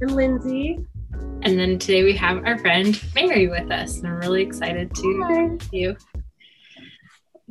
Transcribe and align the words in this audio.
And 0.00 0.10
Lindsay. 0.12 0.86
And 1.42 1.58
then 1.58 1.78
today 1.78 2.02
we 2.02 2.16
have 2.16 2.44
our 2.44 2.58
friend 2.58 3.00
Mary 3.14 3.48
with 3.48 3.70
us. 3.70 3.98
And 3.98 4.08
I'm 4.08 4.18
really 4.18 4.42
excited 4.42 4.94
to 4.94 5.22
Hi. 5.24 5.58
you. 5.72 5.96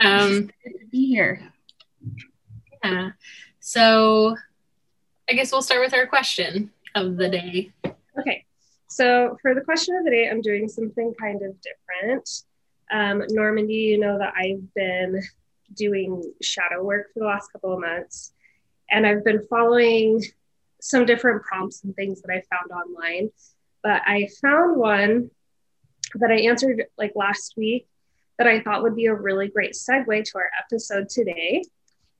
Um, 0.01 0.47
to 0.47 0.85
be 0.91 1.07
here. 1.07 1.41
Yeah. 2.83 3.11
So 3.59 4.35
I 5.29 5.33
guess 5.33 5.51
we'll 5.51 5.61
start 5.61 5.81
with 5.81 5.93
our 5.93 6.07
question 6.07 6.71
of 6.95 7.17
the 7.17 7.29
day. 7.29 7.71
Okay. 8.19 8.45
So 8.87 9.37
for 9.41 9.53
the 9.53 9.61
question 9.61 9.95
of 9.95 10.05
the 10.05 10.11
day, 10.11 10.29
I'm 10.29 10.41
doing 10.41 10.67
something 10.67 11.13
kind 11.19 11.41
of 11.41 11.55
different. 11.61 12.29
Um, 12.91 13.23
Normandy, 13.29 13.73
you 13.73 13.99
know 13.99 14.17
that 14.17 14.33
I've 14.37 14.73
been 14.73 15.21
doing 15.75 16.23
shadow 16.41 16.83
work 16.83 17.07
for 17.13 17.19
the 17.19 17.25
last 17.25 17.51
couple 17.51 17.73
of 17.73 17.81
months, 17.81 18.31
and 18.89 19.05
I've 19.05 19.25
been 19.25 19.45
following 19.49 20.23
some 20.89 21.05
different 21.05 21.43
prompts 21.43 21.83
and 21.83 21.95
things 21.95 22.21
that 22.21 22.31
I 22.31 22.43
found 22.49 22.71
online. 22.71 23.29
But 23.83 24.01
I 24.05 24.27
found 24.41 24.77
one 24.77 25.31
that 26.15 26.31
I 26.31 26.41
answered 26.41 26.85
like 26.97 27.13
last 27.15 27.53
week 27.57 27.87
that 28.37 28.47
I 28.47 28.61
thought 28.61 28.83
would 28.83 28.95
be 28.95 29.07
a 29.07 29.13
really 29.13 29.49
great 29.49 29.73
segue 29.73 30.23
to 30.23 30.37
our 30.37 30.49
episode 30.63 31.09
today. 31.09 31.63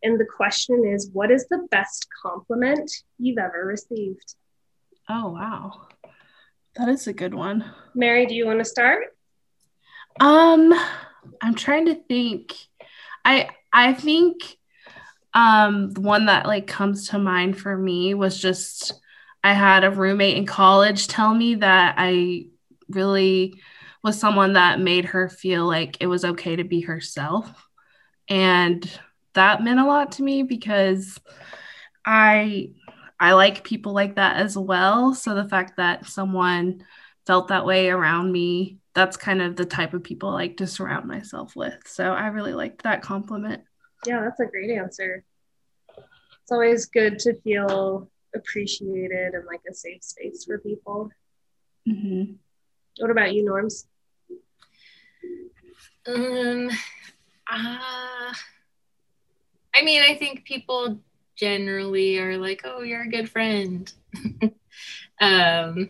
And 0.04 0.20
the 0.20 0.26
question 0.26 0.86
is 0.86 1.10
What 1.12 1.32
is 1.32 1.48
the 1.48 1.68
best 1.72 2.08
compliment 2.22 2.92
you've 3.18 3.38
ever 3.38 3.66
received? 3.66 4.36
Oh, 5.10 5.30
wow. 5.30 5.88
That 6.76 6.90
is 6.90 7.08
a 7.08 7.14
good 7.14 7.34
one. 7.34 7.66
Mary, 7.96 8.26
do 8.26 8.36
you 8.36 8.46
want 8.46 8.60
to 8.60 8.66
start? 8.66 9.16
Um, 10.20 10.74
I'm 11.42 11.56
trying 11.56 11.86
to 11.86 11.96
think. 11.96 12.54
I 13.26 13.50
I 13.74 13.94
think 13.94 14.58
um 15.34 15.94
one 15.96 16.26
that 16.28 16.46
like 16.46 16.68
comes 16.68 17.10
to 17.10 17.20
mind 17.20 17.58
for 17.58 17.78
me 17.78 18.14
was 18.14 18.40
just 18.40 18.94
I 19.44 19.54
had 19.54 19.84
a 19.84 19.92
roommate 19.92 20.38
in 20.38 20.46
college 20.46 21.08
tell 21.08 21.34
me 21.34 21.56
that 21.56 21.96
I 21.98 22.48
really 22.90 23.62
was 24.04 24.20
someone 24.20 24.54
that 24.54 24.80
made 24.80 25.06
her 25.06 25.30
feel 25.30 25.66
like 25.68 25.98
it 26.00 26.08
was 26.08 26.24
okay 26.26 26.56
to 26.56 26.64
be 26.64 26.82
herself. 26.82 27.68
And 28.30 28.90
that 29.34 29.64
meant 29.64 29.80
a 29.80 29.86
lot 29.86 30.14
to 30.14 30.24
me 30.24 30.44
because 30.44 31.20
I 32.06 32.72
I 33.20 33.34
like 33.34 33.64
people 33.64 33.94
like 33.94 34.16
that 34.16 34.38
as 34.38 34.58
well. 34.58 35.14
So 35.14 35.34
the 35.36 35.50
fact 35.50 35.78
that 35.78 36.06
someone 36.08 36.84
felt 37.26 37.48
that 37.50 37.66
way 37.66 37.90
around 37.90 38.32
me, 38.32 38.78
that's 38.94 39.18
kind 39.18 39.42
of 39.42 39.56
the 39.56 39.66
type 39.66 39.94
of 39.94 40.04
people 40.04 40.30
I 40.30 40.34
like 40.34 40.58
to 40.58 40.68
surround 40.68 41.06
myself 41.08 41.56
with. 41.56 41.76
So 41.88 42.14
I 42.14 42.28
really 42.28 42.54
liked 42.54 42.84
that 42.84 43.02
compliment. 43.02 43.64
Yeah, 44.08 44.22
that's 44.22 44.40
a 44.40 44.46
great 44.46 44.72
answer. 44.72 45.26
It's 45.98 46.52
always 46.52 46.86
good 46.86 47.20
to 47.20 47.34
feel 47.42 48.10
appreciated 48.34 49.34
and 49.34 49.46
like 49.46 49.60
a 49.70 49.74
safe 49.74 50.02
space 50.02 50.46
for 50.46 50.60
people. 50.60 51.10
Mm-hmm. 51.86 52.36
What 53.00 53.12
about 53.12 53.34
you, 53.34 53.44
Norms? 53.44 53.86
Um, 56.08 56.70
uh, 57.52 58.34
I 59.76 59.82
mean, 59.84 60.02
I 60.02 60.16
think 60.16 60.46
people 60.46 61.00
generally 61.36 62.18
are 62.18 62.38
like, 62.38 62.62
oh, 62.64 62.84
you're 62.84 63.04
a 63.04 63.10
good 63.10 63.30
friend. 63.30 63.92
um, 65.20 65.90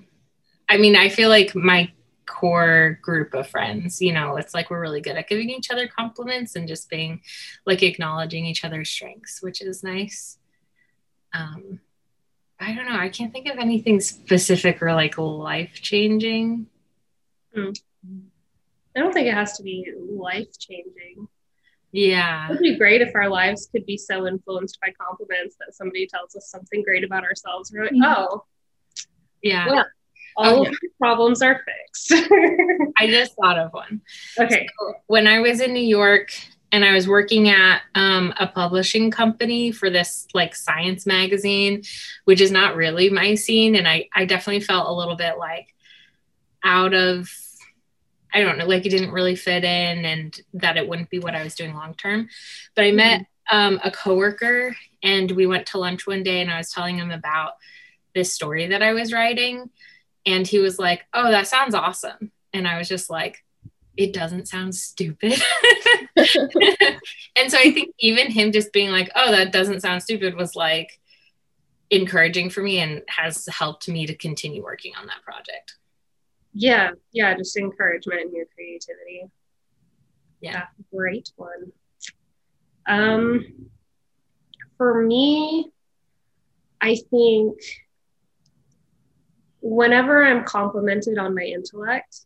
I 0.68 0.78
mean, 0.78 0.96
I 0.96 1.10
feel 1.10 1.30
like 1.30 1.54
my 1.54 1.92
core 2.28 3.00
group 3.02 3.34
of 3.34 3.48
friends, 3.48 4.02
you 4.02 4.14
know, 4.14 4.38
it's 4.38 4.54
like 4.54 4.70
we're 4.70 4.82
really 4.82 5.02
good 5.02 5.18
at 5.18 5.28
giving 5.28 5.50
each 5.50 5.72
other 5.72 5.88
compliments 5.88 6.56
and 6.56 6.68
just 6.68 6.90
being 6.90 7.22
like 7.66 7.82
acknowledging 7.82 8.46
each 8.46 8.64
other's 8.64 8.90
strengths, 8.90 9.42
which 9.42 9.62
is 9.62 9.84
nice. 9.84 10.38
Um, 11.34 11.80
I 12.60 12.74
don't 12.74 12.86
know. 12.86 12.98
I 12.98 13.10
can't 13.10 13.32
think 13.32 13.48
of 13.48 13.58
anything 13.58 14.00
specific 14.00 14.82
or 14.82 14.94
like 14.94 15.18
life 15.18 15.74
changing. 15.76 16.68
Mm. 17.56 17.80
I 18.96 19.00
don't 19.00 19.14
think 19.14 19.28
it 19.28 19.34
has 19.34 19.58
to 19.58 19.64
be 19.64 19.92
life 19.98 20.58
changing. 20.60 21.28
Yeah. 21.92 22.48
It 22.48 22.52
would 22.52 22.60
be 22.60 22.78
great 22.78 23.02
if 23.02 23.16
our 23.16 23.30
lives 23.30 23.68
could 23.72 23.86
be 23.86 23.98
so 23.98 24.28
influenced 24.28 24.80
by 24.82 24.90
compliments 25.00 25.56
that 25.60 25.74
somebody 25.74 26.08
tells 26.08 26.36
us 26.36 26.50
something 26.50 26.84
great 26.84 27.04
about 27.04 27.24
ourselves. 27.24 27.72
We're 27.72 27.84
like, 27.84 27.94
mm-hmm. 27.94 28.04
oh, 28.04 28.46
yeah. 29.42 29.68
Well, 29.68 29.86
all 30.38 30.60
oh, 30.60 30.64
yeah. 30.64 30.70
of 30.70 30.76
the 30.82 30.90
problems 31.00 31.42
are 31.42 31.62
fixed. 31.66 32.12
I 33.00 33.08
just 33.08 33.34
thought 33.36 33.58
of 33.58 33.74
one. 33.74 34.02
Okay. 34.40 34.68
So 34.80 34.94
when 35.08 35.26
I 35.26 35.40
was 35.40 35.60
in 35.60 35.74
New 35.74 35.80
York 35.80 36.32
and 36.72 36.86
I 36.86 36.94
was 36.94 37.08
working 37.08 37.50
at 37.50 37.82
um, 37.96 38.34
a 38.40 38.46
publishing 38.46 39.10
company 39.10 39.72
for 39.72 39.90
this 39.90 40.28
like 40.36 40.56
science 40.56 41.08
magazine, 41.08 41.82
which 42.26 42.40
is 42.40 42.52
not 42.52 42.76
really 42.76 43.10
my 43.10 43.34
scene. 43.36 43.76
And 43.76 43.88
I, 43.88 44.10
I 44.14 44.26
definitely 44.26 44.62
felt 44.62 44.88
a 44.88 44.94
little 44.94 45.16
bit 45.16 45.38
like 45.40 45.74
out 46.64 46.94
of 46.94 47.30
I 48.34 48.44
don't 48.44 48.58
know, 48.58 48.68
like 48.68 48.86
it 48.86 48.90
didn't 48.90 49.14
really 49.14 49.36
fit 49.36 49.64
in 49.64 50.06
and 50.06 50.40
that 50.54 50.78
it 50.78 50.88
wouldn't 50.88 51.10
be 51.10 51.18
what 51.18 51.34
I 51.34 51.44
was 51.44 51.56
doing 51.56 51.74
long 51.74 51.96
term. 51.96 52.30
But 52.76 52.86
I 52.86 52.92
met 52.92 53.26
um, 53.52 53.80
a 53.84 53.90
coworker 53.90 54.76
and 55.02 55.32
we 55.32 55.48
went 55.48 55.68
to 55.68 55.80
lunch 55.80 56.06
one 56.06 56.22
day 56.22 56.42
and 56.42 56.52
I 56.52 56.58
was 56.58 56.70
telling 56.70 56.98
him 56.98 57.10
about 57.10 57.54
this 58.14 58.34
story 58.34 58.68
that 58.68 58.84
I 58.84 58.94
was 58.94 59.14
writing. 59.14 59.70
And 60.28 60.46
he 60.46 60.60
was 60.60 60.78
like, 60.78 61.06
Oh, 61.14 61.32
that 61.32 61.48
sounds 61.48 61.74
awesome. 61.74 62.32
And 62.54 62.68
I 62.68 62.78
was 62.78 62.88
just 62.88 63.10
like, 63.10 63.44
It 63.96 64.14
doesn't 64.14 64.48
sound 64.48 64.76
stupid. 64.76 65.42
and 66.16 67.50
so 67.50 67.58
I 67.58 67.72
think 67.72 67.96
even 68.00 68.30
him 68.30 68.52
just 68.52 68.72
being 68.72 68.92
like, 68.92 69.10
Oh, 69.16 69.32
that 69.32 69.52
doesn't 69.52 69.82
sound 69.82 70.04
stupid 70.04 70.36
was 70.36 70.56
like 70.56 71.00
encouraging 71.90 72.50
for 72.50 72.62
me 72.62 72.80
and 72.80 73.02
has 73.08 73.48
helped 73.48 73.88
me 73.88 74.06
to 74.06 74.14
continue 74.14 74.62
working 74.62 74.94
on 75.00 75.08
that 75.08 75.24
project. 75.24 75.78
Yeah. 76.54 76.92
Yeah 77.12 77.34
just 77.36 77.58
encouragement 77.58 78.22
and 78.22 78.34
your 78.34 78.46
creativity. 78.54 79.24
Yeah. 80.42 80.66
Great 80.92 81.32
one. 81.38 81.72
Um 82.86 83.70
for 84.78 85.02
me 85.04 85.72
i 86.82 86.96
think 87.10 87.60
whenever 89.70 90.24
i'm 90.24 90.44
complimented 90.44 91.18
on 91.18 91.36
my 91.36 91.44
intellect 91.44 92.26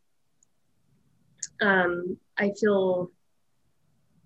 um 1.61 2.17
i 2.37 2.51
feel 2.59 3.11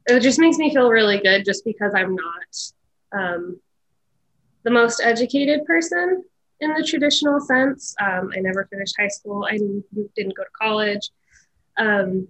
it 0.08 0.20
just 0.20 0.40
makes 0.40 0.58
me 0.58 0.74
feel 0.74 0.90
really 0.90 1.20
good 1.20 1.46
just 1.46 1.64
because 1.66 1.94
i'm 1.96 2.16
not 2.16 3.20
um 3.20 3.60
the 4.64 4.72
most 4.72 5.00
educated 5.02 5.64
person 5.66 6.24
in 6.60 6.74
the 6.74 6.84
traditional 6.84 7.40
sense. 7.40 7.96
Um, 8.02 8.32
I 8.36 8.40
never 8.40 8.66
finished 8.66 8.96
high 9.00 9.08
school. 9.08 9.46
I 9.50 9.58
didn't 10.16 10.36
go 10.36 10.44
to 10.44 10.50
college. 10.60 11.10
Um, 11.78 12.28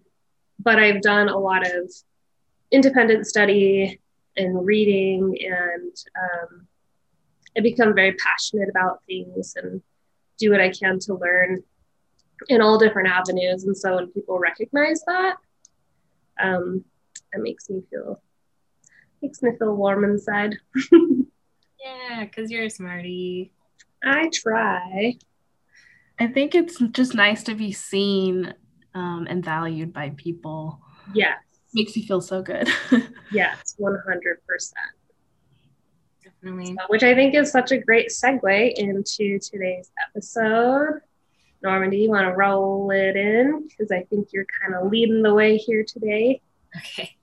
but 0.59 0.79
I've 0.79 1.02
done 1.02 1.29
a 1.29 1.38
lot 1.38 1.66
of 1.66 1.91
independent 2.72 3.28
study 3.28 4.00
and 4.38 4.66
reading, 4.66 5.38
and 5.41 5.96
um, 6.19 6.67
I 7.57 7.62
become 7.62 7.94
very 7.94 8.13
passionate 8.13 8.69
about 8.69 9.02
things 9.07 9.56
and 9.56 9.81
do 10.38 10.51
what 10.51 10.62
I 10.62 10.69
can 10.69 11.00
to 11.00 11.16
learn 11.16 11.63
in 12.50 12.62
all 12.62 12.78
different 12.78 13.07
avenues. 13.07 13.63
And 13.63 13.78
so 13.78 13.96
when 13.96 14.12
people 14.12 14.40
recognize 14.40 15.01
that, 15.07 15.35
um, 16.41 16.84
it 17.34 17.41
makes 17.41 17.69
me 17.69 17.81
feel 17.90 18.22
makes 19.22 19.41
me 19.41 19.51
feel 19.57 19.75
warm 19.75 20.03
inside. 20.03 20.56
yeah, 20.91 22.25
because 22.25 22.51
you're 22.51 22.66
a 22.66 22.69
smarty. 22.69 23.51
I 24.03 24.29
try. 24.34 25.18
I 26.20 26.28
think 26.28 26.55
it's 26.55 26.79
just 26.91 27.16
nice 27.16 27.43
to 27.43 27.55
be 27.55 27.72
seen 27.72 28.53
um, 28.93 29.28
and 29.29 29.43
valued 29.43 29.93
by 29.93 30.11
people. 30.16 30.79
Yes. 31.14 31.38
Makes 31.73 31.97
you 31.97 32.03
feel 32.03 32.22
so 32.22 32.41
good. 32.41 32.70
yes, 33.31 33.76
100%. 33.79 33.97
Definitely. 36.46 36.76
So, 36.76 36.86
which 36.88 37.03
I 37.03 37.16
think 37.16 37.34
is 37.34 37.52
such 37.52 37.72
a 37.72 37.78
great 37.78 38.09
segue 38.09 38.74
into 38.76 39.40
today's 39.40 39.90
episode. 40.08 41.02
Normandy, 41.64 41.97
you 41.97 42.09
want 42.09 42.28
to 42.28 42.34
roll 42.34 42.92
it 42.92 43.16
in? 43.16 43.68
Because 43.68 43.92
I 43.92 44.03
think 44.03 44.30
you're 44.32 44.46
kind 44.62 44.76
of 44.76 44.92
leading 44.92 45.24
the 45.24 45.34
way 45.34 45.58
here 45.58 45.84
today. 45.84 46.42
Okay. 46.78 47.16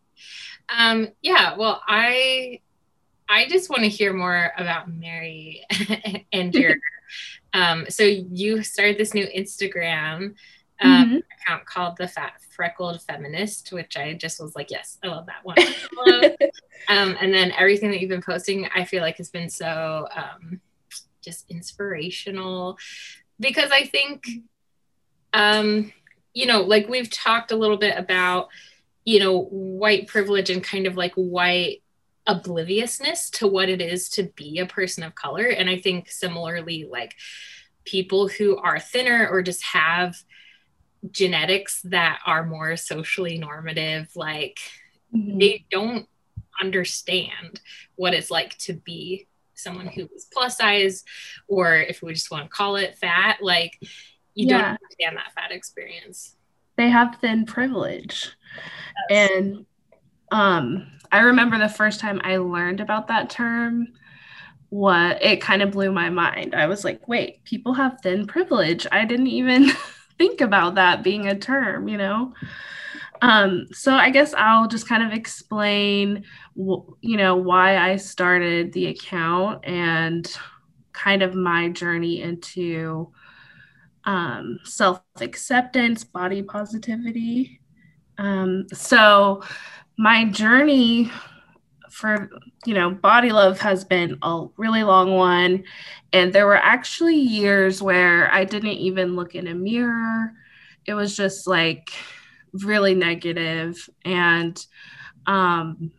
Um, 0.69 1.11
yeah, 1.23 1.57
well, 1.57 1.81
I 1.87 2.61
I 3.29 3.47
just 3.49 3.71
want 3.71 3.83
to 3.83 3.89
hear 3.89 4.13
more 4.13 4.53
about 4.59 4.91
Mary 4.91 5.65
and 6.33 6.53
your. 6.53 6.75
um, 7.55 7.87
so 7.89 8.03
you 8.03 8.65
started 8.65 8.99
this 8.99 9.15
new 9.15 9.27
Instagram 9.27 10.35
um, 10.83 10.91
mm-hmm. 10.91 11.17
account 11.41 11.67
called 11.67 11.97
the 11.97 12.09
Fat 12.09 12.33
Freckled 12.51 13.03
Feminist, 13.03 13.73
which 13.73 13.97
I 13.97 14.15
just 14.15 14.41
was 14.41 14.55
like, 14.55 14.71
yes, 14.71 14.99
I 15.03 15.09
love 15.09 15.27
that 15.27 15.45
one. 15.45 15.59
um, 16.89 17.17
and 17.21 17.33
then 17.33 17.53
everything 17.53 17.91
that 17.91 18.01
you've 18.01 18.11
been 18.11 18.23
posting, 18.23 18.69
I 18.75 18.85
feel 18.85 19.03
like 19.03 19.17
has 19.19 19.31
been 19.31 19.51
so 19.51 20.09
um, 20.15 20.61
just 21.23 21.51
inspirational 21.51 22.79
because 23.41 23.71
I 23.71 23.85
think, 23.85 24.25
um, 25.33 25.93
you 26.35 26.47
know, 26.47 26.63
like 26.63 26.89
we've 26.89 27.11
talked 27.11 27.53
a 27.53 27.57
little 27.57 27.79
bit 27.79 27.97
about, 27.97 28.49
you 29.05 29.21
know, 29.21 29.43
white 29.43 30.07
privilege 30.07 30.51
and 30.51 30.63
kind 30.63 30.87
of 30.87 30.97
like 30.97 31.15
white 31.15 31.83
obliviousness 32.27 33.31
to 33.31 33.47
what 33.47 33.69
it 33.69 33.81
is 33.81 34.09
to 34.11 34.25
be 34.37 34.59
a 34.59 34.67
person 34.67 35.03
of 35.03 35.15
color. 35.15 35.47
And 35.47 35.69
I 35.69 35.79
think 35.79 36.11
similarly, 36.11 36.87
like 36.89 37.15
people 37.85 38.29
who 38.29 38.57
are 38.57 38.79
thinner 38.79 39.29
or 39.29 39.43
just 39.43 39.63
have 39.65 40.17
genetics 41.11 41.83
that 41.83 42.21
are 42.27 42.45
more 42.45 42.77
socially 42.77 43.39
normative, 43.39 44.09
like 44.15 44.59
mm-hmm. 45.15 45.39
they 45.39 45.65
don't 45.71 46.07
understand 46.61 47.61
what 47.97 48.15
it's 48.15 48.31
like 48.31 48.57
to 48.59 48.73
be 48.73 49.27
someone 49.55 49.87
who 49.87 50.09
is 50.15 50.27
plus 50.33 50.59
size, 50.59 51.05
or 51.49 51.77
if 51.77 52.03
we 52.03 52.13
just 52.13 52.31
want 52.31 52.45
to 52.45 52.49
call 52.49 52.77
it 52.77 52.99
fat, 52.99 53.39
like 53.41 53.79
you 54.35 54.47
yeah. 54.47 54.59
don't 54.59 54.79
understand 54.83 55.17
that 55.17 55.33
fat 55.35 55.53
experience. 55.53 56.37
They 56.77 56.89
have 56.89 57.19
thin 57.21 57.45
privilege. 57.45 58.31
Yes. 59.11 59.31
And 59.31 59.67
um, 60.31 60.87
I 61.11 61.21
remember 61.21 61.59
the 61.59 61.69
first 61.69 62.01
time 62.01 62.21
I 62.25 62.39
learned 62.39 62.81
about 62.81 63.09
that 63.09 63.31
term, 63.31 63.89
what 64.71 65.23
it 65.23 65.41
kind 65.43 65.61
of 65.61 65.73
blew 65.73 65.93
my 65.93 66.09
mind. 66.09 66.55
I 66.55 66.67
was 66.67 66.83
like, 66.85 67.07
wait, 67.07 67.45
people 67.45 67.75
have 67.75 68.01
thin 68.03 68.27
privilege. 68.27 68.87
I 68.91 69.05
didn't 69.05 69.27
even 69.27 69.71
think 70.19 70.41
about 70.41 70.77
that 70.77 71.03
being 71.03 71.27
a 71.27 71.39
term, 71.39 71.89
you 71.89 71.99
know? 71.99 72.33
Um, 73.23 73.69
so 73.73 73.95
I 73.95 74.11
guess 74.11 74.35
I'll 74.35 74.67
just 74.67 74.89
kind 74.89 75.03
of 75.03 75.13
explain, 75.13 76.25
you 76.57 77.17
know, 77.17 77.37
why 77.37 77.79
I 77.79 77.97
started 77.97 78.73
the 78.73 78.87
account 78.87 79.65
and 79.65 80.29
kind 80.93 81.23
of 81.23 81.35
my 81.35 81.69
journey 81.69 82.21
into 82.21 83.13
um, 84.05 84.59
self 84.65 85.01
acceptance, 85.21 86.03
body 86.03 86.43
positivity. 86.43 87.61
Um, 88.19 88.67
so 88.73 89.43
my 89.99 90.25
journey 90.25 91.11
for 91.93 92.31
you 92.67 92.75
know 92.75 92.91
body 92.91 93.31
love 93.31 93.61
has 93.61 93.85
been 93.85 94.19
a 94.23 94.47
really 94.57 94.83
long 94.85 95.15
one. 95.15 95.65
And 96.13 96.33
there 96.33 96.47
were 96.47 96.57
actually 96.57 97.17
years 97.17 97.83
where 97.83 98.33
i 98.33 98.45
didn't 98.45 98.71
even 98.71 99.17
look 99.17 99.35
in 99.35 99.47
a 99.49 99.55
mirror. 99.55 100.33
It 100.87 100.95
was 100.95 101.17
just 101.17 101.47
like 101.47 101.91
really 102.53 102.95
negative. 102.95 103.89
And 104.05 104.65
um 105.27 105.93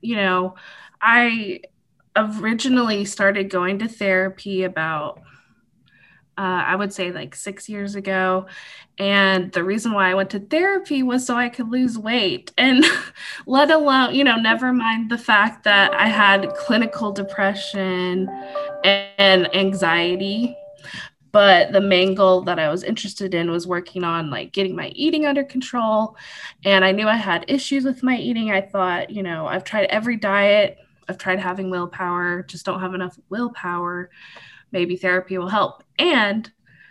you 0.00 0.16
know 0.16 0.54
i 1.02 1.60
originally 2.16 3.04
started 3.04 3.50
going 3.50 3.78
to 3.80 3.88
therapy 3.88 4.64
about 4.64 5.20
uh, 6.36 6.64
I 6.66 6.76
would 6.76 6.92
say 6.92 7.12
like 7.12 7.34
six 7.34 7.68
years 7.68 7.94
ago. 7.94 8.46
And 8.98 9.50
the 9.52 9.64
reason 9.64 9.92
why 9.92 10.10
I 10.10 10.14
went 10.14 10.30
to 10.30 10.40
therapy 10.40 11.02
was 11.02 11.26
so 11.26 11.36
I 11.36 11.48
could 11.48 11.70
lose 11.70 11.98
weight. 11.98 12.52
And 12.58 12.84
let 13.46 13.70
alone, 13.70 14.14
you 14.14 14.24
know, 14.24 14.36
never 14.36 14.72
mind 14.72 15.10
the 15.10 15.18
fact 15.18 15.64
that 15.64 15.92
I 15.94 16.06
had 16.06 16.54
clinical 16.54 17.12
depression 17.12 18.28
and 18.84 19.54
anxiety 19.54 20.56
but 21.34 21.72
the 21.72 21.80
main 21.80 22.14
goal 22.14 22.42
that 22.42 22.60
I 22.60 22.68
was 22.68 22.84
interested 22.84 23.34
in 23.34 23.50
was 23.50 23.66
working 23.66 24.04
on 24.04 24.30
like 24.30 24.52
getting 24.52 24.76
my 24.76 24.90
eating 24.94 25.26
under 25.26 25.42
control. 25.42 26.16
And 26.64 26.84
I 26.84 26.92
knew 26.92 27.08
I 27.08 27.16
had 27.16 27.44
issues 27.48 27.84
with 27.84 28.04
my 28.04 28.16
eating. 28.16 28.52
I 28.52 28.60
thought, 28.60 29.10
you 29.10 29.24
know, 29.24 29.48
I've 29.48 29.64
tried 29.64 29.86
every 29.86 30.16
diet, 30.16 30.78
I've 31.08 31.18
tried 31.18 31.40
having 31.40 31.70
willpower, 31.70 32.44
just 32.44 32.64
don't 32.64 32.78
have 32.78 32.94
enough 32.94 33.18
willpower. 33.30 34.10
Maybe 34.74 34.96
therapy 34.96 35.38
will 35.38 35.48
help. 35.48 35.82
And 35.98 36.50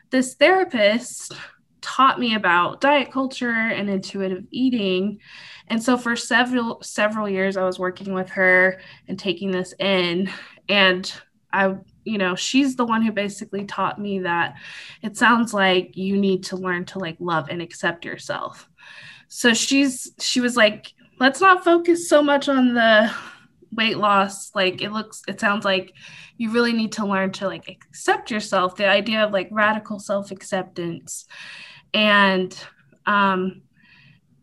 this 0.10 0.34
therapist 0.34 1.34
taught 1.82 2.20
me 2.20 2.34
about 2.34 2.82
diet 2.82 3.12
culture 3.12 3.52
and 3.52 3.90
intuitive 3.90 4.46
eating. 4.50 5.20
And 5.68 5.84
so 5.84 5.98
for 5.98 6.16
several 6.16 6.82
several 6.82 7.30
years 7.30 7.58
I 7.58 7.66
was 7.66 7.78
working 7.78 8.14
with 8.14 8.30
her 8.30 8.80
and 9.08 9.20
taking 9.20 9.52
this 9.52 9.74
in 9.78 10.32
and 10.70 11.14
I 11.52 11.76
you 12.04 12.18
know 12.18 12.36
she's 12.36 12.76
the 12.76 12.86
one 12.86 13.02
who 13.02 13.12
basically 13.12 13.66
taught 13.66 14.00
me 14.00 14.20
that 14.20 14.56
it 15.02 15.18
sounds 15.18 15.54
like 15.54 15.96
you 15.96 16.18
need 16.18 16.46
to 16.46 16.56
learn 16.58 16.86
to 16.86 17.00
like 17.00 17.18
love 17.20 17.48
and 17.50 17.62
accept 17.62 18.06
yourself 18.06 18.68
so 19.28 19.54
she's 19.54 20.12
she 20.20 20.42
was 20.42 20.58
like 20.58 20.94
let's 21.20 21.40
not 21.40 21.64
focus 21.64 22.10
so 22.10 22.24
much 22.24 22.50
on 22.50 22.74
the 22.74 23.14
weight 23.76 23.98
loss 23.98 24.54
like 24.56 24.82
it 24.82 24.92
looks 24.92 25.22
it 25.28 25.40
sounds 25.40 25.66
like 25.66 25.94
you 26.38 26.52
really 26.52 26.74
need 26.74 26.92
to 26.92 27.06
learn 27.06 27.32
to 27.32 27.48
like 27.48 27.70
accept 27.70 28.32
yourself 28.32 28.76
the 28.76 28.88
idea 28.88 29.24
of 29.24 29.32
like 29.32 29.48
radical 29.52 30.00
self-acceptance 30.00 31.26
and 31.94 32.58
um 33.06 33.62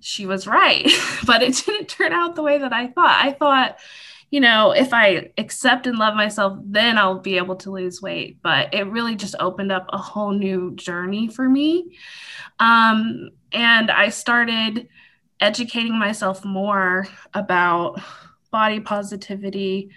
she 0.00 0.26
was 0.26 0.46
right 0.46 0.88
but 1.26 1.42
it 1.42 1.54
didn't 1.54 1.88
turn 1.88 2.12
out 2.12 2.34
the 2.34 2.42
way 2.42 2.58
that 2.58 2.72
i 2.72 2.86
thought 2.86 3.24
i 3.24 3.32
thought 3.32 3.78
you 4.30 4.38
know, 4.38 4.70
if 4.70 4.94
I 4.94 5.32
accept 5.38 5.88
and 5.88 5.98
love 5.98 6.14
myself, 6.14 6.56
then 6.64 6.98
I'll 6.98 7.18
be 7.18 7.36
able 7.36 7.56
to 7.56 7.70
lose 7.72 8.00
weight. 8.00 8.38
But 8.42 8.72
it 8.72 8.84
really 8.84 9.16
just 9.16 9.34
opened 9.40 9.72
up 9.72 9.86
a 9.92 9.98
whole 9.98 10.30
new 10.30 10.74
journey 10.76 11.28
for 11.28 11.48
me. 11.48 11.98
Um, 12.60 13.30
and 13.52 13.90
I 13.90 14.10
started 14.10 14.88
educating 15.40 15.98
myself 15.98 16.44
more 16.44 17.08
about 17.34 18.00
body 18.50 18.80
positivity 18.80 19.90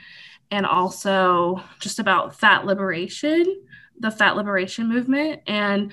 and 0.52 0.66
also 0.66 1.62
just 1.80 2.00
about 2.00 2.36
fat 2.36 2.66
liberation, 2.66 3.62
the 4.00 4.12
fat 4.12 4.36
liberation 4.36 4.88
movement. 4.88 5.42
And 5.48 5.92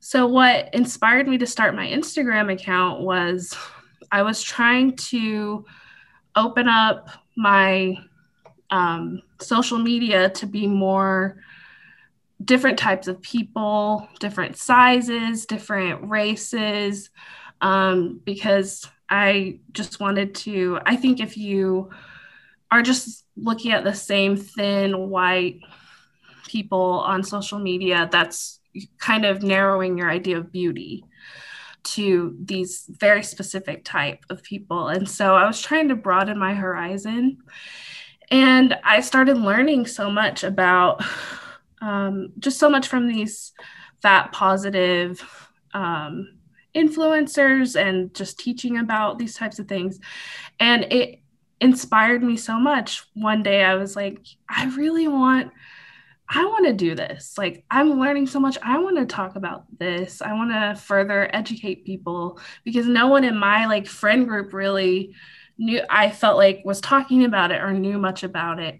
so, 0.00 0.26
what 0.26 0.72
inspired 0.74 1.26
me 1.26 1.38
to 1.38 1.46
start 1.46 1.74
my 1.74 1.86
Instagram 1.88 2.52
account 2.52 3.00
was 3.00 3.56
I 4.12 4.22
was 4.22 4.42
trying 4.42 4.96
to 4.96 5.64
open 6.36 6.68
up 6.68 7.08
my 7.36 7.96
um, 8.70 9.22
social 9.40 9.78
media 9.78 10.30
to 10.30 10.46
be 10.46 10.66
more 10.66 11.42
different 12.44 12.78
types 12.78 13.08
of 13.08 13.20
people, 13.20 14.08
different 14.20 14.56
sizes, 14.56 15.46
different 15.46 16.08
races, 16.08 17.10
um, 17.60 18.20
because 18.24 18.88
I 19.08 19.60
just 19.72 20.00
wanted 20.00 20.34
to. 20.36 20.78
I 20.84 20.96
think 20.96 21.20
if 21.20 21.36
you 21.36 21.90
are 22.70 22.82
just 22.82 23.24
looking 23.36 23.72
at 23.72 23.84
the 23.84 23.94
same 23.94 24.36
thin 24.36 25.08
white 25.08 25.60
people 26.46 27.02
on 27.06 27.22
social 27.22 27.58
media, 27.58 28.08
that's 28.10 28.60
kind 28.98 29.24
of 29.24 29.42
narrowing 29.42 29.96
your 29.96 30.10
idea 30.10 30.38
of 30.38 30.52
beauty 30.52 31.04
to 31.84 32.36
these 32.44 32.84
very 32.88 33.22
specific 33.22 33.84
type 33.84 34.24
of 34.30 34.42
people 34.42 34.88
and 34.88 35.08
so 35.08 35.34
i 35.34 35.46
was 35.46 35.60
trying 35.60 35.88
to 35.88 35.94
broaden 35.94 36.38
my 36.38 36.54
horizon 36.54 37.38
and 38.30 38.76
i 38.84 39.00
started 39.00 39.38
learning 39.38 39.86
so 39.86 40.10
much 40.10 40.44
about 40.44 41.02
um, 41.80 42.30
just 42.40 42.58
so 42.58 42.68
much 42.68 42.88
from 42.88 43.08
these 43.08 43.52
fat 44.02 44.32
positive 44.32 45.48
um, 45.72 46.37
influencers 46.74 47.80
and 47.80 48.14
just 48.14 48.38
teaching 48.38 48.78
about 48.78 49.18
these 49.18 49.34
types 49.34 49.58
of 49.58 49.66
things 49.66 49.98
and 50.60 50.84
it 50.92 51.20
inspired 51.60 52.22
me 52.22 52.36
so 52.36 52.58
much 52.58 53.04
one 53.14 53.42
day 53.42 53.64
i 53.64 53.74
was 53.74 53.96
like 53.96 54.20
i 54.48 54.66
really 54.76 55.08
want 55.08 55.50
I 56.30 56.44
want 56.44 56.66
to 56.66 56.74
do 56.74 56.94
this. 56.94 57.38
Like, 57.38 57.64
I'm 57.70 57.98
learning 57.98 58.26
so 58.26 58.38
much. 58.38 58.58
I 58.62 58.78
want 58.78 58.98
to 58.98 59.06
talk 59.06 59.36
about 59.36 59.64
this. 59.78 60.20
I 60.20 60.34
want 60.34 60.50
to 60.50 60.80
further 60.80 61.30
educate 61.32 61.86
people 61.86 62.38
because 62.64 62.86
no 62.86 63.08
one 63.08 63.24
in 63.24 63.36
my 63.36 63.66
like 63.66 63.86
friend 63.86 64.28
group 64.28 64.52
really 64.52 65.14
knew, 65.56 65.80
I 65.88 66.10
felt 66.10 66.36
like 66.36 66.62
was 66.64 66.82
talking 66.82 67.24
about 67.24 67.50
it 67.50 67.62
or 67.62 67.72
knew 67.72 67.98
much 67.98 68.24
about 68.24 68.60
it. 68.60 68.78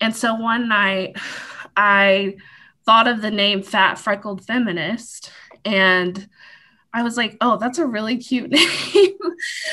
And 0.00 0.16
so 0.16 0.34
one 0.34 0.68
night 0.68 1.16
I 1.76 2.36
thought 2.86 3.06
of 3.06 3.20
the 3.20 3.30
name 3.30 3.62
Fat 3.62 3.98
Freckled 3.98 4.46
Feminist 4.46 5.30
and 5.64 6.26
I 6.92 7.02
was 7.02 7.16
like, 7.16 7.36
oh, 7.40 7.58
that's 7.58 7.78
a 7.78 7.86
really 7.86 8.16
cute 8.16 8.50
name. 8.94 9.18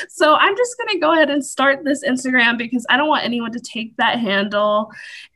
so 0.08 0.34
I'm 0.34 0.56
just 0.56 0.76
going 0.76 0.88
to 0.90 0.98
go 0.98 1.12
ahead 1.12 1.30
and 1.30 1.44
start 1.44 1.84
this 1.84 2.04
Instagram 2.04 2.58
because 2.58 2.86
I 2.88 2.96
don't 2.96 3.08
want 3.08 3.24
anyone 3.24 3.52
to 3.52 3.60
take 3.60 3.96
that 3.96 4.18
handle. 4.18 4.90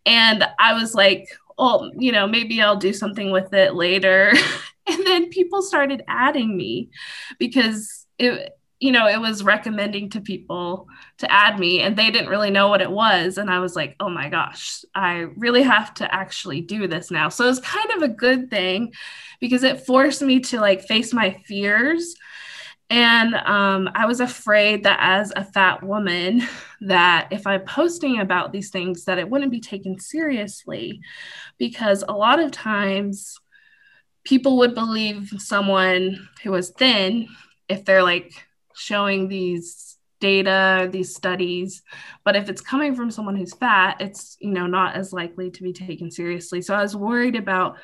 And 0.07 0.45
I 0.59 0.75
was 0.75 0.95
like, 0.95 1.29
well, 1.59 1.91
you 1.97 2.13
know, 2.13 2.27
maybe 2.27 2.61
I'll 2.63 2.77
do 2.77 2.93
something 2.93 3.31
with 3.31 3.53
it 3.53 3.75
later. 3.75 4.33
and 4.87 5.07
then 5.07 5.29
people 5.29 5.63
started 5.63 6.03
adding 6.09 6.57
me 6.57 6.91
because 7.39 8.07
it, 8.19 8.59
you 8.81 8.93
know, 8.93 9.07
it 9.07 9.21
was 9.21 9.45
recommending 9.45 10.09
to 10.11 10.21
people 10.23 10.89
to 11.19 11.31
add 11.31 11.61
me 11.61 11.83
and 11.83 11.97
they 11.97 12.11
didn't 12.11 12.31
really 12.31 12.51
know 12.51 12.69
what 12.69 12.81
it 12.81 12.91
was. 12.91 13.37
And 13.37 13.51
I 13.51 13.61
was 13.61 13.77
like, 13.77 13.95
oh 14.01 14.09
my 14.09 14.31
gosh, 14.31 14.85
I 14.95 15.27
really 15.37 15.63
have 15.63 15.93
to 15.95 16.13
actually 16.15 16.63
do 16.63 16.89
this 16.89 17.11
now. 17.11 17.29
So 17.29 17.45
it 17.45 17.49
was 17.49 17.61
kind 17.61 17.91
of 17.93 18.03
a 18.03 18.09
good 18.09 18.49
thing 18.49 18.95
because 19.39 19.65
it 19.65 19.85
forced 19.85 20.23
me 20.23 20.41
to 20.41 20.61
like 20.61 20.83
face 20.83 21.13
my 21.13 21.37
fears 21.45 22.17
and 22.91 23.37
um, 23.37 23.89
i 23.95 24.05
was 24.05 24.21
afraid 24.21 24.83
that 24.83 24.99
as 25.01 25.33
a 25.37 25.45
fat 25.45 25.83
woman 25.83 26.43
that 26.81 27.29
if 27.31 27.47
i'm 27.47 27.65
posting 27.65 28.19
about 28.19 28.53
these 28.53 28.71
things 28.71 29.05
that 29.05 29.19
it 29.19 29.31
wouldn't 29.31 29.53
be 29.53 29.61
taken 29.61 29.99
seriously 29.99 31.01
because 31.57 32.05
a 32.09 32.13
lot 32.13 32.41
of 32.41 32.51
times 32.51 33.39
people 34.25 34.59
would 34.59 34.75
believe 34.75 35.33
someone 35.39 36.29
who 36.43 36.51
was 36.51 36.71
thin 36.71 37.29
if 37.69 37.85
they're 37.85 38.03
like 38.03 38.33
showing 38.81 39.29
these 39.29 39.99
data 40.21 40.89
these 40.93 41.15
studies 41.15 41.83
but 42.25 42.37
if 42.37 42.49
it's 42.49 42.61
coming 42.61 42.95
from 42.95 43.11
someone 43.11 43.37
who's 43.37 43.55
fat 43.55 44.01
it's 44.01 44.37
you 44.39 44.51
know 44.51 44.67
not 44.67 44.95
as 44.95 45.13
likely 45.13 45.51
to 45.51 45.63
be 45.63 45.73
taken 45.73 46.11
seriously. 46.11 46.61
So 46.63 46.75
i 46.75 46.83
was 46.83 46.95
worried 46.95 47.37
about 47.37 47.79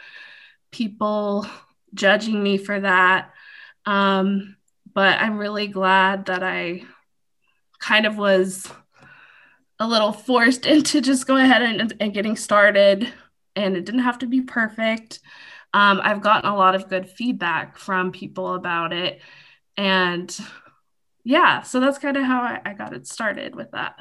people 0.70 1.46
judging 1.94 2.42
me 2.42 2.58
for 2.58 2.78
that. 2.80 3.32
Um, 3.86 4.56
but 4.92 5.18
i'm 5.20 5.38
really 5.38 5.66
glad 5.66 6.26
that 6.26 6.42
i 6.42 6.82
kind 7.78 8.06
of 8.06 8.18
was 8.18 8.70
a 9.78 9.86
little 9.86 10.12
forced 10.12 10.66
into 10.74 11.00
just 11.00 11.26
going 11.26 11.44
ahead 11.44 11.62
and, 11.62 11.94
and 12.00 12.14
getting 12.14 12.36
started 12.36 13.12
and 13.54 13.76
it 13.76 13.86
didn't 13.86 14.02
have 14.02 14.18
to 14.18 14.26
be 14.26 14.42
perfect. 14.42 15.20
Um, 15.72 16.00
i've 16.02 16.22
gotten 16.22 16.50
a 16.50 16.56
lot 16.56 16.74
of 16.74 16.88
good 16.88 17.08
feedback 17.08 17.78
from 17.78 18.12
people 18.12 18.54
about 18.54 18.92
it 18.92 19.20
and 19.76 20.38
yeah, 21.26 21.62
so 21.62 21.80
that's 21.80 21.98
kind 21.98 22.16
of 22.16 22.22
how 22.22 22.40
I, 22.40 22.60
I 22.64 22.72
got 22.72 22.94
it 22.94 23.04
started 23.04 23.56
with 23.56 23.72
that. 23.72 23.96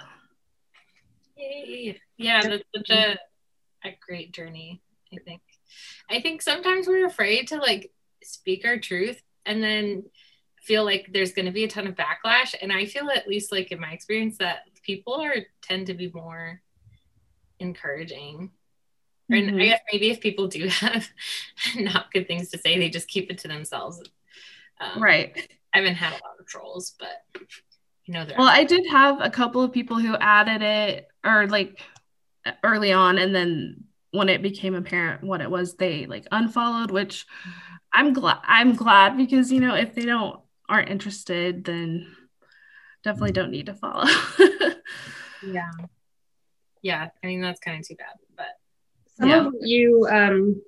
Yay. 1.36 2.00
Yeah, 2.18 2.40
that's 2.44 2.64
such 2.76 2.92
a, 2.92 3.18
a 3.84 3.98
great 4.00 4.32
journey, 4.32 4.84
I 5.12 5.18
think. 5.26 5.42
I 6.08 6.22
think 6.22 6.44
sometimes 6.44 6.88
we're 6.88 7.08
afraid 7.08 7.48
to 7.48 7.58
like 7.58 7.92
speak 8.24 8.64
our 8.64 8.78
truth 8.78 9.20
and 9.44 9.64
then 9.64 10.04
feel 10.62 10.86
like 10.86 11.08
there's 11.12 11.34
going 11.34 11.48
to 11.48 11.52
be 11.52 11.64
a 11.64 11.68
ton 11.68 11.88
of 11.88 11.96
backlash. 11.96 12.54
And 12.62 12.72
I 12.72 12.86
feel, 12.86 13.10
at 13.10 13.28
least 13.28 13.52
like 13.52 13.72
in 13.72 13.80
my 13.80 13.90
experience, 13.90 14.38
that 14.38 14.60
people 14.84 15.16
are 15.16 15.34
tend 15.64 15.88
to 15.88 15.96
be 15.96 16.12
more 16.14 16.62
encouraging. 17.60 18.52
Mm-hmm. 19.32 19.50
And 19.50 19.62
I 19.64 19.66
guess 19.66 19.82
maybe 19.92 20.12
if 20.12 20.22
people 20.22 20.48
do 20.48 20.68
have 20.70 21.10
not 21.76 22.14
good 22.14 22.28
things 22.28 22.52
to 22.52 22.60
say, 22.60 22.78
they 22.78 22.90
just 22.90 23.08
keep 23.08 23.32
it 23.32 23.40
to 23.40 23.48
themselves. 23.48 24.00
Um, 24.80 25.02
right. 25.02 25.36
I 25.74 25.80
haven't 25.80 25.96
had 25.96 26.12
a 26.12 26.22
lot 26.24 26.35
of 26.46 26.50
trolls, 26.50 26.96
but 27.00 27.48
you 28.06 28.14
know, 28.14 28.26
well, 28.38 28.48
I 28.48 28.64
did 28.64 28.86
have 28.88 29.20
a 29.20 29.30
couple 29.30 29.64
of 29.64 29.74
people 29.74 29.98
who 29.98 30.16
added 30.16 30.62
it 30.62 31.08
or 31.26 31.48
like 31.48 31.82
early 32.64 32.92
on, 32.92 33.18
and 33.18 33.34
then 33.34 33.86
when 34.12 34.30
it 34.30 34.42
became 34.42 34.76
apparent 34.76 35.24
what 35.24 35.42
it 35.42 35.50
was, 35.50 35.76
they 35.76 36.06
like 36.06 36.28
unfollowed, 36.32 36.92
which 36.92 37.26
I'm 37.92 38.14
glad. 38.14 38.40
I'm 38.44 38.76
glad 38.76 39.18
because 39.18 39.52
you 39.52 39.60
know 39.60 39.76
if 39.76 39.96
they 39.96 40.06
don't 40.06 40.40
aren't 40.70 40.90
interested, 40.90 41.64
then 41.66 42.16
definitely 43.04 43.32
don't 43.32 43.52
need 43.52 43.66
to 43.68 43.74
follow. 43.74 44.06
yeah, 45.46 45.72
yeah. 46.82 47.08
I 47.24 47.28
mean 47.28 47.42
that's 47.42 47.60
kind 47.60 47.80
of 47.80 47.88
too 47.88 47.96
bad, 47.96 48.16
but 48.38 48.60
some 49.18 49.30
yeah. 49.30 49.48
of 49.48 49.54
you 49.62 50.08
um 50.12 50.62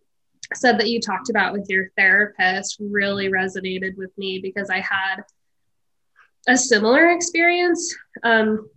said 0.55 0.79
that 0.79 0.89
you 0.89 0.99
talked 0.99 1.29
about 1.29 1.53
with 1.53 1.67
your 1.69 1.89
therapist 1.97 2.77
really 2.79 3.29
resonated 3.29 3.95
with 3.97 4.17
me 4.17 4.39
because 4.39 4.69
I 4.69 4.79
had 4.79 5.23
a 6.47 6.57
similar 6.57 7.09
experience. 7.09 7.95
Um, 8.23 8.69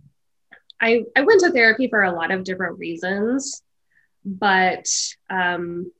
I, 0.79 1.03
I 1.15 1.21
went 1.21 1.41
to 1.41 1.51
therapy 1.51 1.87
for 1.87 2.03
a 2.03 2.11
lot 2.11 2.31
of 2.31 2.43
different 2.43 2.79
reasons, 2.79 3.61
but 4.25 4.87
um, 5.29 5.91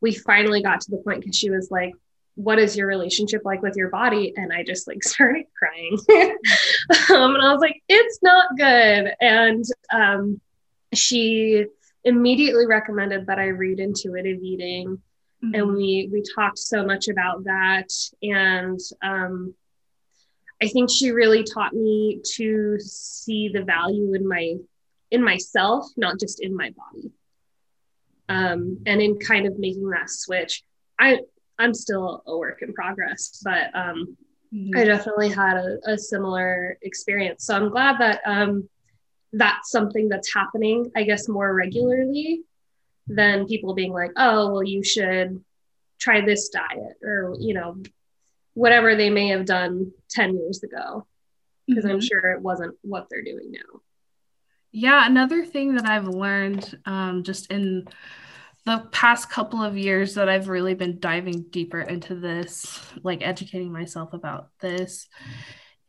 we 0.00 0.14
finally 0.14 0.62
got 0.62 0.80
to 0.82 0.90
the 0.90 0.98
point 0.98 1.20
because 1.20 1.36
she 1.36 1.50
was 1.50 1.70
like, 1.70 1.92
what 2.34 2.58
is 2.58 2.76
your 2.76 2.86
relationship 2.86 3.42
like 3.44 3.62
with 3.62 3.76
your 3.76 3.90
body? 3.90 4.32
And 4.36 4.52
I 4.52 4.62
just 4.62 4.86
like 4.86 5.02
started 5.04 5.46
crying. 5.58 5.98
um, 7.10 7.34
and 7.34 7.42
I 7.42 7.52
was 7.52 7.60
like, 7.60 7.82
it's 7.88 8.18
not 8.22 8.56
good. 8.56 9.14
And 9.20 9.64
um, 9.92 10.40
she 10.94 11.66
immediately 12.04 12.66
recommended 12.66 13.26
that 13.26 13.38
I 13.38 13.46
read 13.46 13.80
intuitive 13.80 14.42
eating. 14.42 15.00
Mm-hmm. 15.44 15.54
And 15.54 15.72
we 15.72 16.08
we 16.12 16.22
talked 16.34 16.58
so 16.58 16.84
much 16.84 17.08
about 17.08 17.44
that. 17.44 17.88
And 18.22 18.78
um, 19.02 19.54
I 20.62 20.68
think 20.68 20.90
she 20.90 21.10
really 21.10 21.42
taught 21.42 21.72
me 21.72 22.20
to 22.36 22.78
see 22.78 23.48
the 23.48 23.64
value 23.64 24.14
in 24.14 24.26
my 24.26 24.54
in 25.10 25.22
myself, 25.22 25.86
not 25.96 26.18
just 26.20 26.40
in 26.40 26.56
my 26.56 26.70
body. 26.70 27.10
Um, 28.28 28.78
and 28.86 29.02
in 29.02 29.18
kind 29.18 29.46
of 29.46 29.58
making 29.58 29.90
that 29.90 30.08
switch. 30.08 30.62
I 30.98 31.18
I'm 31.58 31.74
still 31.74 32.22
a 32.26 32.38
work 32.38 32.62
in 32.62 32.72
progress, 32.72 33.42
but 33.44 33.74
um, 33.74 34.16
mm-hmm. 34.54 34.76
I 34.76 34.84
definitely 34.84 35.28
had 35.28 35.56
a, 35.56 35.78
a, 35.86 35.98
similar 35.98 36.78
experience. 36.80 37.44
So 37.44 37.54
I'm 37.54 37.68
glad 37.68 37.98
that 37.98 38.20
um, 38.24 38.68
that's 39.32 39.70
something 39.70 40.08
that's 40.08 40.32
happening, 40.32 40.90
I 40.96 41.02
guess, 41.02 41.28
more 41.28 41.52
regularly 41.54 42.42
than 43.06 43.46
people 43.46 43.74
being 43.74 43.92
like, 43.92 44.12
oh, 44.16 44.50
well, 44.50 44.64
you 44.64 44.82
should 44.82 45.44
try 46.00 46.24
this 46.24 46.48
diet 46.48 46.96
or, 47.02 47.36
you 47.38 47.54
know, 47.54 47.76
whatever 48.54 48.94
they 48.96 49.10
may 49.10 49.28
have 49.28 49.46
done 49.46 49.92
10 50.10 50.36
years 50.36 50.62
ago. 50.62 51.06
Because 51.66 51.84
mm-hmm. 51.84 51.94
I'm 51.94 52.00
sure 52.00 52.32
it 52.32 52.42
wasn't 52.42 52.76
what 52.82 53.06
they're 53.08 53.22
doing 53.22 53.52
now. 53.52 53.80
Yeah, 54.72 55.06
another 55.06 55.44
thing 55.44 55.74
that 55.74 55.86
I've 55.86 56.08
learned 56.08 56.78
um, 56.86 57.22
just 57.22 57.50
in 57.50 57.86
the 58.64 58.86
past 58.90 59.28
couple 59.28 59.62
of 59.62 59.76
years 59.76 60.14
that 60.14 60.28
I've 60.28 60.48
really 60.48 60.74
been 60.74 60.98
diving 60.98 61.46
deeper 61.50 61.80
into 61.80 62.14
this, 62.14 62.80
like 63.02 63.26
educating 63.26 63.72
myself 63.72 64.12
about 64.12 64.48
this, 64.60 65.08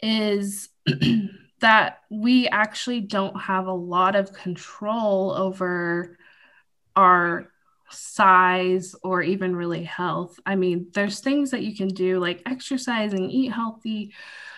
is 0.01 0.69
that 1.61 1.99
we 2.09 2.47
actually 2.49 2.99
don't 2.99 3.39
have 3.39 3.67
a 3.67 3.73
lot 3.73 4.15
of 4.15 4.33
control 4.33 5.31
over 5.31 6.17
our 6.95 7.52
size 7.93 8.95
or 9.03 9.21
even 9.21 9.55
really 9.55 9.83
health. 9.83 10.39
I 10.45 10.55
mean, 10.55 10.87
there's 10.93 11.19
things 11.19 11.51
that 11.51 11.63
you 11.63 11.75
can 11.75 11.87
do 11.87 12.19
like 12.19 12.41
exercise 12.45 13.13
and 13.13 13.31
eat 13.31 13.51
healthy, 13.51 14.13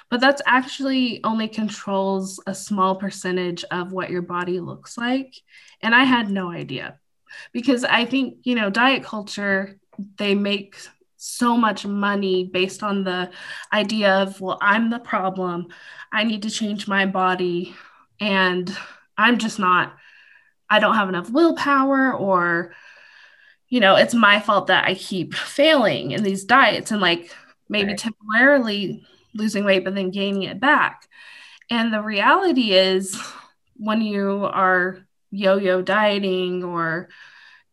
but 0.10 0.22
that's 0.22 0.42
actually 0.46 1.24
only 1.24 1.48
controls 1.48 2.40
a 2.48 2.56
small 2.56 2.96
percentage 2.96 3.64
of 3.72 3.92
what 3.92 4.10
your 4.10 4.22
body 4.22 4.60
looks 4.60 4.98
like. 4.98 5.36
And 5.82 5.96
I 5.96 6.04
had 6.04 6.30
no 6.30 6.52
idea 6.52 7.00
because 7.52 7.84
I 7.84 8.06
think, 8.06 8.38
you 8.44 8.56
know, 8.56 8.70
diet 8.70 9.04
culture, 9.04 9.78
they 10.18 10.36
make 10.36 10.78
so 11.18 11.58
much 11.58 11.86
money 11.86 12.44
based 12.44 12.84
on 12.84 13.04
the 13.04 13.32
idea 13.74 14.14
of, 14.14 14.40
well, 14.40 14.60
I'm 14.62 14.90
the 14.90 15.00
problem. 15.00 15.68
I 16.12 16.24
need 16.24 16.44
to 16.44 16.52
change 16.52 16.88
my 16.88 17.06
body. 17.06 17.76
And 18.20 18.76
I'm 19.18 19.38
just 19.40 19.58
not, 19.60 19.96
I 20.70 20.80
don't 20.80 20.96
have 20.96 21.10
enough 21.10 21.30
willpower, 21.30 22.14
or, 22.14 22.74
you 23.70 23.80
know, 23.80 23.96
it's 23.96 24.14
my 24.14 24.40
fault 24.40 24.68
that 24.68 24.86
I 24.86 24.96
keep 24.96 25.34
failing 25.34 26.12
in 26.12 26.24
these 26.24 26.44
diets 26.44 26.92
and 26.92 27.02
like 27.02 27.36
maybe 27.68 27.90
right. 27.90 27.98
temporarily 27.98 29.06
losing 29.34 29.66
weight, 29.66 29.84
but 29.84 29.96
then 29.96 30.12
gaining 30.12 30.44
it 30.44 30.60
back. 30.60 31.08
And 31.70 31.92
the 31.94 32.02
reality 32.02 32.72
is, 32.74 33.20
when 33.78 34.02
you 34.02 34.46
are 34.46 35.00
yo 35.32 35.58
yo 35.58 35.82
dieting 35.82 36.64
or 36.64 37.10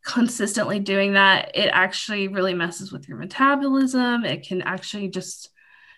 consistently 0.05 0.81
doing 0.81 1.13
that, 1.13 1.53
it 1.55 1.69
actually 1.73 2.27
really 2.27 2.55
messes 2.55 2.91
with 2.91 3.09
your 3.09 3.19
metabolism. 3.19 4.25
It 4.25 4.47
can 4.47 4.63
actually 4.63 5.09
just, 5.09 5.51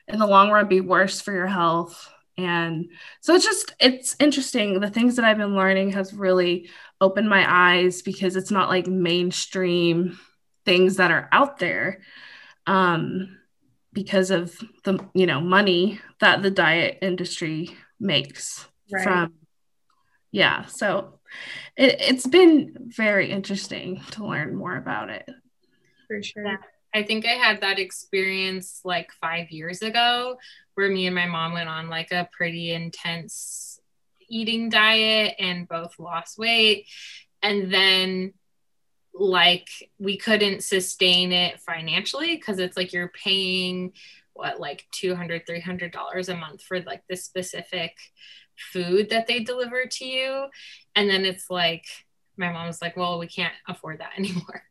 in 0.08 0.18
the 0.18 0.26
long 0.26 0.50
run, 0.50 0.68
be 0.68 0.80
worse 0.80 1.20
for 1.20 1.32
your 1.32 1.46
health. 1.46 2.10
And 2.36 2.90
so 3.20 3.34
it's 3.34 3.44
just, 3.44 3.74
it's 3.80 4.16
interesting. 4.18 4.80
The 4.80 4.90
things 4.90 5.16
that 5.16 5.24
I've 5.24 5.38
been 5.38 5.54
learning 5.54 5.92
has 5.92 6.12
really 6.12 6.68
opened 7.04 7.28
my 7.28 7.44
eyes 7.46 8.00
because 8.00 8.34
it's 8.34 8.50
not 8.50 8.70
like 8.70 8.86
mainstream 8.86 10.18
things 10.64 10.96
that 10.96 11.10
are 11.10 11.28
out 11.30 11.58
there 11.58 12.00
um, 12.66 13.38
because 13.92 14.30
of 14.30 14.56
the, 14.84 14.98
you 15.14 15.26
know, 15.26 15.40
money 15.40 16.00
that 16.20 16.42
the 16.42 16.50
diet 16.50 16.98
industry 17.02 17.76
makes 18.00 18.66
right. 18.90 19.04
from, 19.04 19.34
yeah. 20.32 20.64
So 20.64 21.20
it, 21.76 21.96
it's 22.00 22.26
been 22.26 22.74
very 22.96 23.30
interesting 23.30 24.00
to 24.12 24.26
learn 24.26 24.56
more 24.56 24.76
about 24.76 25.10
it. 25.10 25.28
For 26.08 26.22
sure. 26.22 26.46
Yeah. 26.46 26.56
I 26.94 27.02
think 27.02 27.26
I 27.26 27.32
had 27.32 27.60
that 27.60 27.78
experience 27.78 28.80
like 28.84 29.10
five 29.20 29.50
years 29.50 29.82
ago 29.82 30.38
where 30.74 30.90
me 30.90 31.06
and 31.06 31.14
my 31.14 31.26
mom 31.26 31.52
went 31.52 31.68
on 31.68 31.90
like 31.90 32.12
a 32.12 32.28
pretty 32.32 32.72
intense 32.72 33.73
eating 34.34 34.68
diet 34.68 35.36
and 35.38 35.68
both 35.68 35.98
lost 35.98 36.38
weight. 36.38 36.86
And 37.42 37.72
then 37.72 38.34
like 39.14 39.68
we 39.98 40.16
couldn't 40.16 40.64
sustain 40.64 41.30
it 41.30 41.60
financially 41.60 42.34
because 42.34 42.58
it's 42.58 42.76
like 42.76 42.92
you're 42.92 43.12
paying 43.24 43.92
what 44.32 44.58
like 44.58 44.84
200 44.90 45.46
300 45.46 45.92
dollars 45.92 46.28
a 46.28 46.36
month 46.36 46.60
for 46.62 46.80
like 46.80 47.02
this 47.08 47.24
specific 47.24 47.96
food 48.72 49.10
that 49.10 49.28
they 49.28 49.38
deliver 49.40 49.86
to 49.86 50.04
you 50.04 50.46
and 50.96 51.08
then 51.08 51.24
it's 51.24 51.48
like 51.48 51.84
my 52.36 52.50
mom 52.50 52.66
was 52.66 52.82
like 52.82 52.96
well 52.96 53.20
we 53.20 53.28
can't 53.28 53.54
afford 53.68 54.00
that 54.00 54.10
anymore 54.18 54.64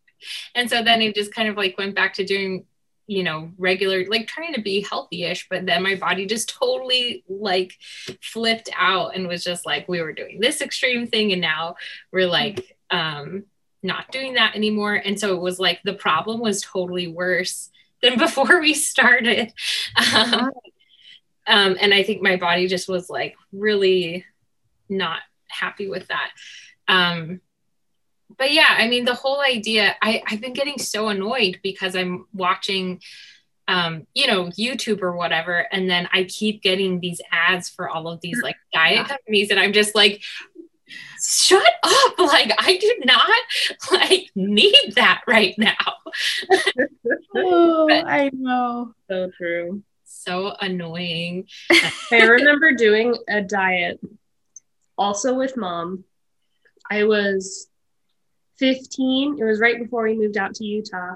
and 0.55 0.69
so 0.69 0.83
then 0.83 1.01
it 1.01 1.15
just 1.15 1.33
kind 1.33 1.47
of 1.47 1.55
like 1.55 1.77
went 1.77 1.95
back 1.95 2.13
to 2.13 2.25
doing 2.25 2.65
you 3.05 3.23
know 3.23 3.51
regular 3.57 4.05
like 4.09 4.27
trying 4.27 4.53
to 4.53 4.61
be 4.61 4.85
healthy-ish 4.89 5.47
but 5.49 5.65
then 5.65 5.83
my 5.83 5.95
body 5.95 6.25
just 6.25 6.49
totally 6.49 7.23
like 7.27 7.73
flipped 8.21 8.69
out 8.77 9.13
and 9.15 9.27
was 9.27 9.43
just 9.43 9.65
like 9.65 9.87
we 9.89 10.01
were 10.01 10.13
doing 10.13 10.39
this 10.39 10.61
extreme 10.61 11.05
thing 11.05 11.31
and 11.33 11.41
now 11.41 11.75
we're 12.11 12.27
like 12.27 12.77
um 12.91 13.43
not 13.83 14.11
doing 14.11 14.35
that 14.35 14.55
anymore. 14.55 14.95
And 14.95 15.19
so 15.19 15.35
it 15.35 15.41
was 15.41 15.59
like 15.59 15.81
the 15.83 15.93
problem 15.93 16.39
was 16.39 16.61
totally 16.61 17.07
worse 17.07 17.69
than 18.01 18.17
before 18.17 18.59
we 18.59 18.73
started. 18.73 19.53
Um, 20.15 20.49
Um, 21.45 21.75
and 21.81 21.93
I 21.93 22.03
think 22.03 22.21
my 22.21 22.37
body 22.37 22.67
just 22.67 22.87
was 22.87 23.09
like 23.09 23.35
really 23.51 24.23
not 24.87 25.19
happy 25.49 25.89
with 25.89 26.07
that. 26.07 26.31
Um, 26.87 27.41
but 28.37 28.51
yeah, 28.51 28.67
I 28.69 28.87
mean, 28.87 29.05
the 29.05 29.13
whole 29.13 29.41
idea, 29.41 29.95
I, 30.01 30.21
I've 30.27 30.41
been 30.41 30.53
getting 30.53 30.77
so 30.77 31.09
annoyed 31.09 31.59
because 31.63 31.95
I'm 31.95 32.25
watching, 32.33 33.01
um, 33.67 34.07
you 34.13 34.27
know, 34.27 34.45
YouTube 34.45 35.01
or 35.01 35.13
whatever. 35.13 35.67
And 35.71 35.89
then 35.89 36.07
I 36.11 36.25
keep 36.25 36.61
getting 36.61 36.99
these 36.99 37.21
ads 37.31 37.69
for 37.69 37.89
all 37.89 38.07
of 38.07 38.21
these 38.21 38.41
like 38.41 38.57
diet 38.73 38.97
yeah. 38.97 39.07
companies. 39.07 39.49
And 39.49 39.59
I'm 39.59 39.73
just 39.73 39.95
like, 39.95 40.21
shut 41.23 41.73
up. 41.83 42.13
Like, 42.23 42.53
I 42.57 42.77
do 42.77 42.95
not 43.05 43.29
like 43.91 44.29
need 44.33 44.93
that 44.95 45.21
right 45.27 45.53
now. 45.57 45.75
oh, 47.35 47.85
but, 47.89 48.07
I 48.07 48.31
know. 48.33 48.93
So 49.09 49.29
true. 49.37 49.83
So 50.05 50.55
annoying. 50.59 51.47
I 52.11 52.23
remember 52.23 52.71
doing 52.71 53.15
a 53.27 53.41
diet 53.41 53.99
also 54.97 55.35
with 55.35 55.57
mom. 55.57 56.05
I 56.89 57.03
was 57.03 57.67
15. 58.63 59.39
It 59.41 59.43
was 59.43 59.59
right 59.59 59.77
before 59.77 60.03
we 60.03 60.17
moved 60.17 60.37
out 60.37 60.55
to 60.55 60.63
Utah. 60.63 61.15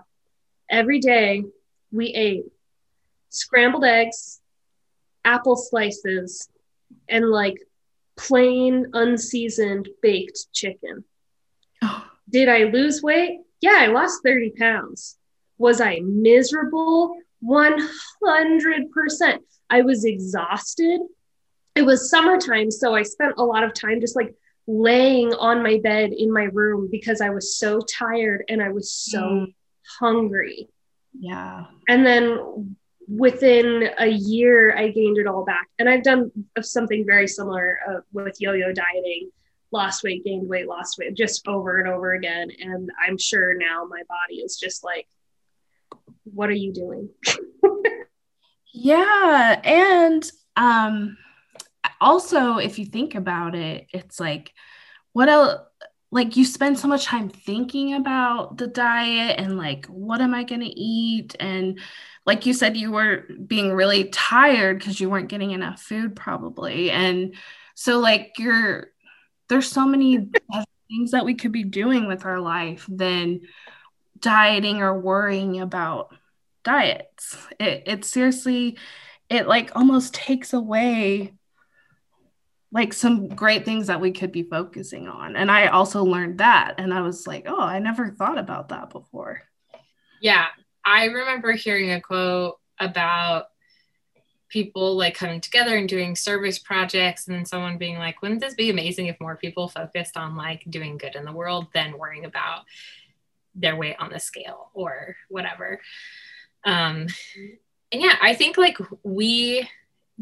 Every 0.69 0.99
day 0.99 1.45
we 1.93 2.07
ate 2.07 2.43
scrambled 3.29 3.85
eggs, 3.85 4.41
apple 5.23 5.55
slices, 5.55 6.49
and 7.07 7.29
like 7.29 7.55
plain 8.17 8.87
unseasoned 8.91 9.87
baked 10.01 10.51
chicken. 10.51 11.05
Did 12.29 12.49
I 12.49 12.65
lose 12.65 13.01
weight? 13.01 13.39
Yeah, 13.61 13.77
I 13.77 13.87
lost 13.87 14.23
30 14.25 14.49
pounds. 14.59 15.17
Was 15.57 15.79
I 15.79 16.01
miserable? 16.03 17.15
100%. 17.41 19.37
I 19.69 19.81
was 19.83 20.03
exhausted. 20.03 20.99
It 21.75 21.83
was 21.83 22.09
summertime, 22.09 22.71
so 22.71 22.93
I 22.93 23.03
spent 23.03 23.35
a 23.37 23.45
lot 23.45 23.63
of 23.63 23.73
time 23.73 24.01
just 24.01 24.17
like 24.17 24.35
laying 24.67 25.33
on 25.33 25.63
my 25.63 25.79
bed 25.81 26.11
in 26.11 26.31
my 26.31 26.43
room 26.43 26.89
because 26.91 27.21
I 27.21 27.29
was 27.29 27.55
so 27.57 27.79
tired 27.79 28.43
and 28.49 28.61
I 28.61 28.69
was 28.69 28.91
so 28.91 29.21
mm. 29.21 29.53
hungry. 29.99 30.69
Yeah. 31.17 31.65
And 31.87 32.05
then 32.05 32.75
within 33.07 33.89
a 33.97 34.07
year, 34.07 34.75
I 34.77 34.89
gained 34.89 35.17
it 35.17 35.27
all 35.27 35.45
back. 35.45 35.67
And 35.79 35.89
I've 35.89 36.03
done 36.03 36.31
something 36.61 37.05
very 37.05 37.27
similar 37.27 37.79
uh, 37.89 37.99
with 38.11 38.41
yo 38.41 38.53
yo 38.53 38.73
dieting 38.73 39.31
lost 39.71 40.03
weight, 40.03 40.23
gained 40.23 40.47
weight, 40.47 40.67
lost 40.67 40.97
weight, 40.97 41.13
just 41.13 41.47
over 41.47 41.79
and 41.79 41.87
over 41.87 42.13
again. 42.13 42.49
And 42.61 42.89
I'm 43.05 43.17
sure 43.17 43.53
now 43.53 43.85
my 43.85 44.01
body 44.07 44.41
is 44.41 44.57
just 44.57 44.83
like, 44.83 45.07
what 46.23 46.49
are 46.49 46.53
you 46.53 46.73
doing? 46.73 47.09
yeah. 48.73 49.59
And 49.63 50.31
um, 50.55 51.17
also, 52.01 52.57
if 52.57 52.79
you 52.79 52.85
think 52.85 53.15
about 53.15 53.55
it, 53.55 53.87
it's 53.93 54.19
like, 54.19 54.53
what 55.13 55.29
else? 55.29 55.61
Like 56.09 56.37
you 56.37 56.45
spend 56.45 56.79
so 56.79 56.87
much 56.87 57.05
time 57.05 57.29
thinking 57.29 57.93
about 57.93 58.57
the 58.57 58.67
diet 58.67 59.39
and 59.39 59.57
like, 59.57 59.85
what 59.87 60.21
am 60.21 60.33
I 60.33 60.43
going 60.43 60.61
to 60.61 60.67
eat? 60.67 61.35
And 61.39 61.79
like 62.25 62.45
you 62.45 62.53
said, 62.53 62.77
you 62.77 62.91
were 62.91 63.25
being 63.45 63.73
really 63.73 64.05
tired 64.05 64.79
because 64.79 64.99
you 64.99 65.09
weren't 65.09 65.29
getting 65.29 65.51
enough 65.51 65.81
food, 65.81 66.15
probably. 66.15 66.91
And 66.91 67.35
so, 67.75 67.99
like, 67.99 68.33
you're 68.37 68.91
there's 69.49 69.69
so 69.69 69.85
many 69.85 70.29
things 70.89 71.11
that 71.11 71.25
we 71.25 71.35
could 71.35 71.51
be 71.51 71.63
doing 71.63 72.07
with 72.07 72.25
our 72.25 72.39
life 72.39 72.85
than 72.89 73.41
dieting 74.19 74.81
or 74.81 74.99
worrying 74.99 75.61
about 75.61 76.13
diets. 76.63 77.37
It, 77.59 77.83
it 77.85 78.05
seriously, 78.05 78.77
it 79.29 79.47
like 79.47 79.75
almost 79.75 80.13
takes 80.13 80.53
away 80.53 81.33
like 82.71 82.93
some 82.93 83.29
great 83.29 83.65
things 83.65 83.87
that 83.87 84.01
we 84.01 84.11
could 84.11 84.31
be 84.31 84.43
focusing 84.43 85.07
on. 85.07 85.35
And 85.35 85.49
I 85.49 85.67
also 85.67 86.03
learned 86.03 86.39
that. 86.39 86.75
And 86.77 86.93
I 86.93 87.01
was 87.01 87.25
like, 87.25 87.45
oh, 87.47 87.61
I 87.61 87.79
never 87.79 88.09
thought 88.09 88.37
about 88.37 88.69
that 88.69 88.89
before. 88.89 89.41
Yeah. 90.21 90.47
I 90.83 91.05
remember 91.05 91.53
hearing 91.53 91.91
a 91.91 92.01
quote 92.01 92.59
about 92.79 93.47
people 94.49 94.95
like 94.95 95.15
coming 95.15 95.41
together 95.41 95.75
and 95.75 95.89
doing 95.89 96.15
service 96.15 96.59
projects 96.59 97.27
and 97.27 97.35
then 97.35 97.45
someone 97.45 97.77
being 97.77 97.97
like 97.97 98.21
wouldn't 98.21 98.39
this 98.39 98.53
be 98.53 98.69
amazing 98.69 99.07
if 99.07 99.19
more 99.19 99.35
people 99.35 99.67
focused 99.67 100.15
on 100.15 100.35
like 100.37 100.63
doing 100.69 100.97
good 100.97 101.15
in 101.15 101.25
the 101.25 101.31
world 101.31 101.67
than 101.73 101.97
worrying 101.97 102.25
about 102.25 102.61
their 103.55 103.75
weight 103.75 103.95
on 103.99 104.09
the 104.09 104.19
scale 104.19 104.69
or 104.73 105.15
whatever 105.29 105.81
um 106.63 107.07
and 107.91 108.01
yeah 108.01 108.15
i 108.21 108.33
think 108.33 108.57
like 108.57 108.77
we 109.03 109.67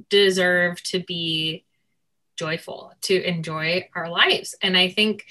deserve 0.10 0.82
to 0.82 1.00
be 1.02 1.65
joyful, 2.36 2.94
to 3.02 3.24
enjoy 3.24 3.88
our 3.96 4.10
lives. 4.10 4.56
And 4.62 4.78
I 4.78 4.90
think 4.90 5.26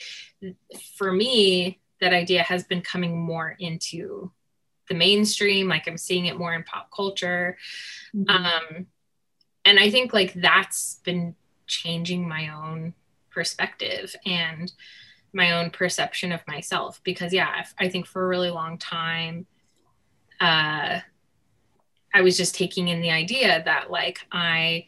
for 0.96 1.12
me, 1.12 1.80
that 2.00 2.12
idea 2.12 2.42
has 2.42 2.64
been 2.64 2.82
coming 2.82 3.20
more 3.20 3.56
into 3.58 4.30
the 4.88 4.94
mainstream. 4.94 5.68
Like 5.68 5.88
I'm 5.88 5.98
seeing 5.98 6.26
it 6.26 6.38
more 6.38 6.54
in 6.54 6.64
pop 6.64 6.90
culture. 6.94 7.56
Mm-hmm. 8.14 8.30
Um, 8.30 8.86
and 9.64 9.78
I 9.78 9.90
think 9.90 10.12
like 10.12 10.34
that's 10.34 11.00
been 11.04 11.34
changing 11.66 12.28
my 12.28 12.48
own 12.48 12.94
perspective 13.30 14.14
and 14.24 14.72
my 15.32 15.52
own 15.52 15.70
perception 15.70 16.32
of 16.32 16.40
myself 16.46 17.00
because 17.02 17.32
yeah 17.32 17.64
i 17.78 17.88
think 17.88 18.06
for 18.06 18.24
a 18.24 18.28
really 18.28 18.50
long 18.50 18.78
time 18.78 19.44
uh 20.40 21.00
i 22.14 22.20
was 22.22 22.36
just 22.36 22.54
taking 22.54 22.88
in 22.88 23.00
the 23.00 23.10
idea 23.10 23.62
that 23.64 23.90
like 23.90 24.20
i 24.30 24.86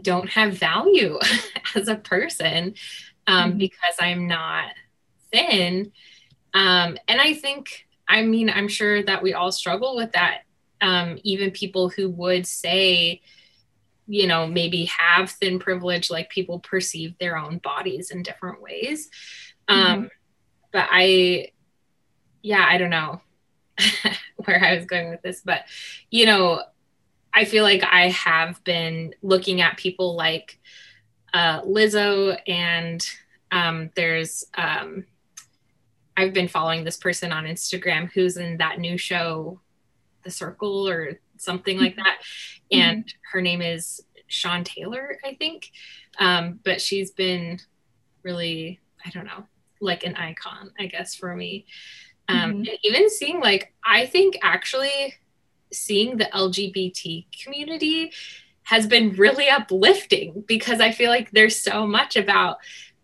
don't 0.00 0.28
have 0.30 0.54
value 0.54 1.18
as 1.74 1.88
a 1.88 1.96
person 1.96 2.74
um, 3.26 3.50
mm-hmm. 3.50 3.58
because 3.58 3.94
I'm 4.00 4.26
not 4.26 4.72
thin. 5.32 5.92
Um, 6.54 6.96
and 7.08 7.20
I 7.20 7.34
think, 7.34 7.86
I 8.08 8.22
mean, 8.22 8.50
I'm 8.50 8.68
sure 8.68 9.02
that 9.02 9.22
we 9.22 9.34
all 9.34 9.52
struggle 9.52 9.96
with 9.96 10.12
that. 10.12 10.42
Um, 10.80 11.18
even 11.22 11.50
people 11.50 11.88
who 11.88 12.08
would 12.10 12.46
say, 12.46 13.22
you 14.06 14.26
know, 14.26 14.46
maybe 14.46 14.86
have 14.86 15.30
thin 15.30 15.58
privilege, 15.58 16.10
like 16.10 16.28
people 16.28 16.58
perceive 16.58 17.16
their 17.18 17.36
own 17.36 17.58
bodies 17.58 18.10
in 18.10 18.22
different 18.22 18.60
ways. 18.60 19.08
Um, 19.68 19.78
mm-hmm. 19.78 20.06
But 20.72 20.88
I, 20.90 21.52
yeah, 22.42 22.66
I 22.68 22.78
don't 22.78 22.90
know 22.90 23.20
where 24.44 24.62
I 24.62 24.76
was 24.76 24.86
going 24.86 25.10
with 25.10 25.22
this, 25.22 25.42
but, 25.44 25.62
you 26.10 26.26
know, 26.26 26.62
I 27.34 27.44
feel 27.44 27.64
like 27.64 27.82
I 27.82 28.08
have 28.10 28.62
been 28.64 29.14
looking 29.22 29.60
at 29.60 29.76
people 29.76 30.16
like 30.16 30.58
uh, 31.32 31.62
Lizzo, 31.62 32.38
and 32.46 33.06
um, 33.50 33.90
there's 33.94 34.44
um, 34.54 35.06
I've 36.16 36.34
been 36.34 36.48
following 36.48 36.84
this 36.84 36.96
person 36.96 37.32
on 37.32 37.44
Instagram 37.44 38.10
who's 38.12 38.36
in 38.36 38.58
that 38.58 38.78
new 38.78 38.98
show, 38.98 39.60
The 40.24 40.30
Circle, 40.30 40.88
or 40.88 41.18
something 41.38 41.78
like 41.78 41.96
that, 41.96 42.18
mm-hmm. 42.70 42.80
and 42.80 43.14
her 43.32 43.40
name 43.40 43.62
is 43.62 44.02
Sean 44.26 44.64
Taylor, 44.64 45.18
I 45.24 45.34
think. 45.34 45.70
Um, 46.18 46.60
but 46.64 46.80
she's 46.80 47.10
been 47.10 47.58
really, 48.22 48.80
I 49.04 49.10
don't 49.10 49.24
know, 49.24 49.46
like 49.80 50.04
an 50.04 50.16
icon, 50.16 50.70
I 50.78 50.86
guess, 50.86 51.14
for 51.14 51.34
me. 51.34 51.66
Um, 52.28 52.64
mm-hmm. 52.64 52.74
even 52.84 53.10
seeing 53.10 53.40
like, 53.40 53.74
I 53.84 54.06
think 54.06 54.38
actually 54.42 55.14
seeing 55.72 56.16
the 56.16 56.28
LGBT 56.32 57.26
community 57.42 58.12
has 58.64 58.86
been 58.86 59.12
really 59.12 59.48
uplifting 59.48 60.44
because 60.46 60.80
I 60.80 60.92
feel 60.92 61.10
like 61.10 61.30
there's 61.30 61.60
so 61.60 61.86
much 61.86 62.16
about 62.16 62.58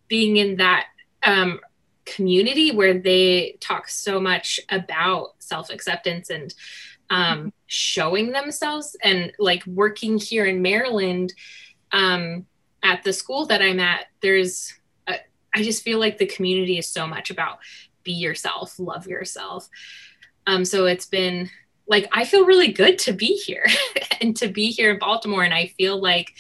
being 0.06 0.36
in 0.36 0.56
that 0.56 0.86
um, 1.24 1.60
community 2.04 2.70
where 2.72 2.98
they 2.98 3.56
talk 3.60 3.88
so 3.88 4.20
much 4.20 4.60
about 4.70 5.34
self 5.38 5.70
acceptance 5.70 6.30
and 6.30 6.54
um, 7.10 7.52
showing 7.66 8.32
themselves 8.32 8.96
and 9.02 9.32
like 9.38 9.64
working 9.66 10.18
here 10.18 10.44
in 10.44 10.62
Maryland 10.62 11.32
um, 11.92 12.46
at 12.82 13.02
the 13.02 13.12
school 13.12 13.46
that 13.46 13.62
I'm 13.62 13.80
at. 13.80 14.06
There's, 14.20 14.74
a, 15.06 15.16
I 15.54 15.62
just 15.62 15.82
feel 15.82 15.98
like 15.98 16.18
the 16.18 16.26
community 16.26 16.78
is 16.78 16.86
so 16.86 17.06
much 17.06 17.30
about 17.30 17.58
be 18.04 18.12
yourself, 18.12 18.78
love 18.78 19.06
yourself. 19.06 19.68
Um, 20.46 20.64
so 20.64 20.86
it's 20.86 21.06
been 21.06 21.50
like 21.88 22.08
I 22.12 22.24
feel 22.24 22.44
really 22.44 22.72
good 22.72 22.98
to 23.00 23.12
be 23.12 23.34
here 23.34 23.66
and 24.20 24.36
to 24.36 24.48
be 24.48 24.70
here 24.70 24.90
in 24.92 24.98
Baltimore. 24.98 25.42
And 25.42 25.54
I 25.54 25.68
feel 25.78 26.00
like 26.00 26.34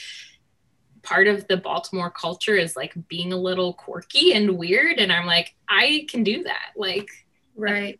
part 1.02 1.26
of 1.26 1.48
the 1.48 1.56
Baltimore 1.56 2.10
culture 2.10 2.54
is 2.54 2.76
like 2.76 2.94
being 3.08 3.32
a 3.32 3.36
little 3.36 3.72
quirky 3.72 4.34
and 4.34 4.58
weird. 4.58 4.98
And 4.98 5.10
I'm 5.10 5.26
like, 5.26 5.54
I 5.68 6.06
can 6.08 6.22
do 6.22 6.42
that. 6.44 6.72
Like, 6.76 7.08
right. 7.56 7.98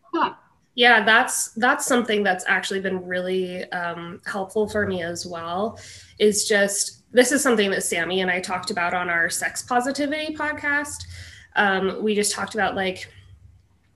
Yeah, 0.75 1.05
that's 1.05 1.53
that's 1.55 1.87
something 1.87 2.23
that's 2.23 2.45
actually 2.47 2.79
been 2.79 3.05
really 3.05 3.65
um, 3.73 4.21
helpful 4.27 4.69
for 4.69 4.87
me 4.87 5.03
as 5.03 5.27
well. 5.27 5.81
Is 6.21 6.47
just 6.47 7.03
this 7.11 7.33
is 7.33 7.43
something 7.43 7.71
that 7.73 7.83
Sammy 7.83 8.21
and 8.21 8.31
I 8.31 8.41
talked 8.41 8.71
about 8.71 8.95
on 8.95 9.11
our 9.11 9.29
sex 9.29 9.63
positivity 9.63 10.37
podcast. 10.37 11.05
Um, 11.57 12.01
we 12.01 12.15
just 12.15 12.33
talked 12.33 12.55
about 12.55 12.77
like 12.77 13.13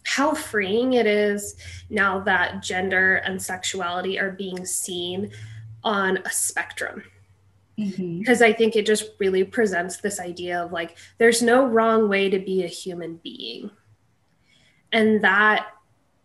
how 0.04 0.34
freeing 0.34 0.94
it 0.94 1.06
is 1.06 1.56
now 1.90 2.20
that 2.20 2.62
gender 2.62 3.16
and 3.16 3.40
sexuality 3.40 4.18
are 4.18 4.32
being 4.32 4.64
seen 4.64 5.30
on 5.84 6.18
a 6.18 6.30
spectrum 6.30 7.02
because 7.76 8.38
mm-hmm. 8.38 8.44
I 8.44 8.52
think 8.52 8.76
it 8.76 8.86
just 8.86 9.10
really 9.18 9.44
presents 9.44 9.96
this 9.98 10.20
idea 10.20 10.62
of 10.62 10.72
like 10.72 10.96
there's 11.18 11.42
no 11.42 11.66
wrong 11.66 12.08
way 12.08 12.28
to 12.28 12.38
be 12.38 12.62
a 12.62 12.68
human 12.68 13.16
being. 13.16 13.70
And 14.92 15.22
that 15.24 15.68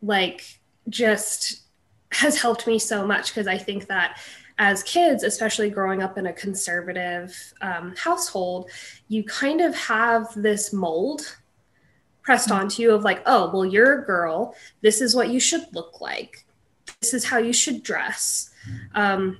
like 0.01 0.59
just 0.89 1.61
has 2.11 2.39
helped 2.39 2.67
me 2.67 2.79
so 2.79 3.07
much 3.07 3.29
because 3.29 3.47
I 3.47 3.57
think 3.57 3.87
that 3.87 4.19
as 4.59 4.83
kids, 4.83 5.23
especially 5.23 5.69
growing 5.69 6.01
up 6.01 6.17
in 6.17 6.25
a 6.25 6.33
conservative 6.33 7.35
um, 7.61 7.95
household, 7.95 8.69
you 9.07 9.23
kind 9.23 9.61
of 9.61 9.75
have 9.75 10.27
this 10.35 10.73
mold 10.73 11.37
pressed 12.27 12.51
onto 12.51 12.81
you 12.81 12.91
of 12.91 13.05
like, 13.05 13.23
oh, 13.25 13.49
well, 13.53 13.63
you're 13.63 14.01
a 14.01 14.05
girl. 14.05 14.53
This 14.81 14.99
is 14.99 15.15
what 15.15 15.29
you 15.29 15.39
should 15.39 15.65
look 15.73 16.01
like. 16.01 16.45
This 16.99 17.13
is 17.13 17.23
how 17.23 17.37
you 17.37 17.53
should 17.53 17.83
dress. 17.83 18.49
Um, 18.93 19.37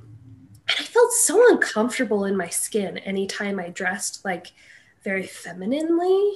and 0.69 0.78
I 0.80 0.84
felt 0.84 1.12
so 1.12 1.52
uncomfortable 1.52 2.23
in 2.23 2.38
my 2.38 2.47
skin 2.47 2.97
anytime 3.00 3.60
I 3.60 3.71
dressed 3.71 4.23
like 4.23 4.54
very 5.04 5.28
femininely 5.28 6.32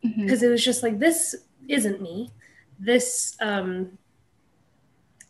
because 0.00 0.38
mm-hmm. 0.38 0.46
it 0.46 0.48
was 0.48 0.64
just 0.64 0.82
like, 0.82 0.98
this 0.98 1.34
isn't 1.68 2.00
me. 2.00 2.30
This 2.78 3.36
um, 3.38 3.98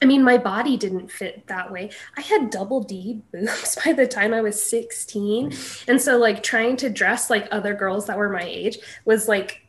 I 0.01 0.05
mean, 0.05 0.23
my 0.23 0.39
body 0.39 0.77
didn't 0.77 1.11
fit 1.11 1.49
that 1.49 1.73
way. 1.73 1.91
I 2.17 2.21
had 2.21 2.51
double 2.51 2.81
D 2.81 3.23
boobs 3.33 3.77
by 3.85 3.93
the 3.93 4.07
time 4.07 4.33
I 4.33 4.41
was 4.41 4.63
16. 4.63 5.53
And 5.89 6.01
so, 6.01 6.17
like, 6.17 6.45
trying 6.45 6.77
to 6.77 6.91
dress 6.91 7.29
like 7.29 7.49
other 7.51 7.75
girls 7.75 8.07
that 8.07 8.19
were 8.19 8.29
my 8.29 8.45
age 8.45 8.79
was 9.05 9.27
like 9.27 9.63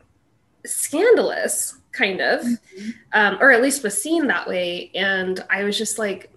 scandalous, 0.66 1.78
kind 1.92 2.20
of, 2.20 2.40
mm-hmm. 2.40 2.90
um, 3.12 3.38
or 3.40 3.50
at 3.50 3.62
least 3.62 3.82
was 3.82 4.00
seen 4.00 4.26
that 4.26 4.48
way. 4.48 4.90
And 4.94 5.44
I 5.50 5.64
was 5.64 5.78
just 5.78 5.98
like, 5.98 6.30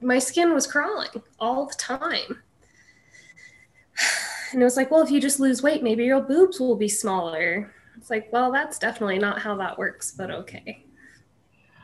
my 0.00 0.18
skin 0.18 0.52
was 0.52 0.66
crawling 0.66 1.10
all 1.38 1.66
the 1.66 1.74
time. 1.74 2.42
And 4.50 4.62
it 4.62 4.64
was 4.64 4.78
like, 4.78 4.90
well, 4.90 5.02
if 5.02 5.10
you 5.10 5.20
just 5.20 5.40
lose 5.40 5.62
weight, 5.62 5.82
maybe 5.82 6.06
your 6.06 6.22
boobs 6.22 6.58
will 6.58 6.74
be 6.74 6.88
smaller. 6.88 7.70
It's 7.98 8.08
like, 8.08 8.32
well, 8.32 8.50
that's 8.50 8.78
definitely 8.78 9.18
not 9.18 9.42
how 9.42 9.54
that 9.56 9.76
works, 9.76 10.12
but 10.16 10.30
okay. 10.30 10.86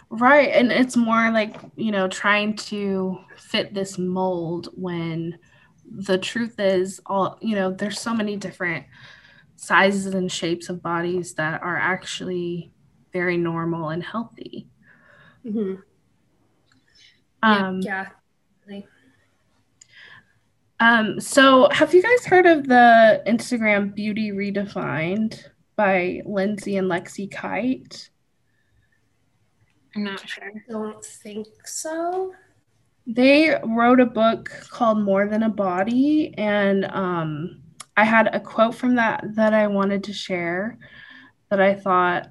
Right. 0.08 0.48
And 0.48 0.72
it's 0.72 0.96
more 0.96 1.30
like, 1.30 1.56
you 1.76 1.92
know, 1.92 2.08
trying 2.08 2.56
to 2.56 3.18
fit 3.36 3.74
this 3.74 3.98
mold 3.98 4.70
when 4.74 5.38
the 5.84 6.16
truth 6.16 6.58
is 6.58 7.02
all, 7.04 7.36
you 7.42 7.54
know, 7.54 7.70
there's 7.70 8.00
so 8.00 8.14
many 8.14 8.36
different 8.36 8.86
sizes 9.66 10.14
and 10.14 10.30
shapes 10.30 10.68
of 10.68 10.82
bodies 10.82 11.34
that 11.34 11.62
are 11.62 11.76
actually 11.76 12.72
very 13.12 13.36
normal 13.36 13.90
and 13.90 14.02
healthy. 14.02 14.68
Mm-hmm. 15.44 15.74
Um, 17.42 17.80
yeah. 17.80 18.08
yeah. 18.68 18.80
Um, 20.80 21.20
so 21.20 21.68
have 21.70 21.94
you 21.94 22.02
guys 22.02 22.26
heard 22.26 22.46
of 22.46 22.66
the 22.66 23.22
Instagram 23.26 23.94
Beauty 23.94 24.32
Redefined 24.32 25.42
by 25.76 26.20
Lindsay 26.26 26.76
and 26.76 26.90
Lexie 26.90 27.30
Kite? 27.30 28.10
I'm 29.94 30.04
not 30.04 30.28
sure. 30.28 30.44
I 30.44 30.72
don't 30.72 31.04
think 31.04 31.46
so. 31.64 32.34
They 33.06 33.56
wrote 33.64 34.00
a 34.00 34.06
book 34.06 34.50
called 34.70 34.98
More 35.00 35.28
Than 35.28 35.42
a 35.42 35.48
Body, 35.48 36.34
and 36.36 36.86
um, 36.86 37.62
I 37.96 38.04
had 38.04 38.34
a 38.34 38.40
quote 38.40 38.74
from 38.74 38.96
that 38.96 39.24
that 39.36 39.54
I 39.54 39.66
wanted 39.68 40.04
to 40.04 40.12
share 40.12 40.78
that 41.50 41.60
I 41.60 41.74
thought. 41.74 42.30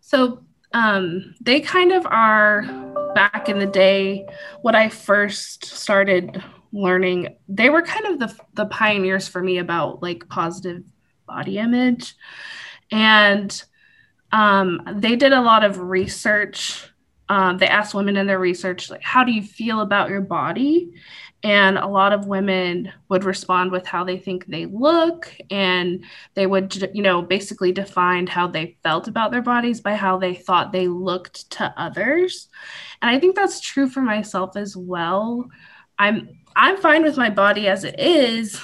So 0.00 0.44
um, 0.72 1.34
they 1.40 1.60
kind 1.60 1.92
of 1.92 2.06
are 2.06 2.62
back 3.14 3.48
in 3.48 3.58
the 3.58 3.66
day 3.66 4.26
when 4.62 4.74
I 4.74 4.88
first 4.88 5.64
started 5.64 6.42
learning. 6.72 7.36
They 7.48 7.70
were 7.70 7.82
kind 7.82 8.06
of 8.06 8.18
the 8.18 8.36
the 8.54 8.66
pioneers 8.66 9.26
for 9.28 9.42
me 9.42 9.58
about 9.58 10.02
like 10.02 10.28
positive 10.28 10.82
body 11.26 11.58
image, 11.58 12.14
and 12.90 13.62
um, 14.32 14.82
they 14.94 15.16
did 15.16 15.32
a 15.32 15.40
lot 15.40 15.64
of 15.64 15.78
research. 15.78 16.87
Um, 17.28 17.58
they 17.58 17.68
asked 17.68 17.94
women 17.94 18.16
in 18.16 18.26
their 18.26 18.38
research, 18.38 18.90
like, 18.90 19.02
how 19.02 19.24
do 19.24 19.32
you 19.32 19.42
feel 19.42 19.80
about 19.80 20.08
your 20.08 20.22
body? 20.22 20.94
And 21.42 21.78
a 21.78 21.86
lot 21.86 22.12
of 22.12 22.26
women 22.26 22.92
would 23.08 23.22
respond 23.22 23.70
with 23.70 23.86
how 23.86 24.02
they 24.02 24.18
think 24.18 24.46
they 24.46 24.66
look. 24.66 25.32
And 25.50 26.04
they 26.34 26.46
would, 26.46 26.90
you 26.94 27.02
know, 27.02 27.22
basically 27.22 27.70
define 27.70 28.26
how 28.26 28.48
they 28.48 28.76
felt 28.82 29.06
about 29.06 29.30
their 29.30 29.42
bodies 29.42 29.80
by 29.80 29.94
how 29.94 30.18
they 30.18 30.34
thought 30.34 30.72
they 30.72 30.88
looked 30.88 31.50
to 31.52 31.72
others. 31.76 32.48
And 33.02 33.10
I 33.10 33.20
think 33.20 33.36
that's 33.36 33.60
true 33.60 33.88
for 33.88 34.00
myself 34.00 34.56
as 34.56 34.76
well. 34.76 35.48
I'm 35.98 36.38
I'm 36.56 36.76
fine 36.76 37.04
with 37.04 37.16
my 37.16 37.30
body 37.30 37.68
as 37.68 37.84
it 37.84 38.00
is, 38.00 38.60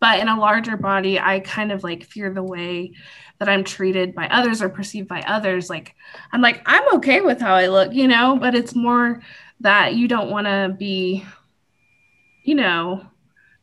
but 0.00 0.18
in 0.18 0.26
a 0.26 0.40
larger 0.40 0.76
body, 0.76 1.20
I 1.20 1.40
kind 1.40 1.70
of 1.70 1.84
like 1.84 2.04
fear 2.04 2.32
the 2.32 2.42
way 2.42 2.92
that 3.40 3.48
I'm 3.48 3.64
treated 3.64 4.14
by 4.14 4.28
others 4.28 4.62
or 4.62 4.68
perceived 4.68 5.08
by 5.08 5.22
others. 5.22 5.68
Like, 5.70 5.96
I'm 6.30 6.42
like, 6.42 6.62
I'm 6.66 6.96
okay 6.96 7.22
with 7.22 7.40
how 7.40 7.54
I 7.54 7.66
look, 7.66 7.92
you 7.92 8.06
know, 8.06 8.36
but 8.38 8.54
it's 8.54 8.74
more 8.74 9.22
that 9.60 9.94
you 9.94 10.06
don't 10.06 10.30
want 10.30 10.46
to 10.46 10.76
be, 10.78 11.24
you 12.44 12.54
know, 12.54 13.04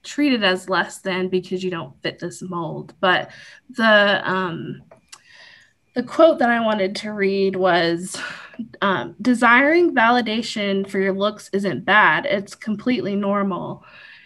treated 0.03 0.43
as 0.43 0.67
less 0.67 0.99
than 0.99 1.29
because 1.29 1.63
you 1.63 1.69
don't 1.69 2.01
fit 2.01 2.17
this 2.17 2.41
mold. 2.41 2.95
But 2.99 3.29
the, 3.69 4.21
um, 4.29 4.81
the 5.93 6.03
quote 6.03 6.39
that 6.39 6.49
I 6.49 6.59
wanted 6.59 6.95
to 6.97 7.11
read 7.11 7.55
was 7.55 8.19
um, 8.81 9.15
desiring 9.21 9.93
validation 9.93 10.89
for 10.89 10.99
your 10.99 11.13
looks 11.13 11.51
isn't 11.53 11.85
bad, 11.85 12.25
it's 12.25 12.55
completely 12.55 13.15
normal. 13.15 13.85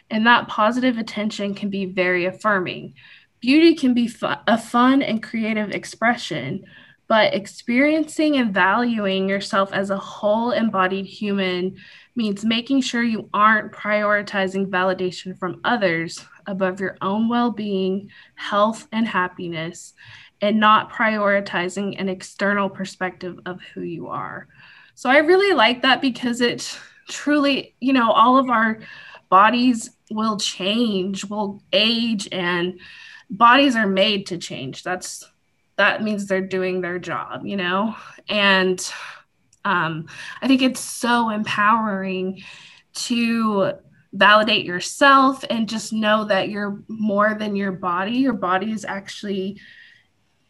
And 0.10 0.28
that 0.28 0.48
positive 0.48 0.98
attention 0.98 1.56
can 1.56 1.70
be 1.70 1.86
very 1.86 2.26
affirming. 2.26 2.94
Beauty 3.42 3.76
can 3.76 3.94
be 3.94 4.08
fu- 4.08 4.28
a 4.48 4.58
fun 4.58 5.02
and 5.02 5.22
creative 5.22 5.72
expression, 5.72 6.64
but 7.08 7.34
experiencing 7.34 8.38
and 8.38 8.54
valuing 8.54 9.28
yourself 9.28 9.74
as 9.74 9.90
a 9.90 9.98
whole 9.98 10.52
embodied 10.52 11.06
human 11.06 11.76
means 12.16 12.46
making 12.46 12.82
sure 12.82 13.04
you 13.04 13.30
aren't 13.34 13.74
prioritizing 13.74 14.68
validation 14.68 15.38
from 15.38 15.60
others 15.64 16.24
above 16.46 16.80
your 16.80 16.98
own 17.02 17.28
well 17.28 17.52
being, 17.52 18.10
health, 18.36 18.88
and 18.92 19.08
happiness, 19.08 19.94
and 20.42 20.60
not 20.60 20.92
prioritizing 20.92 22.00
an 22.00 22.10
external 22.10 22.70
perspective 22.70 23.40
of 23.46 23.60
who 23.74 23.82
you 23.82 24.08
are. 24.08 24.48
So 24.94 25.10
I 25.10 25.18
really 25.18 25.56
like 25.56 25.82
that 25.82 26.00
because 26.00 26.42
it 26.42 26.80
truly, 27.10 27.76
you 27.80 27.94
know, 27.94 28.12
all 28.12 28.38
of 28.38 28.50
our 28.50 28.80
bodies 29.30 29.90
will 30.12 30.38
change, 30.38 31.26
will 31.26 31.64
age, 31.74 32.28
and 32.32 32.80
bodies 33.32 33.76
are 33.76 33.88
made 33.88 34.28
to 34.28 34.38
change. 34.38 34.84
That's 34.84 35.28
that 35.78 36.04
means 36.04 36.28
they're 36.28 36.42
doing 36.42 36.82
their 36.82 37.00
job, 37.00 37.46
you 37.46 37.58
know? 37.58 37.96
And 38.30 38.80
um, 39.66 40.08
I 40.42 40.48
think 40.48 40.62
it's 40.62 40.80
so 40.80 41.30
empowering 41.30 42.44
to 42.94 43.74
validate 44.14 44.66
yourself 44.66 45.44
and 45.50 45.70
just 45.70 45.94
know 45.94 46.26
that 46.26 46.50
you're 46.50 46.84
more 46.88 47.34
than 47.34 47.56
your 47.56 47.72
body. 47.72 48.18
Your 48.18 48.34
body 48.34 48.72
is 48.72 48.86
actually 48.86 49.60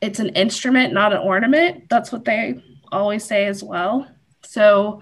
it's 0.02 0.20
an 0.20 0.30
instrument, 0.30 0.94
not 0.94 1.13
an 1.13 1.20
ornament. 1.20 1.88
That's 1.88 2.12
what 2.12 2.26
they 2.26 2.62
always 2.91 3.24
say 3.24 3.46
as 3.46 3.63
well. 3.63 4.08
So 4.44 5.02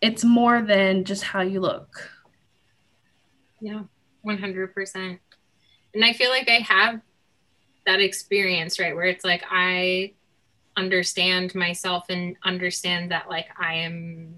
it's 0.00 0.24
more 0.24 0.62
than 0.62 1.04
just 1.04 1.22
how 1.22 1.42
you 1.42 1.60
look. 1.60 2.10
Yeah, 3.60 3.82
100% 4.26 5.18
and 5.94 6.04
I 6.04 6.12
feel 6.12 6.30
like 6.30 6.48
I 6.48 6.60
have 6.60 7.00
that 7.86 8.00
experience, 8.00 8.78
right? 8.78 8.94
Where 8.94 9.06
it's 9.06 9.24
like 9.24 9.44
I 9.50 10.12
understand 10.76 11.54
myself 11.54 12.06
and 12.08 12.36
understand 12.44 13.10
that 13.10 13.28
like 13.28 13.48
I 13.58 13.74
am 13.74 14.34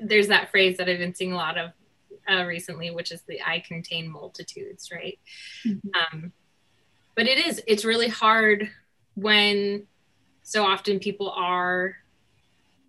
there's 0.00 0.28
that 0.28 0.50
phrase 0.50 0.76
that 0.76 0.88
I've 0.88 0.98
been 0.98 1.14
seeing 1.14 1.32
a 1.32 1.36
lot 1.36 1.56
of 1.56 1.70
uh, 2.30 2.44
recently, 2.44 2.90
which 2.90 3.12
is 3.12 3.22
the 3.22 3.40
I 3.42 3.60
contain 3.66 4.08
multitudes, 4.08 4.90
right? 4.92 5.18
Mm-hmm. 5.66 5.88
Um, 6.18 6.32
but 7.14 7.26
it 7.26 7.46
is, 7.46 7.62
it's 7.66 7.84
really 7.84 8.08
hard 8.08 8.70
when 9.14 9.86
so 10.42 10.64
often 10.64 10.98
people 10.98 11.30
are 11.30 11.96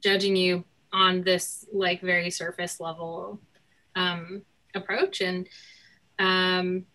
judging 0.03 0.35
you 0.35 0.63
on 0.93 1.23
this 1.23 1.65
like 1.71 2.01
very 2.01 2.29
surface 2.29 2.79
level 2.79 3.39
um, 3.95 4.43
approach. 4.75 5.21
And 5.21 5.47
um, 6.19 6.85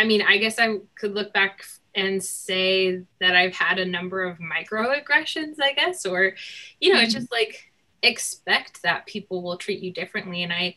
I 0.00 0.04
mean, 0.04 0.22
I 0.22 0.38
guess 0.38 0.58
I 0.58 0.78
could 0.98 1.14
look 1.14 1.34
back 1.34 1.62
and 1.94 2.22
say 2.22 3.02
that 3.20 3.36
I've 3.36 3.54
had 3.54 3.78
a 3.78 3.84
number 3.84 4.22
of 4.22 4.38
microaggressions, 4.38 5.56
I 5.60 5.74
guess, 5.74 6.06
or, 6.06 6.34
you 6.80 6.88
know, 6.90 6.96
mm-hmm. 6.96 7.04
it's 7.04 7.14
just 7.14 7.30
like 7.30 7.70
expect 8.02 8.82
that 8.82 9.06
people 9.06 9.42
will 9.42 9.58
treat 9.58 9.80
you 9.80 9.92
differently. 9.92 10.42
And 10.42 10.54
I, 10.54 10.76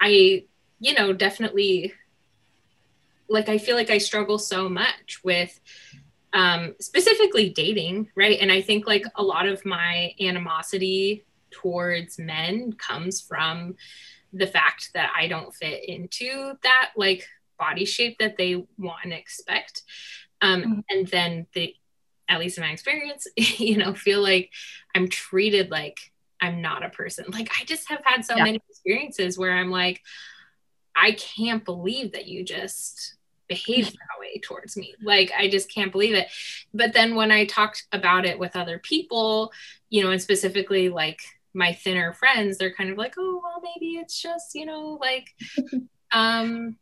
I, 0.00 0.44
you 0.80 0.94
know, 0.94 1.12
definitely 1.12 1.92
like 3.28 3.50
I 3.50 3.58
feel 3.58 3.76
like 3.76 3.90
I 3.90 3.98
struggle 3.98 4.38
so 4.38 4.70
much 4.70 5.20
with 5.22 5.60
um, 6.32 6.74
specifically 6.80 7.50
dating, 7.50 8.10
right? 8.14 8.38
And 8.40 8.50
I 8.50 8.62
think 8.62 8.86
like 8.86 9.04
a 9.16 9.22
lot 9.22 9.46
of 9.46 9.66
my 9.66 10.14
animosity 10.18 11.24
towards 11.50 12.18
men 12.18 12.72
comes 12.72 13.20
from 13.20 13.74
the 14.32 14.46
fact 14.46 14.92
that 14.94 15.12
I 15.14 15.28
don't 15.28 15.54
fit 15.54 15.86
into 15.86 16.54
that 16.62 16.92
like 16.96 17.28
body 17.62 17.84
shape 17.84 18.18
that 18.18 18.36
they 18.36 18.56
want 18.76 19.04
and 19.04 19.12
expect 19.12 19.82
um, 20.40 20.62
mm-hmm. 20.62 20.80
and 20.90 21.06
then 21.06 21.46
they 21.54 21.76
at 22.28 22.40
least 22.40 22.58
in 22.58 22.64
my 22.64 22.70
experience 22.70 23.28
you 23.36 23.76
know 23.76 23.94
feel 23.94 24.20
like 24.20 24.50
i'm 24.96 25.06
treated 25.06 25.70
like 25.70 25.98
i'm 26.40 26.60
not 26.60 26.84
a 26.84 26.88
person 26.88 27.24
like 27.28 27.48
i 27.60 27.64
just 27.64 27.88
have 27.88 28.02
had 28.04 28.24
so 28.24 28.34
yeah. 28.34 28.42
many 28.42 28.60
experiences 28.68 29.38
where 29.38 29.52
i'm 29.52 29.70
like 29.70 30.00
i 30.96 31.12
can't 31.12 31.64
believe 31.64 32.12
that 32.12 32.26
you 32.26 32.44
just 32.44 33.14
behaved 33.46 33.92
that 33.92 34.20
way 34.20 34.40
towards 34.40 34.76
me 34.76 34.94
like 35.00 35.30
i 35.38 35.48
just 35.48 35.72
can't 35.72 35.92
believe 35.92 36.14
it 36.14 36.26
but 36.74 36.92
then 36.92 37.14
when 37.14 37.30
i 37.30 37.44
talked 37.44 37.86
about 37.92 38.24
it 38.24 38.40
with 38.40 38.56
other 38.56 38.80
people 38.80 39.52
you 39.88 40.02
know 40.02 40.10
and 40.10 40.20
specifically 40.20 40.88
like 40.88 41.20
my 41.54 41.72
thinner 41.72 42.12
friends 42.12 42.58
they're 42.58 42.74
kind 42.74 42.90
of 42.90 42.98
like 42.98 43.14
oh 43.18 43.40
well 43.40 43.62
maybe 43.62 43.92
it's 43.92 44.20
just 44.20 44.54
you 44.56 44.66
know 44.66 44.98
like 45.00 45.28
um 46.12 46.76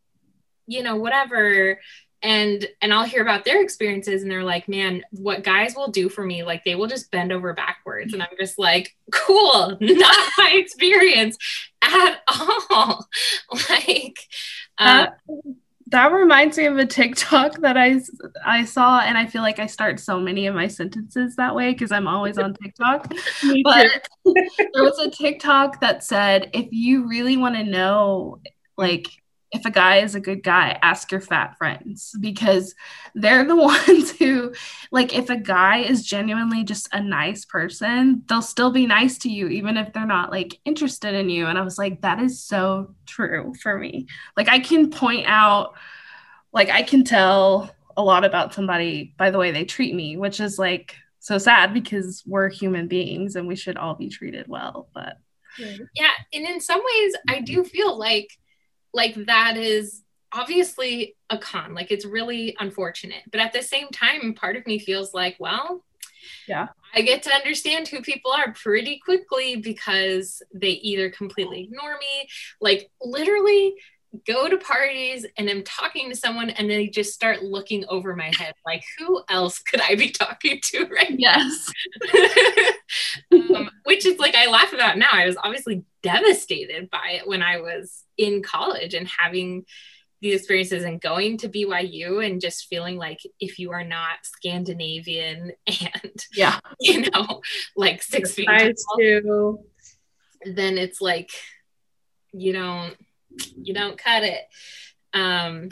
you 0.70 0.82
know 0.82 0.96
whatever 0.96 1.78
and 2.22 2.66
and 2.82 2.92
I'll 2.92 3.04
hear 3.04 3.22
about 3.22 3.44
their 3.44 3.62
experiences 3.62 4.22
and 4.22 4.30
they're 4.30 4.44
like, 4.44 4.68
"Man, 4.68 5.02
what 5.10 5.42
guys 5.42 5.74
will 5.74 5.90
do 5.90 6.08
for 6.08 6.24
me, 6.24 6.42
like 6.42 6.64
they 6.64 6.74
will 6.74 6.86
just 6.86 7.10
bend 7.10 7.32
over 7.32 7.54
backwards." 7.54 8.12
And 8.12 8.22
I'm 8.22 8.28
just 8.38 8.58
like, 8.58 8.94
"Cool, 9.10 9.76
not 9.80 10.30
my 10.36 10.52
experience 10.54 11.38
at 11.82 12.18
all." 12.28 13.08
like 13.70 14.18
uh, 14.78 15.06
that, 15.06 15.18
that 15.86 16.12
reminds 16.12 16.58
me 16.58 16.66
of 16.66 16.76
a 16.76 16.84
TikTok 16.84 17.58
that 17.60 17.78
I 17.78 18.00
I 18.44 18.64
saw 18.66 19.00
and 19.00 19.16
I 19.16 19.26
feel 19.26 19.42
like 19.42 19.58
I 19.58 19.66
start 19.66 19.98
so 19.98 20.20
many 20.20 20.46
of 20.46 20.54
my 20.54 20.66
sentences 20.68 21.36
that 21.36 21.54
way 21.54 21.72
because 21.72 21.90
I'm 21.90 22.06
always 22.06 22.36
on 22.36 22.54
TikTok. 22.54 23.10
but 23.64 24.08
there 24.24 24.82
was 24.82 24.98
a 24.98 25.10
TikTok 25.10 25.80
that 25.80 26.04
said, 26.04 26.50
"If 26.52 26.68
you 26.70 27.08
really 27.08 27.38
want 27.38 27.54
to 27.54 27.64
know 27.64 28.40
like 28.76 29.08
if 29.52 29.64
a 29.64 29.70
guy 29.70 29.96
is 29.96 30.14
a 30.14 30.20
good 30.20 30.42
guy, 30.42 30.78
ask 30.80 31.10
your 31.10 31.20
fat 31.20 31.58
friends 31.58 32.14
because 32.20 32.74
they're 33.14 33.44
the 33.44 33.56
ones 33.88 34.12
who, 34.12 34.54
like, 34.92 35.14
if 35.14 35.28
a 35.28 35.36
guy 35.36 35.78
is 35.78 36.06
genuinely 36.06 36.62
just 36.62 36.88
a 36.92 37.02
nice 37.02 37.44
person, 37.44 38.22
they'll 38.28 38.42
still 38.42 38.70
be 38.70 38.86
nice 38.86 39.18
to 39.18 39.28
you, 39.28 39.48
even 39.48 39.76
if 39.76 39.92
they're 39.92 40.06
not 40.06 40.30
like 40.30 40.60
interested 40.64 41.14
in 41.14 41.28
you. 41.28 41.46
And 41.46 41.58
I 41.58 41.62
was 41.62 41.78
like, 41.78 42.02
that 42.02 42.20
is 42.20 42.42
so 42.42 42.94
true 43.06 43.52
for 43.60 43.76
me. 43.76 44.06
Like, 44.36 44.48
I 44.48 44.60
can 44.60 44.90
point 44.90 45.26
out, 45.26 45.74
like, 46.52 46.70
I 46.70 46.82
can 46.82 47.02
tell 47.04 47.74
a 47.96 48.02
lot 48.02 48.24
about 48.24 48.54
somebody 48.54 49.14
by 49.18 49.30
the 49.30 49.38
way 49.38 49.50
they 49.50 49.64
treat 49.64 49.94
me, 49.94 50.16
which 50.16 50.40
is 50.40 50.58
like 50.58 50.94
so 51.18 51.38
sad 51.38 51.74
because 51.74 52.22
we're 52.26 52.48
human 52.48 52.88
beings 52.88 53.36
and 53.36 53.46
we 53.46 53.56
should 53.56 53.76
all 53.76 53.94
be 53.94 54.08
treated 54.08 54.46
well. 54.48 54.88
But 54.94 55.18
yeah. 55.94 56.10
And 56.32 56.46
in 56.46 56.60
some 56.60 56.80
ways, 56.80 57.14
I 57.28 57.40
do 57.40 57.64
feel 57.64 57.98
like, 57.98 58.30
like 58.92 59.14
that 59.26 59.56
is 59.56 60.02
obviously 60.32 61.16
a 61.28 61.38
con. 61.38 61.74
Like 61.74 61.90
it's 61.90 62.04
really 62.04 62.56
unfortunate. 62.58 63.22
But 63.30 63.40
at 63.40 63.52
the 63.52 63.62
same 63.62 63.88
time 63.88 64.34
part 64.34 64.56
of 64.56 64.66
me 64.66 64.78
feels 64.78 65.12
like 65.14 65.36
well 65.38 65.84
yeah. 66.46 66.68
I 66.94 67.02
get 67.02 67.22
to 67.24 67.30
understand 67.30 67.88
who 67.88 68.02
people 68.02 68.32
are 68.32 68.52
pretty 68.52 69.00
quickly 69.04 69.56
because 69.56 70.42
they 70.52 70.70
either 70.70 71.10
completely 71.10 71.62
ignore 71.62 71.96
me. 71.98 72.28
Like 72.60 72.90
literally 73.00 73.74
go 74.26 74.48
to 74.48 74.56
parties 74.56 75.24
and 75.38 75.48
I'm 75.48 75.62
talking 75.62 76.10
to 76.10 76.16
someone 76.16 76.50
and 76.50 76.68
they 76.68 76.88
just 76.88 77.14
start 77.14 77.44
looking 77.44 77.84
over 77.88 78.16
my 78.16 78.32
head 78.36 78.54
like 78.66 78.82
who 78.98 79.22
else 79.28 79.60
could 79.60 79.80
I 79.80 79.94
be 79.94 80.10
talking 80.10 80.60
to 80.62 80.86
right 80.86 81.14
yes. 81.16 81.72
Um, 83.32 83.70
which 83.84 84.04
is 84.04 84.18
like 84.18 84.34
I 84.34 84.50
laugh 84.50 84.72
about 84.72 84.98
now. 84.98 85.10
I 85.12 85.26
was 85.26 85.36
obviously 85.42 85.84
devastated 86.02 86.90
by 86.90 87.18
it 87.20 87.28
when 87.28 87.42
I 87.42 87.60
was 87.60 88.04
in 88.16 88.42
college 88.42 88.94
and 88.94 89.08
having 89.08 89.64
these 90.20 90.40
experiences 90.40 90.84
and 90.84 91.00
going 91.00 91.38
to 91.38 91.48
BYU 91.48 92.24
and 92.24 92.40
just 92.40 92.66
feeling 92.66 92.96
like 92.96 93.20
if 93.38 93.58
you 93.58 93.70
are 93.70 93.84
not 93.84 94.18
Scandinavian 94.24 95.52
and 95.66 96.26
yeah. 96.34 96.58
you 96.80 97.10
know 97.10 97.40
like 97.76 98.02
six 98.02 98.32
feet 98.32 98.48
tall, 98.48 99.64
then 100.44 100.78
it's 100.78 101.00
like 101.00 101.30
you 102.32 102.52
don't 102.52 102.96
you 103.60 103.74
don't 103.74 103.98
cut 103.98 104.22
it. 104.22 104.48
Um, 105.12 105.70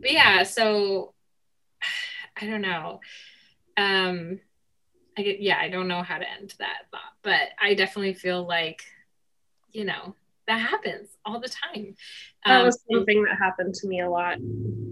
but 0.00 0.12
yeah, 0.12 0.42
so 0.42 1.14
I 2.40 2.46
don't 2.46 2.62
know. 2.62 3.00
Um, 3.76 4.40
I 5.16 5.22
get, 5.22 5.40
yeah, 5.40 5.58
I 5.60 5.68
don't 5.68 5.88
know 5.88 6.02
how 6.02 6.18
to 6.18 6.30
end 6.30 6.54
that 6.58 6.86
thought, 6.90 7.00
but 7.22 7.40
I 7.60 7.74
definitely 7.74 8.14
feel 8.14 8.46
like, 8.46 8.82
you 9.72 9.84
know, 9.84 10.14
that 10.46 10.58
happens 10.58 11.08
all 11.24 11.40
the 11.40 11.48
time. 11.48 11.94
Um, 12.44 12.52
that 12.52 12.64
was 12.64 12.80
something 12.90 13.24
that 13.24 13.38
happened 13.38 13.74
to 13.74 13.86
me 13.86 14.00
a 14.00 14.10
lot 14.10 14.38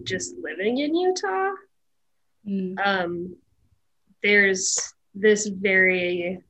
just 0.05 0.35
living 0.41 0.79
in 0.79 0.95
Utah. 0.95 1.53
Mm. 2.47 2.79
Um, 2.85 3.37
there's 4.23 4.95
this 5.15 5.47
very 5.47 6.43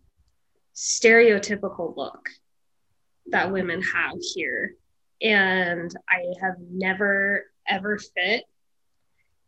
stereotypical 0.75 1.97
look 1.97 2.29
that 3.27 3.53
women 3.53 3.83
have 3.83 4.17
here 4.35 4.75
and 5.23 5.95
I 6.09 6.35
have 6.41 6.57
never 6.71 7.47
ever 7.69 7.99
fit 7.99 8.45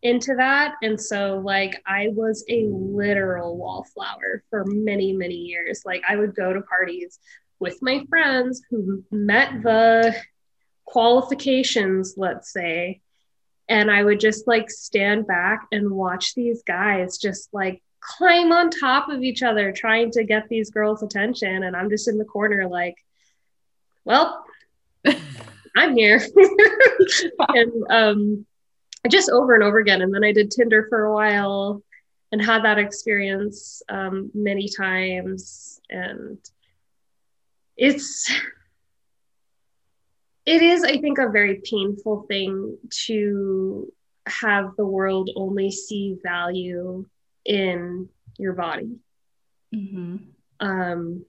into 0.02 0.34
that. 0.36 0.74
And 0.82 1.00
so, 1.00 1.40
like, 1.44 1.80
I 1.86 2.08
was 2.08 2.44
a 2.48 2.66
literal 2.66 3.56
wallflower 3.56 4.42
for 4.50 4.64
many, 4.66 5.12
many 5.12 5.34
years. 5.36 5.82
Like, 5.84 6.02
I 6.08 6.16
would 6.16 6.34
go 6.34 6.52
to 6.52 6.60
parties 6.62 7.18
with 7.60 7.78
my 7.80 8.04
friends 8.08 8.62
who 8.70 9.04
met 9.10 9.62
the 9.62 10.14
qualifications, 10.84 12.14
let's 12.16 12.52
say, 12.52 13.00
and 13.68 13.90
I 13.90 14.02
would 14.02 14.20
just 14.20 14.46
like 14.48 14.70
stand 14.70 15.26
back 15.26 15.66
and 15.70 15.90
watch 15.90 16.34
these 16.34 16.62
guys 16.64 17.18
just 17.18 17.48
like 17.52 17.82
climb 18.00 18.50
on 18.52 18.68
top 18.68 19.08
of 19.08 19.22
each 19.22 19.42
other 19.42 19.72
trying 19.72 20.10
to 20.10 20.24
get 20.24 20.48
these 20.48 20.70
girls' 20.70 21.02
attention. 21.02 21.62
And 21.62 21.76
I'm 21.76 21.88
just 21.88 22.08
in 22.08 22.18
the 22.18 22.24
corner, 22.24 22.68
like, 22.68 22.96
well, 24.04 24.44
I'm 25.76 25.96
here. 25.96 26.20
and 27.48 27.72
um, 27.90 28.46
just 29.08 29.30
over 29.30 29.54
and 29.54 29.62
over 29.62 29.78
again. 29.78 30.02
And 30.02 30.14
then 30.14 30.24
I 30.24 30.32
did 30.32 30.50
Tinder 30.50 30.86
for 30.88 31.04
a 31.04 31.14
while 31.14 31.82
and 32.30 32.42
had 32.42 32.64
that 32.64 32.78
experience 32.78 33.82
um, 33.88 34.30
many 34.34 34.68
times. 34.68 35.80
And 35.90 36.38
it's, 37.76 38.30
it 40.46 40.62
is, 40.62 40.84
I 40.84 40.98
think, 40.98 41.18
a 41.18 41.30
very 41.30 41.60
painful 41.64 42.26
thing 42.28 42.78
to 43.06 43.92
have 44.26 44.76
the 44.76 44.86
world 44.86 45.30
only 45.36 45.70
see 45.70 46.16
value 46.22 47.06
in 47.44 48.08
your 48.38 48.52
body. 48.52 48.96
Mm-hmm. 49.74 50.16
Um, 50.60 51.24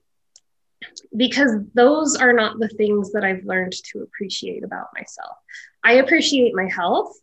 because 1.15 1.51
those 1.73 2.15
are 2.15 2.34
not 2.34 2.60
the 2.60 2.67
things 2.67 3.12
that 3.12 3.23
I've 3.23 3.43
learned 3.45 3.73
to 3.91 4.01
appreciate 4.01 4.63
about 4.63 4.88
myself. 4.95 5.36
I 5.84 5.93
appreciate 5.93 6.56
my 6.56 6.69
health, 6.69 7.13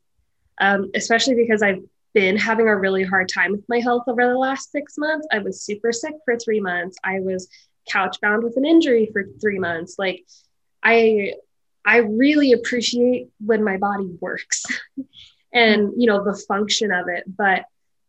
um, 0.61 0.90
especially 0.94 1.35
because 1.35 1.62
I've 1.62 1.83
been 2.12 2.37
having 2.37 2.68
a 2.68 2.76
really 2.76 3.04
hard 3.04 3.28
time 3.28 3.52
with 3.52 3.68
my 3.68 3.80
health 3.80 4.04
over 4.06 4.26
the 4.26 4.37
last 4.37 4.72
six 4.72 4.98
months. 4.98 5.26
I 5.33 5.38
was 5.38 5.62
super 5.62 5.92
sick 5.92 6.14
for 6.24 6.37
three 6.37 6.61
months. 6.61 6.98
I 7.04 7.20
was 7.20 7.48
couch 7.88 8.20
bound 8.20 8.42
with 8.42 8.56
an 8.56 8.64
injury 8.64 9.09
for 9.12 9.24
three 9.40 9.59
months. 9.59 9.96
Like, 9.98 10.24
I 10.83 11.35
I 11.85 11.98
really 11.98 12.52
appreciate 12.52 13.28
when 13.44 13.64
my 13.64 13.76
body 13.76 14.11
works 14.20 14.64
and 15.52 15.92
you 15.96 16.06
know 16.06 16.24
the 16.24 16.37
function 16.48 16.92
of 16.92 17.09
it. 17.09 17.24
But 17.26 17.64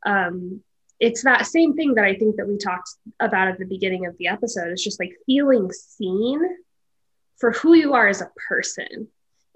um, 0.06 0.62
it's 1.02 1.24
that 1.24 1.48
same 1.48 1.74
thing 1.76 1.96
that 1.96 2.06
I 2.06 2.16
think 2.16 2.36
that 2.36 2.48
we 2.48 2.58
talked 2.58 2.92
about 3.20 3.48
at 3.48 3.58
the 3.58 3.66
beginning 3.66 4.06
of 4.06 4.16
the 4.18 4.28
episode. 4.28 4.70
It's 4.70 4.84
just 4.84 5.00
like 5.00 5.18
feeling 5.26 5.72
seen 5.72 6.40
for 7.38 7.52
who 7.52 7.74
you 7.74 7.94
are 7.96 8.08
as 8.08 8.22
a 8.22 8.32
person 8.48 9.08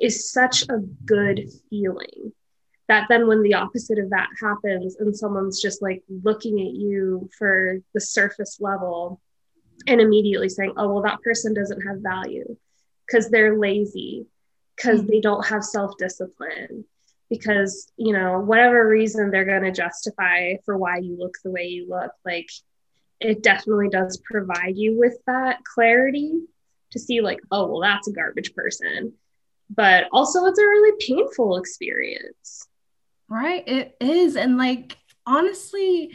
is 0.02 0.32
such 0.32 0.64
a 0.64 0.80
good 1.06 1.48
feeling 1.70 2.34
that 2.88 3.06
then 3.10 3.28
when 3.28 3.44
the 3.44 3.54
opposite 3.54 4.00
of 4.00 4.10
that 4.10 4.28
happens 4.42 4.96
and 5.00 5.16
someone's 5.16 5.62
just 5.62 5.82
like 5.84 6.04
looking 6.24 6.60
at 6.60 6.74
you 6.74 7.30
for 7.38 7.80
the 7.94 8.02
surface 8.02 8.58
level 8.60 9.22
and 9.88 10.02
immediately 10.02 10.50
saying, 10.50 10.74
oh, 10.78 10.92
well, 10.92 11.04
that 11.04 11.22
person 11.22 11.54
doesn't 11.54 11.82
have 11.82 11.98
value 12.00 12.58
because 13.06 13.30
they're 13.30 13.58
lazy, 13.58 14.26
because 14.76 15.02
mm-hmm. 15.02 15.12
they 15.12 15.20
don't 15.22 15.46
have 15.46 15.64
self 15.64 15.94
discipline, 15.98 16.86
because 17.30 17.92
you 17.98 18.14
know 18.14 18.40
whatever 18.40 18.88
reason 18.88 19.32
they're 19.32 19.46
going 19.46 19.64
to 19.64 19.72
justify 19.72 20.54
for 20.66 20.78
why 20.78 20.98
you 20.98 21.18
look 21.18 21.34
the 21.44 21.52
way 21.52 21.66
you 21.66 21.88
look 21.90 22.12
like 22.26 22.50
it 23.20 23.42
definitely 23.44 23.90
does 23.90 24.22
provide 24.24 24.78
you 24.78 24.98
with 24.98 25.18
that 25.26 25.64
clarity 25.64 26.34
to 26.92 27.00
see 27.00 27.22
like 27.22 27.40
oh 27.52 27.68
well 27.68 27.82
that's 27.82 28.08
a 28.08 28.14
garbage 28.14 28.54
person. 28.54 29.14
But 29.70 30.06
also 30.12 30.46
it's 30.46 30.60
a 30.60 30.64
really 30.64 30.96
painful 31.00 31.58
experience. 31.58 32.68
Right 33.28 33.68
it 33.68 33.98
is 34.00 34.36
and 34.36 34.58
like 34.58 34.98
honestly 35.26 36.14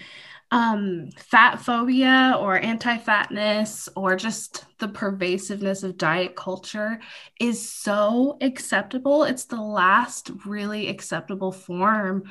um, 0.51 1.11
fat 1.17 1.61
phobia 1.61 2.37
or 2.39 2.59
anti 2.59 2.99
fatness 2.99 3.89
or 3.95 4.17
just 4.17 4.65
the 4.79 4.89
pervasiveness 4.89 5.83
of 5.83 5.97
diet 5.97 6.35
culture 6.35 7.01
is 7.39 7.71
so 7.71 8.37
acceptable. 8.41 9.25
It's 9.25 9.45
the 9.45 9.61
last 9.61 10.31
really 10.45 10.89
acceptable 10.89 11.53
form 11.53 12.25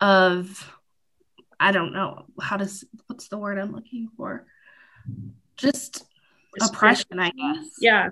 of, 0.00 0.72
I 1.60 1.70
don't 1.70 1.92
know 1.92 2.26
how 2.40 2.56
to, 2.56 2.68
what's 3.06 3.28
the 3.28 3.38
word 3.38 3.58
I'm 3.58 3.72
looking 3.72 4.08
for? 4.16 4.46
Just 5.56 6.04
oppression, 6.60 7.20
I 7.20 7.30
guess. 7.30 7.76
Yeah 7.78 8.10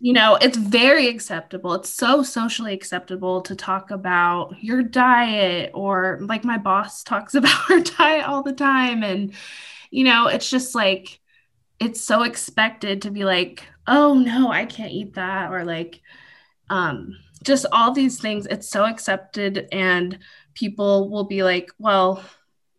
you 0.00 0.12
know, 0.12 0.36
it's 0.40 0.56
very 0.56 1.08
acceptable. 1.08 1.74
It's 1.74 1.90
so 1.90 2.22
socially 2.22 2.72
acceptable 2.72 3.40
to 3.42 3.56
talk 3.56 3.90
about 3.90 4.54
your 4.62 4.82
diet, 4.82 5.72
or 5.74 6.18
like 6.22 6.44
my 6.44 6.58
boss 6.58 7.02
talks 7.04 7.34
about 7.34 7.50
her 7.68 7.80
diet 7.80 8.26
all 8.26 8.42
the 8.42 8.52
time. 8.52 9.02
And, 9.02 9.32
you 9.90 10.04
know, 10.04 10.28
it's 10.28 10.48
just 10.50 10.74
like, 10.74 11.20
it's 11.80 12.00
so 12.00 12.22
expected 12.22 13.02
to 13.02 13.10
be 13.10 13.24
like, 13.24 13.64
oh 13.86 14.14
no, 14.14 14.50
I 14.52 14.66
can't 14.66 14.92
eat 14.92 15.14
that, 15.14 15.50
or 15.52 15.64
like, 15.64 16.00
um, 16.70 17.16
just 17.42 17.66
all 17.72 17.92
these 17.92 18.20
things. 18.20 18.46
It's 18.46 18.68
so 18.68 18.84
accepted, 18.84 19.68
and 19.72 20.18
people 20.54 21.10
will 21.10 21.24
be 21.24 21.42
like, 21.42 21.70
well, 21.78 22.22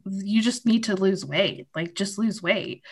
you 0.06 0.42
just 0.42 0.66
need 0.66 0.86
to 0.86 0.96
lose 0.96 1.26
weight, 1.26 1.68
like, 1.76 1.96
just 1.96 2.18
lose 2.18 2.42
weight. 2.42 2.84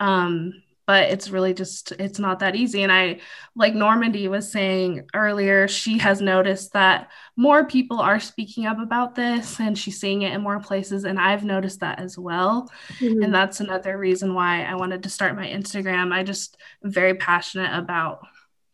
Um, 0.00 0.54
but 0.86 1.10
it's 1.10 1.30
really 1.30 1.54
just 1.54 1.92
it's 1.92 2.18
not 2.18 2.40
that 2.40 2.56
easy. 2.56 2.82
And 2.82 2.92
i 2.92 3.20
like 3.56 3.74
normandy 3.74 4.28
was 4.28 4.50
saying 4.50 5.06
earlier 5.14 5.66
she 5.68 5.98
has 5.98 6.20
noticed 6.20 6.72
that 6.72 7.10
more 7.36 7.64
people 7.66 8.00
are 8.00 8.20
speaking 8.20 8.66
up 8.66 8.78
about 8.78 9.14
this 9.14 9.58
and 9.60 9.78
she's 9.78 10.00
seeing 10.00 10.22
it 10.22 10.32
in 10.32 10.42
more 10.42 10.60
places. 10.60 11.04
And 11.04 11.18
i've 11.18 11.44
noticed 11.44 11.80
that 11.80 11.98
as 12.00 12.18
well. 12.18 12.70
Mm-hmm. 12.98 13.22
and 13.22 13.34
that's 13.34 13.60
another 13.60 13.96
reason 13.98 14.34
why 14.34 14.64
i 14.64 14.74
wanted 14.74 15.02
to 15.02 15.10
start 15.10 15.36
my 15.36 15.46
instagram. 15.46 16.12
I 16.12 16.22
just 16.22 16.56
am 16.84 16.90
very 16.90 17.14
passionate 17.14 17.76
about 17.76 18.20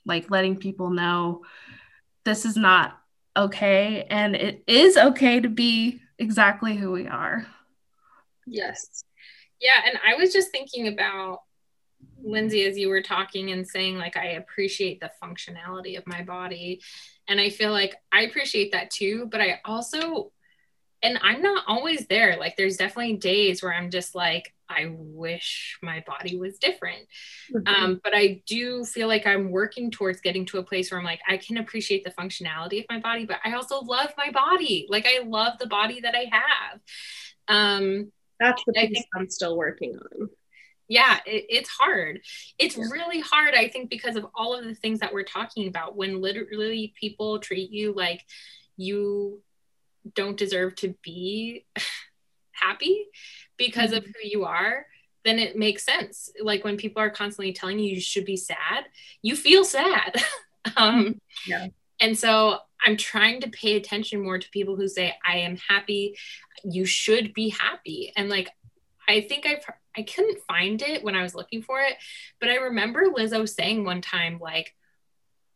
like 0.04 0.30
letting 0.30 0.56
people 0.56 0.90
know 0.90 1.42
this 2.24 2.44
is 2.44 2.56
not 2.56 2.98
okay. 3.36 4.06
And 4.10 4.34
it 4.34 4.64
is 4.66 4.96
okay 4.96 5.40
to 5.40 5.48
be 5.48 6.00
exactly 6.18 6.76
who 6.76 6.90
we 6.92 7.06
are. 7.06 7.46
Yes. 8.46 9.04
Yeah. 9.60 9.80
And 9.86 9.98
i 10.06 10.14
was 10.14 10.32
just 10.32 10.50
thinking 10.50 10.88
about 10.88 11.40
Lindsay, 12.22 12.64
as 12.64 12.78
you 12.78 12.88
were 12.88 13.02
talking 13.02 13.50
and 13.50 13.66
saying, 13.66 13.96
like, 13.98 14.16
I 14.16 14.32
appreciate 14.32 15.00
the 15.00 15.10
functionality 15.22 15.96
of 15.96 16.06
my 16.06 16.22
body. 16.22 16.82
And 17.28 17.40
I 17.40 17.50
feel 17.50 17.72
like 17.72 17.94
I 18.12 18.22
appreciate 18.22 18.72
that 18.72 18.90
too. 18.90 19.28
But 19.30 19.40
I 19.40 19.60
also, 19.64 20.32
and 21.02 21.18
I'm 21.22 21.42
not 21.42 21.64
always 21.66 22.06
there. 22.06 22.36
Like, 22.38 22.56
there's 22.56 22.76
definitely 22.76 23.16
days 23.16 23.62
where 23.62 23.72
I'm 23.72 23.90
just 23.90 24.14
like, 24.14 24.54
I 24.68 24.92
wish 24.92 25.78
my 25.82 26.04
body 26.06 26.38
was 26.38 26.58
different. 26.58 27.06
Mm-hmm. 27.52 27.66
Um, 27.66 28.00
but 28.04 28.14
I 28.14 28.42
do 28.46 28.84
feel 28.84 29.08
like 29.08 29.26
I'm 29.26 29.50
working 29.50 29.90
towards 29.90 30.20
getting 30.20 30.46
to 30.46 30.58
a 30.58 30.62
place 30.62 30.90
where 30.90 31.00
I'm 31.00 31.06
like, 31.06 31.20
I 31.28 31.38
can 31.38 31.56
appreciate 31.56 32.04
the 32.04 32.10
functionality 32.10 32.80
of 32.80 32.86
my 32.88 33.00
body, 33.00 33.24
but 33.24 33.38
I 33.44 33.54
also 33.54 33.80
love 33.80 34.12
my 34.16 34.30
body. 34.30 34.86
Like, 34.88 35.06
I 35.06 35.24
love 35.24 35.58
the 35.58 35.66
body 35.66 36.02
that 36.02 36.14
I 36.14 36.30
have. 36.30 36.80
Um, 37.48 38.12
That's 38.38 38.62
the 38.64 38.72
piece 38.74 39.04
I'm 39.16 39.28
still 39.28 39.56
working 39.56 39.96
on 39.96 40.28
yeah 40.90 41.20
it, 41.24 41.46
it's 41.48 41.70
hard. 41.70 42.20
It's 42.58 42.76
yeah. 42.76 42.84
really 42.90 43.20
hard 43.20 43.54
i 43.54 43.68
think 43.68 43.88
because 43.88 44.16
of 44.16 44.26
all 44.34 44.54
of 44.54 44.64
the 44.64 44.74
things 44.74 45.00
that 45.00 45.14
we're 45.14 45.22
talking 45.22 45.68
about. 45.68 45.96
When 45.96 46.20
literally 46.20 46.92
people 47.00 47.38
treat 47.38 47.70
you 47.70 47.94
like 47.94 48.26
you 48.76 49.40
don't 50.14 50.36
deserve 50.36 50.74
to 50.76 50.94
be 51.02 51.64
happy 52.52 53.06
because 53.56 53.90
mm-hmm. 53.90 53.98
of 53.98 54.04
who 54.04 54.28
you 54.28 54.44
are 54.44 54.84
then 55.22 55.38
it 55.38 55.54
makes 55.54 55.84
sense. 55.84 56.30
Like 56.42 56.64
when 56.64 56.78
people 56.78 57.02
are 57.02 57.10
constantly 57.10 57.52
telling 57.52 57.78
you 57.78 57.94
you 57.94 58.00
should 58.00 58.24
be 58.26 58.36
sad 58.36 58.84
you 59.22 59.34
feel 59.36 59.64
sad. 59.64 60.16
Um 60.76 61.18
yeah. 61.46 61.68
and 62.00 62.18
so 62.18 62.58
i'm 62.84 62.98
trying 62.98 63.40
to 63.40 63.48
pay 63.48 63.76
attention 63.76 64.22
more 64.22 64.38
to 64.38 64.50
people 64.50 64.76
who 64.76 64.88
say 64.88 65.14
i 65.26 65.38
am 65.38 65.56
happy. 65.56 66.18
You 66.64 66.84
should 66.84 67.32
be 67.32 67.48
happy. 67.48 68.12
And 68.14 68.28
like 68.28 68.50
i 69.08 69.22
think 69.22 69.46
i've 69.46 69.64
I 69.96 70.02
couldn't 70.02 70.40
find 70.46 70.80
it 70.82 71.02
when 71.02 71.16
I 71.16 71.22
was 71.22 71.34
looking 71.34 71.62
for 71.62 71.80
it, 71.80 71.94
but 72.40 72.48
I 72.48 72.56
remember 72.56 73.06
Lizzo 73.06 73.48
saying 73.48 73.84
one 73.84 74.00
time, 74.00 74.38
like, 74.40 74.74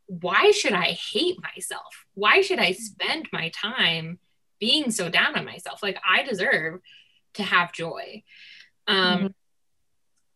why 0.07 0.51
should 0.51 0.73
I 0.73 0.99
hate 1.13 1.39
myself? 1.41 2.05
Why 2.15 2.41
should 2.41 2.59
I 2.59 2.73
spend 2.73 3.29
my 3.33 3.51
time 3.51 4.19
being 4.61 4.91
so 4.91 5.09
down 5.09 5.37
on 5.37 5.45
myself? 5.45 5.83
Like, 5.83 5.99
I 6.09 6.25
deserve 6.25 6.81
to 7.35 7.43
have 7.43 7.73
joy. 7.73 8.23
Um, 8.87 8.97
mm-hmm. 8.97 9.27
and, 9.27 9.35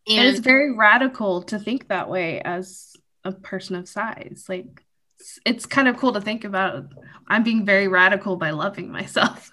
and 0.08 0.28
it's 0.28 0.40
very 0.40 0.72
radical 0.72 1.42
to 1.44 1.58
think 1.58 1.88
that 1.88 2.08
way 2.08 2.40
as 2.40 2.96
a 3.24 3.32
person 3.32 3.76
of 3.76 3.88
size. 3.88 4.46
Like, 4.48 4.84
it's, 5.18 5.38
it's 5.44 5.66
kind 5.66 5.88
of 5.88 5.96
cool 5.96 6.12
to 6.12 6.20
think 6.20 6.44
about. 6.44 6.92
I'm 7.26 7.42
being 7.42 7.66
very 7.66 7.88
radical 7.88 8.36
by 8.36 8.50
loving 8.50 8.90
myself. 8.90 9.50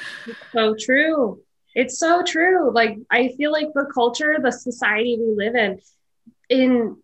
so 0.52 0.74
true. 0.78 1.40
It's 1.74 1.98
so 1.98 2.22
true. 2.22 2.72
Like 2.72 2.98
I 3.10 3.28
feel 3.36 3.52
like 3.52 3.68
the 3.74 3.86
culture, 3.92 4.36
the 4.40 4.52
society 4.52 5.16
we 5.18 5.34
live 5.34 5.54
in, 5.54 5.80
in 6.48 6.96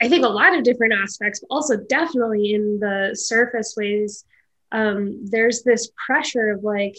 I 0.00 0.08
think 0.08 0.24
a 0.24 0.28
lot 0.28 0.56
of 0.56 0.64
different 0.64 0.94
aspects, 0.94 1.40
but 1.40 1.54
also 1.54 1.76
definitely 1.76 2.54
in 2.54 2.78
the 2.80 3.12
surface 3.14 3.74
ways, 3.76 4.24
um, 4.72 5.26
there's 5.30 5.62
this 5.62 5.90
pressure 6.06 6.50
of 6.50 6.64
like, 6.64 6.96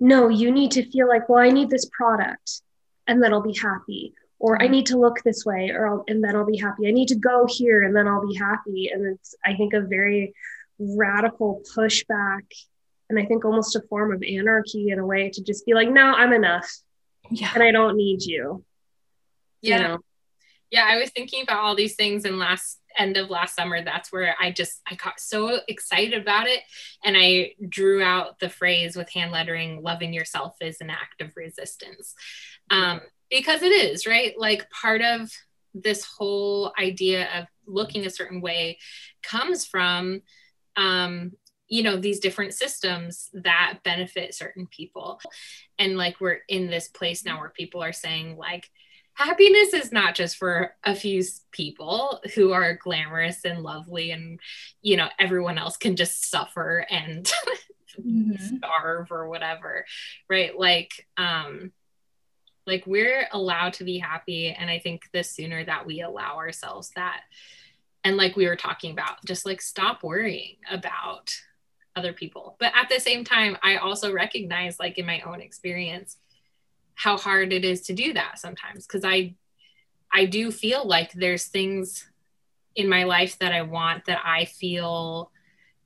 no, 0.00 0.28
you 0.28 0.50
need 0.50 0.70
to 0.72 0.88
feel 0.90 1.08
like, 1.08 1.28
well, 1.28 1.38
I 1.38 1.50
need 1.50 1.70
this 1.70 1.88
product 1.92 2.62
and 3.06 3.22
then 3.22 3.32
I'll 3.32 3.42
be 3.42 3.58
happy. 3.60 4.14
Or 4.38 4.60
I 4.60 4.66
need 4.66 4.86
to 4.86 4.98
look 4.98 5.22
this 5.22 5.44
way, 5.46 5.70
or 5.70 5.86
I'll, 5.86 6.04
and 6.08 6.22
then 6.22 6.34
I'll 6.34 6.44
be 6.44 6.56
happy. 6.56 6.88
I 6.88 6.90
need 6.90 7.06
to 7.08 7.14
go 7.14 7.46
here, 7.48 7.84
and 7.84 7.94
then 7.94 8.08
I'll 8.08 8.26
be 8.26 8.34
happy. 8.34 8.90
And 8.92 9.06
it's, 9.06 9.36
I 9.44 9.54
think, 9.54 9.72
a 9.72 9.80
very 9.80 10.34
radical 10.80 11.62
pushback 11.76 12.42
and 13.12 13.20
I 13.20 13.26
think 13.26 13.44
almost 13.44 13.76
a 13.76 13.82
form 13.82 14.12
of 14.12 14.22
anarchy 14.22 14.88
in 14.88 14.98
a 14.98 15.06
way 15.06 15.28
to 15.28 15.42
just 15.42 15.66
be 15.66 15.74
like, 15.74 15.90
no, 15.90 16.12
I'm 16.12 16.32
enough. 16.32 16.68
Yeah. 17.30 17.50
And 17.54 17.62
I 17.62 17.70
don't 17.70 17.96
need 17.96 18.22
you. 18.22 18.64
Yeah. 19.60 19.76
You 19.76 19.82
know? 19.82 19.98
Yeah. 20.70 20.86
I 20.88 20.96
was 20.96 21.10
thinking 21.10 21.42
about 21.42 21.58
all 21.58 21.76
these 21.76 21.94
things 21.94 22.24
in 22.24 22.38
last 22.38 22.80
end 22.96 23.18
of 23.18 23.28
last 23.28 23.54
summer. 23.54 23.84
That's 23.84 24.10
where 24.10 24.34
I 24.40 24.50
just 24.50 24.80
I 24.90 24.94
got 24.94 25.20
so 25.20 25.60
excited 25.68 26.20
about 26.20 26.46
it. 26.46 26.60
And 27.04 27.16
I 27.18 27.52
drew 27.68 28.02
out 28.02 28.38
the 28.38 28.48
phrase 28.48 28.96
with 28.96 29.10
hand 29.10 29.30
lettering, 29.30 29.82
loving 29.82 30.14
yourself 30.14 30.56
is 30.62 30.80
an 30.80 30.88
act 30.88 31.20
of 31.20 31.36
resistance. 31.36 32.14
Um, 32.70 33.02
because 33.30 33.62
it 33.62 33.72
is, 33.72 34.06
right? 34.06 34.32
Like 34.38 34.70
part 34.70 35.02
of 35.02 35.30
this 35.74 36.04
whole 36.04 36.72
idea 36.78 37.28
of 37.38 37.46
looking 37.66 38.06
a 38.06 38.10
certain 38.10 38.40
way 38.40 38.78
comes 39.22 39.66
from 39.66 40.22
um, 40.76 41.32
you 41.72 41.82
know 41.82 41.96
these 41.96 42.20
different 42.20 42.52
systems 42.52 43.30
that 43.32 43.78
benefit 43.82 44.34
certain 44.34 44.66
people. 44.66 45.18
And 45.78 45.96
like 45.96 46.20
we're 46.20 46.40
in 46.46 46.68
this 46.68 46.86
place 46.86 47.24
now 47.24 47.40
where 47.40 47.48
people 47.48 47.82
are 47.82 47.94
saying 47.94 48.36
like 48.36 48.70
happiness 49.14 49.72
is 49.72 49.90
not 49.90 50.14
just 50.14 50.36
for 50.36 50.74
a 50.84 50.94
few 50.94 51.22
people 51.50 52.20
who 52.34 52.52
are 52.52 52.76
glamorous 52.76 53.46
and 53.46 53.62
lovely 53.62 54.10
and 54.10 54.38
you 54.82 54.98
know 54.98 55.08
everyone 55.18 55.56
else 55.56 55.78
can 55.78 55.96
just 55.96 56.30
suffer 56.30 56.84
and 56.90 57.32
mm-hmm. 57.98 58.56
starve 58.56 59.10
or 59.10 59.30
whatever 59.30 59.86
right? 60.28 60.58
Like 60.58 61.06
um 61.16 61.72
like 62.66 62.86
we're 62.86 63.26
allowed 63.32 63.72
to 63.74 63.84
be 63.84 63.96
happy. 63.96 64.50
And 64.50 64.68
i 64.68 64.78
think 64.78 65.04
the 65.14 65.24
sooner 65.24 65.64
that 65.64 65.86
we 65.86 66.02
allow 66.02 66.36
ourselves 66.36 66.90
that 66.96 67.22
and 68.04 68.18
like 68.18 68.36
we 68.36 68.46
were 68.46 68.56
talking 68.56 68.92
about 68.92 69.24
just 69.24 69.46
like 69.46 69.62
stop 69.62 70.02
worrying 70.02 70.56
about 70.70 71.34
other 71.94 72.12
people. 72.12 72.56
But 72.58 72.72
at 72.74 72.88
the 72.88 73.00
same 73.00 73.24
time, 73.24 73.56
I 73.62 73.76
also 73.76 74.12
recognize, 74.12 74.78
like 74.78 74.98
in 74.98 75.06
my 75.06 75.20
own 75.20 75.40
experience, 75.40 76.16
how 76.94 77.16
hard 77.16 77.52
it 77.52 77.64
is 77.64 77.82
to 77.82 77.92
do 77.92 78.12
that 78.12 78.38
sometimes 78.38 78.86
because 78.86 79.04
I 79.04 79.34
I 80.12 80.26
do 80.26 80.50
feel 80.50 80.86
like 80.86 81.12
there's 81.12 81.46
things 81.46 82.08
in 82.76 82.88
my 82.88 83.04
life 83.04 83.38
that 83.38 83.52
I 83.52 83.62
want 83.62 84.06
that 84.06 84.20
I 84.24 84.44
feel 84.44 85.30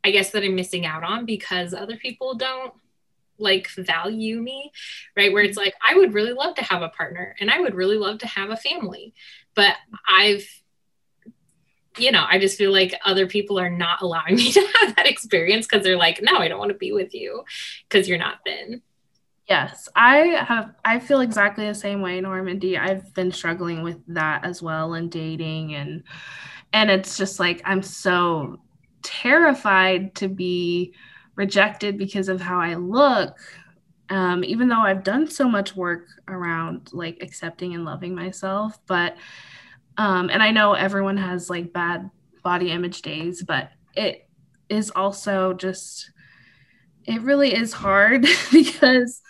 I 0.05 0.11
guess 0.11 0.31
that 0.31 0.43
I'm 0.43 0.55
missing 0.55 0.87
out 0.87 1.05
on 1.05 1.27
because 1.27 1.75
other 1.75 1.97
people 1.97 2.35
don't 2.35 2.73
like 3.39 3.69
value 3.69 4.41
me, 4.41 4.73
right? 5.17 5.33
Where 5.33 5.43
it's 5.43 5.59
mm-hmm. 5.59 5.67
like 5.67 5.75
I 5.87 5.97
would 5.97 6.15
really 6.15 6.33
love 6.33 6.55
to 6.57 6.65
have 6.65 6.83
a 6.83 6.89
partner 6.89 7.35
and 7.41 7.51
I 7.51 7.61
would 7.61 7.75
really 7.75 7.99
love 7.99 8.19
to 8.19 8.27
have 8.27 8.51
a 8.51 8.57
family, 8.57 9.15
but 9.55 9.75
I've 10.09 10.47
you 11.99 12.13
know, 12.13 12.25
I 12.29 12.39
just 12.39 12.59
feel 12.59 12.73
like 12.73 12.95
other 13.05 13.27
people 13.27 13.59
are 13.59 13.71
not 13.71 14.03
allowing 14.03 14.37
me 14.37 14.53
to 14.53 14.61
have 14.81 14.97
that 14.97 15.07
experience 15.07 15.67
because 15.67 15.85
they're 15.85 15.97
like, 15.97 16.21
no, 16.23 16.37
I 16.37 16.49
don't 16.49 16.59
want 16.59 16.71
to 16.71 16.79
be 16.79 16.93
with 16.93 17.15
you 17.15 17.45
because 17.89 18.09
you're 18.09 18.19
not 18.19 18.39
thin. 18.45 18.83
Yes, 19.49 19.89
I 19.95 20.17
have. 20.47 20.75
I 20.85 20.99
feel 20.99 21.21
exactly 21.21 21.67
the 21.67 21.75
same 21.75 22.03
way, 22.03 22.21
Normandy. 22.21 22.77
I've 22.77 23.15
been 23.15 23.31
struggling 23.31 23.83
with 23.83 23.99
that 24.09 24.45
as 24.45 24.61
well 24.61 24.95
in 24.95 25.09
dating, 25.09 25.77
and 25.77 26.03
and 26.73 26.91
it's 26.91 27.17
just 27.17 27.39
like 27.39 27.63
I'm 27.65 27.81
so 27.81 28.61
terrified 29.05 30.17
to 30.17 30.27
be 30.27 30.95
rejected 31.37 31.97
because 31.97 32.29
of 32.29 32.41
how 32.41 32.59
I 32.59 32.75
look 32.75 33.39
um, 34.09 34.45
even 34.45 34.69
though 34.69 34.81
I've 34.81 35.05
done 35.05 35.29
so 35.29 35.49
much 35.49 35.75
work 35.75 36.07
around 36.29 36.91
like 36.93 37.19
accepting 37.21 37.75
and 37.75 37.85
loving 37.85 38.15
myself. 38.15 38.79
But, 38.87 39.17
um, 39.99 40.31
and 40.31 40.43
I 40.43 40.51
know 40.51 40.75
everyone 40.75 41.17
has 41.17 41.49
like 41.51 41.73
bad 41.73 42.11
body 42.43 42.71
image 42.71 43.03
days, 43.03 43.43
but 43.43 43.71
it 43.95 44.29
is 44.69 44.91
also 44.91 45.53
just, 45.53 46.11
it 47.05 47.23
really 47.23 47.55
is 47.55 47.73
hard 47.73 48.27
because 48.53 49.21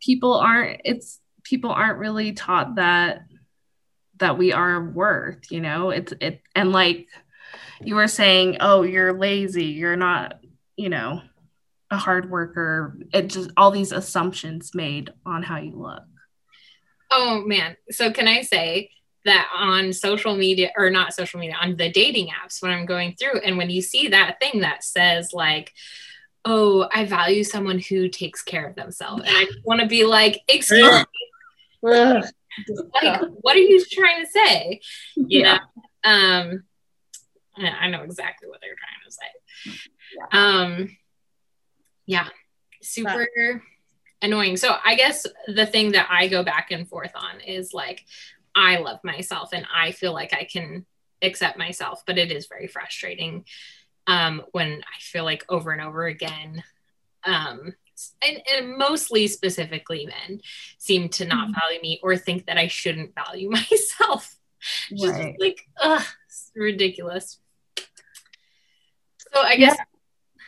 people 0.00 0.34
aren't, 0.34 0.80
it's, 0.84 1.20
people 1.44 1.70
aren't 1.70 1.98
really 1.98 2.32
taught 2.32 2.76
that 2.76 3.22
that 4.18 4.38
we 4.38 4.52
are 4.52 4.82
worth 4.82 5.50
you 5.50 5.60
know? 5.60 5.90
It's 5.90 6.12
it 6.20 6.40
and 6.54 6.72
like 6.72 7.08
you 7.80 7.94
were 7.94 8.08
saying 8.08 8.58
oh 8.60 8.82
you're 8.82 9.12
lazy 9.12 9.66
you're 9.66 9.96
not 9.96 10.40
you 10.76 10.88
know 10.88 11.20
a 11.90 11.98
hard 11.98 12.30
worker. 12.30 12.98
It 13.12 13.28
just 13.28 13.50
all 13.56 13.70
these 13.70 13.92
assumptions 13.92 14.74
made 14.74 15.10
on 15.24 15.42
how 15.42 15.58
you 15.58 15.76
look. 15.76 16.02
Oh 17.10 17.42
man. 17.44 17.76
So 17.90 18.10
can 18.10 18.26
i 18.26 18.42
say 18.42 18.90
that 19.24 19.48
on 19.56 19.92
social 19.92 20.36
media 20.36 20.70
or 20.76 20.90
not 20.90 21.14
social 21.14 21.40
media 21.40 21.56
on 21.60 21.76
the 21.76 21.90
dating 21.90 22.28
apps 22.28 22.62
when 22.62 22.70
i'm 22.70 22.86
going 22.86 23.14
through. 23.14 23.40
And 23.40 23.56
when 23.56 23.70
you 23.70 23.82
see 23.82 24.08
that 24.08 24.38
thing 24.40 24.60
that 24.60 24.84
says 24.84 25.32
like 25.32 25.72
oh 26.44 26.88
i 26.92 27.04
value 27.04 27.42
someone 27.42 27.78
who 27.78 28.08
takes 28.08 28.42
care 28.42 28.66
of 28.66 28.76
themselves. 28.76 29.22
And 29.26 29.34
i 29.34 29.46
want 29.64 29.80
to 29.80 29.86
be 29.86 30.04
like 30.04 30.42
excuse 30.48 31.04
me. 31.82 32.22
Like 33.02 33.20
what 33.40 33.56
are 33.56 33.60
you 33.60 33.84
trying 33.90 34.24
to 34.24 34.30
say? 34.30 34.80
You 35.16 35.40
yeah. 35.40 35.58
know? 36.04 36.10
Um 36.10 36.64
i 37.56 37.88
know 37.88 38.02
exactly 38.02 38.48
what 38.48 38.60
they're 38.60 38.74
trying 38.76 39.04
to 39.06 39.12
say. 39.12 39.88
Yeah. 40.16 40.50
um 40.62 40.96
yeah. 42.06 42.28
Super 42.82 43.26
annoying. 44.20 44.58
So 44.58 44.76
i 44.84 44.94
guess 44.94 45.26
the 45.46 45.66
thing 45.66 45.92
that 45.92 46.08
i 46.10 46.28
go 46.28 46.42
back 46.42 46.70
and 46.70 46.86
forth 46.86 47.12
on 47.14 47.40
is 47.40 47.72
like 47.72 48.04
i 48.54 48.78
love 48.78 48.98
myself 49.04 49.50
and 49.52 49.66
i 49.74 49.90
feel 49.92 50.12
like 50.12 50.32
i 50.32 50.44
can 50.44 50.84
accept 51.22 51.58
myself 51.58 52.02
but 52.06 52.18
it 52.18 52.30
is 52.30 52.46
very 52.46 52.66
frustrating 52.66 53.44
um 54.06 54.42
when 54.52 54.72
i 54.72 55.00
feel 55.00 55.24
like 55.24 55.44
over 55.48 55.70
and 55.70 55.80
over 55.80 56.06
again 56.06 56.62
um 57.24 57.74
and, 58.26 58.42
and 58.52 58.76
mostly 58.76 59.26
specifically 59.26 60.06
men 60.06 60.40
seem 60.78 61.08
to 61.10 61.24
not 61.24 61.48
mm-hmm. 61.48 61.60
value 61.60 61.80
me 61.80 62.00
or 62.02 62.16
think 62.16 62.46
that 62.46 62.58
I 62.58 62.66
shouldn't 62.66 63.14
value 63.14 63.50
myself. 63.70 64.36
Just 64.90 65.12
right. 65.12 65.36
like, 65.38 65.60
ugh, 65.80 66.04
it's 66.26 66.50
ridiculous. 66.54 67.38
So 67.78 69.40
I 69.40 69.56
guess 69.56 69.76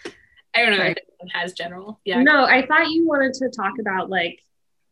yeah. 0.05 0.13
I 0.55 0.65
don't 0.65 0.79
know 0.79 0.85
right. 0.85 0.99
has 1.33 1.53
general. 1.53 2.01
Yeah. 2.05 2.23
No, 2.23 2.45
I 2.45 2.65
thought 2.67 2.91
you 2.91 3.07
wanted 3.07 3.35
to 3.35 3.51
talk 3.51 3.75
about 3.81 4.09
like 4.09 4.41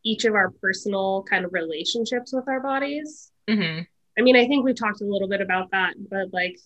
each 0.04 0.24
of 0.24 0.34
our 0.34 0.50
personal 0.50 1.24
kind 1.28 1.44
of 1.44 1.52
relationships 1.52 2.32
with 2.32 2.46
our 2.48 2.60
bodies. 2.60 3.30
Mm-hmm. 3.48 3.82
I 4.18 4.22
mean, 4.22 4.36
I 4.36 4.46
think 4.46 4.64
we 4.64 4.74
talked 4.74 5.00
a 5.00 5.04
little 5.04 5.28
bit 5.28 5.40
about 5.40 5.70
that, 5.72 5.94
but 5.98 6.32
like, 6.32 6.58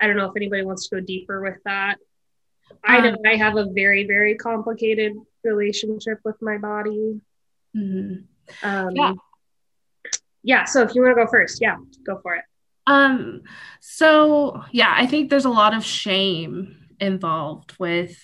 I 0.00 0.06
don't 0.06 0.16
know 0.16 0.26
if 0.26 0.36
anybody 0.36 0.64
wants 0.64 0.88
to 0.88 0.96
go 0.96 1.00
deeper 1.00 1.40
with 1.40 1.58
that. 1.64 1.96
I 2.82 3.00
know 3.00 3.10
um, 3.10 3.18
I 3.26 3.36
have 3.36 3.56
a 3.56 3.66
very, 3.70 4.06
very 4.06 4.34
complicated 4.34 5.12
relationship 5.44 6.18
with 6.24 6.40
my 6.40 6.58
body. 6.58 7.20
Mm-hmm. 7.76 8.68
Um, 8.68 8.96
yeah. 8.96 9.12
Yeah. 10.42 10.64
So 10.64 10.82
if 10.82 10.94
you 10.94 11.02
want 11.02 11.16
to 11.16 11.24
go 11.24 11.30
first, 11.30 11.60
yeah, 11.60 11.76
go 12.04 12.18
for 12.20 12.34
it. 12.34 12.44
Um, 12.86 13.42
so 13.80 14.62
yeah, 14.72 14.92
I 14.96 15.06
think 15.06 15.30
there's 15.30 15.44
a 15.44 15.50
lot 15.50 15.74
of 15.74 15.84
shame 15.84 16.76
involved 16.98 17.74
with 17.78 18.18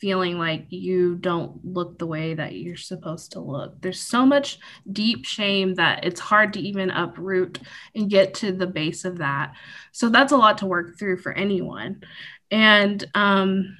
feeling 0.00 0.38
like 0.38 0.66
you 0.70 1.16
don't 1.16 1.64
look 1.64 1.98
the 1.98 2.06
way 2.06 2.34
that 2.34 2.54
you're 2.54 2.76
supposed 2.76 3.32
to 3.32 3.40
look. 3.40 3.80
There's 3.80 4.00
so 4.00 4.26
much 4.26 4.58
deep 4.90 5.24
shame 5.24 5.74
that 5.74 6.04
it's 6.04 6.20
hard 6.20 6.52
to 6.54 6.60
even 6.60 6.90
uproot 6.90 7.58
and 7.94 8.10
get 8.10 8.34
to 8.34 8.52
the 8.52 8.66
base 8.66 9.04
of 9.04 9.18
that. 9.18 9.54
So 9.92 10.08
that's 10.08 10.32
a 10.32 10.36
lot 10.36 10.58
to 10.58 10.66
work 10.66 10.98
through 10.98 11.18
for 11.18 11.32
anyone. 11.32 12.02
And 12.50 13.04
um, 13.14 13.76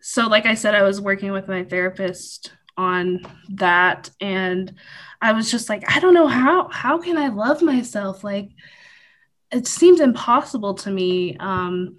so, 0.00 0.26
like 0.26 0.46
I 0.46 0.54
said, 0.54 0.74
I 0.74 0.82
was 0.82 1.00
working 1.00 1.32
with 1.32 1.48
my 1.48 1.64
therapist 1.64 2.52
on 2.76 3.20
that, 3.50 4.10
and 4.20 4.72
I 5.20 5.32
was 5.32 5.50
just 5.50 5.68
like, 5.68 5.84
I 5.90 5.98
don't 6.00 6.14
know 6.14 6.28
how 6.28 6.68
how 6.68 6.98
can 6.98 7.18
I 7.18 7.28
love 7.28 7.60
myself? 7.62 8.22
Like, 8.22 8.50
it 9.50 9.66
seems 9.66 10.00
impossible 10.00 10.74
to 10.74 10.90
me. 10.90 11.36
Um, 11.38 11.96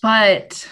but 0.00 0.68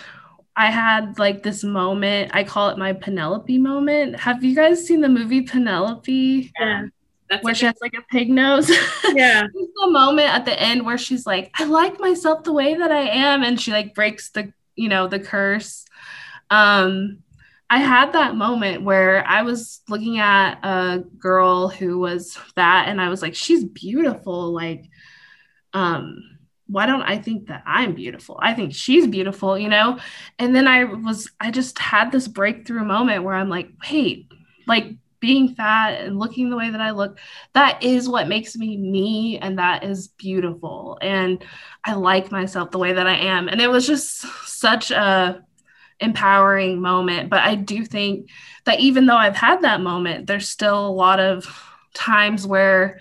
I 0.57 0.71
had 0.71 1.19
like 1.19 1.43
this 1.43 1.63
moment. 1.63 2.31
I 2.35 2.43
call 2.43 2.71
it 2.71 2.79
my 2.79 2.95
Penelope 2.95 3.59
moment. 3.59 4.19
Have 4.21 4.43
you 4.43 4.55
guys 4.55 4.87
seen 4.87 5.03
the 5.03 5.09
movie 5.09 5.43
Penelope? 5.43 6.53
Yeah. 6.59 6.87
That's 7.29 7.45
where 7.45 7.55
she 7.55 7.67
has 7.67 7.75
like 7.81 7.95
a 7.95 8.03
pig 8.11 8.31
nose. 8.31 8.71
Yeah. 9.15 9.47
the 9.53 9.91
moment 9.91 10.29
at 10.29 10.45
the 10.45 10.61
end 10.61 10.85
where 10.85 10.99
she's 10.99 11.27
like, 11.27 11.51
I 11.55 11.65
like 11.65 11.99
myself 11.99 12.45
the 12.45 12.53
way 12.53 12.75
that 12.75 12.91
I 12.91 13.09
am. 13.09 13.43
And 13.43 13.61
she 13.61 13.71
like 13.71 13.95
breaks 13.95 14.31
the, 14.31 14.53
you 14.75 14.89
know, 14.89 15.09
the 15.09 15.21
curse. 15.21 15.85
Um, 16.51 17.19
I 17.69 17.79
had 17.79 18.13
that 18.13 18.37
moment 18.37 18.83
where 18.83 19.27
I 19.27 19.43
was 19.43 19.81
looking 19.89 20.19
at 20.19 20.61
a 20.63 21.01
girl 21.19 21.69
who 21.69 21.99
was 21.99 22.37
fat 22.55 22.89
and 22.89 23.01
I 23.01 23.09
was 23.09 23.23
like, 23.23 23.35
she's 23.35 23.65
beautiful. 23.65 24.53
Like, 24.53 24.85
um, 25.73 26.36
why 26.69 26.87
don't 26.87 27.03
I 27.03 27.19
think 27.19 27.47
that 27.47 27.63
I'm 27.67 27.95
beautiful? 27.95 28.39
I 28.41 28.55
think 28.55 28.75
she's 28.75 29.07
beautiful, 29.07 29.57
you 29.59 29.69
know? 29.69 29.99
And 30.39 30.55
then 30.55 30.67
I 30.67 30.85
was, 30.85 31.31
I 31.41 31.51
just 31.51 31.79
had 31.79 32.11
this 32.11 32.29
breakthrough 32.29 32.85
moment 32.85 33.23
where 33.23 33.35
I'm 33.35 33.49
like, 33.49 33.71
wait, 33.91 34.31
like 34.67 34.95
being 35.21 35.55
fat 35.55 36.01
and 36.01 36.19
looking 36.19 36.51
the 36.51 36.57
way 36.57 36.71
that 36.71 36.81
I 36.81 36.91
look, 36.91 37.19
that 37.55 37.83
is 37.83 38.09
what 38.09 38.29
makes 38.29 38.57
me 38.57 38.77
me. 38.77 39.39
And 39.39 39.59
that 39.59 39.85
is 39.85 40.09
beautiful. 40.09 40.99
And 41.01 41.45
I 41.85 41.95
like 41.95 42.33
myself 42.33 42.71
the 42.71 42.79
way 42.79 42.93
that 42.93 43.07
I 43.07 43.17
am. 43.17 43.49
And 43.49 43.61
it 43.61 43.71
was 43.71 43.87
just 43.87 44.27
such 44.47 44.91
a 44.91 45.43
empowering 46.01 46.81
moment. 46.81 47.31
But 47.31 47.41
I 47.41 47.55
do 47.55 47.85
think 47.85 48.29
that 48.65 48.81
even 48.81 49.07
though 49.07 49.17
I've 49.17 49.37
had 49.37 49.63
that 49.63 49.81
moment, 49.81 50.27
there's 50.27 50.49
still 50.49 50.87
a 50.87 50.91
lot 50.91 51.21
of 51.21 51.47
times 51.95 52.47
where, 52.47 53.01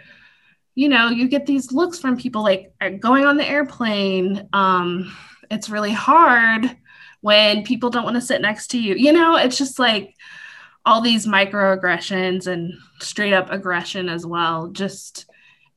you 0.75 0.89
know, 0.89 1.09
you 1.09 1.27
get 1.27 1.45
these 1.45 1.71
looks 1.71 1.99
from 1.99 2.17
people 2.17 2.43
like 2.43 2.73
uh, 2.81 2.89
going 2.89 3.25
on 3.25 3.37
the 3.37 3.47
airplane. 3.47 4.47
Um, 4.53 5.15
it's 5.49 5.69
really 5.69 5.93
hard 5.93 6.69
when 7.21 7.63
people 7.63 7.89
don't 7.89 8.03
want 8.03 8.15
to 8.15 8.21
sit 8.21 8.41
next 8.41 8.67
to 8.67 8.79
you. 8.79 8.95
You 8.95 9.13
know, 9.13 9.37
it's 9.37 9.57
just 9.57 9.79
like, 9.79 10.13
all 10.85 11.01
these 11.01 11.25
microaggressions 11.25 12.47
and 12.47 12.73
straight 12.99 13.33
up 13.33 13.51
aggression 13.51 14.07
as 14.07 14.25
well 14.25 14.67
just 14.67 15.25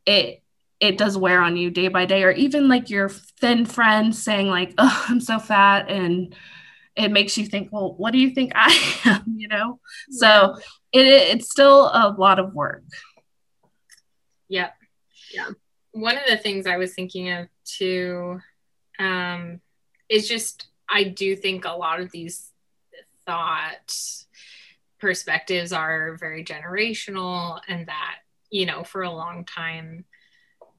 it 0.04 0.42
it 0.80 0.98
does 0.98 1.16
wear 1.16 1.40
on 1.40 1.56
you 1.56 1.70
day 1.70 1.88
by 1.88 2.04
day 2.04 2.22
or 2.22 2.30
even 2.30 2.68
like 2.68 2.90
your 2.90 3.08
thin 3.08 3.64
friend 3.64 4.14
saying 4.14 4.48
like 4.48 4.74
oh 4.78 5.04
i'm 5.08 5.20
so 5.20 5.38
fat 5.38 5.90
and 5.90 6.36
it 6.94 7.10
makes 7.10 7.38
you 7.38 7.46
think 7.46 7.70
well 7.72 7.94
what 7.96 8.12
do 8.12 8.18
you 8.18 8.30
think 8.30 8.52
i 8.54 9.00
am 9.06 9.24
you 9.36 9.48
know 9.48 9.80
yeah. 10.08 10.18
so 10.18 10.56
it, 10.92 11.06
it's 11.06 11.50
still 11.50 11.86
a 11.86 12.14
lot 12.18 12.38
of 12.38 12.54
work 12.54 12.84
yep 14.48 14.74
yeah. 15.32 15.50
One 15.92 16.16
of 16.16 16.24
the 16.28 16.36
things 16.36 16.66
i 16.66 16.76
was 16.76 16.94
thinking 16.94 17.30
of 17.30 17.48
too 17.64 18.40
um, 18.98 19.60
is 20.08 20.28
just 20.28 20.66
i 20.88 21.04
do 21.04 21.36
think 21.36 21.64
a 21.64 21.70
lot 21.70 22.00
of 22.00 22.10
these 22.10 22.50
thought 23.26 23.96
perspectives 24.98 25.72
are 25.72 26.16
very 26.16 26.44
generational 26.44 27.60
and 27.68 27.86
that 27.86 28.16
you 28.50 28.66
know 28.66 28.82
for 28.82 29.02
a 29.02 29.10
long 29.10 29.44
time 29.44 30.04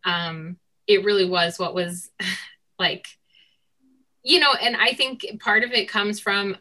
um 0.04 0.58
it 0.88 1.06
really 1.06 1.30
was 1.30 1.58
what 1.60 1.74
was 1.74 2.10
like 2.80 3.08
you 4.24 4.40
know 4.40 4.52
and 4.62 4.76
i 4.76 4.94
think 4.94 5.26
part 5.40 5.64
of 5.64 5.72
it 5.72 5.88
comes 5.88 6.20
from 6.20 6.58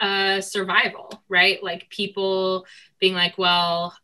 uh 0.00 0.40
survival 0.40 1.18
right? 1.28 1.62
Like 1.62 1.88
people 1.90 2.66
being 2.98 3.14
like 3.14 3.38
well 3.38 3.94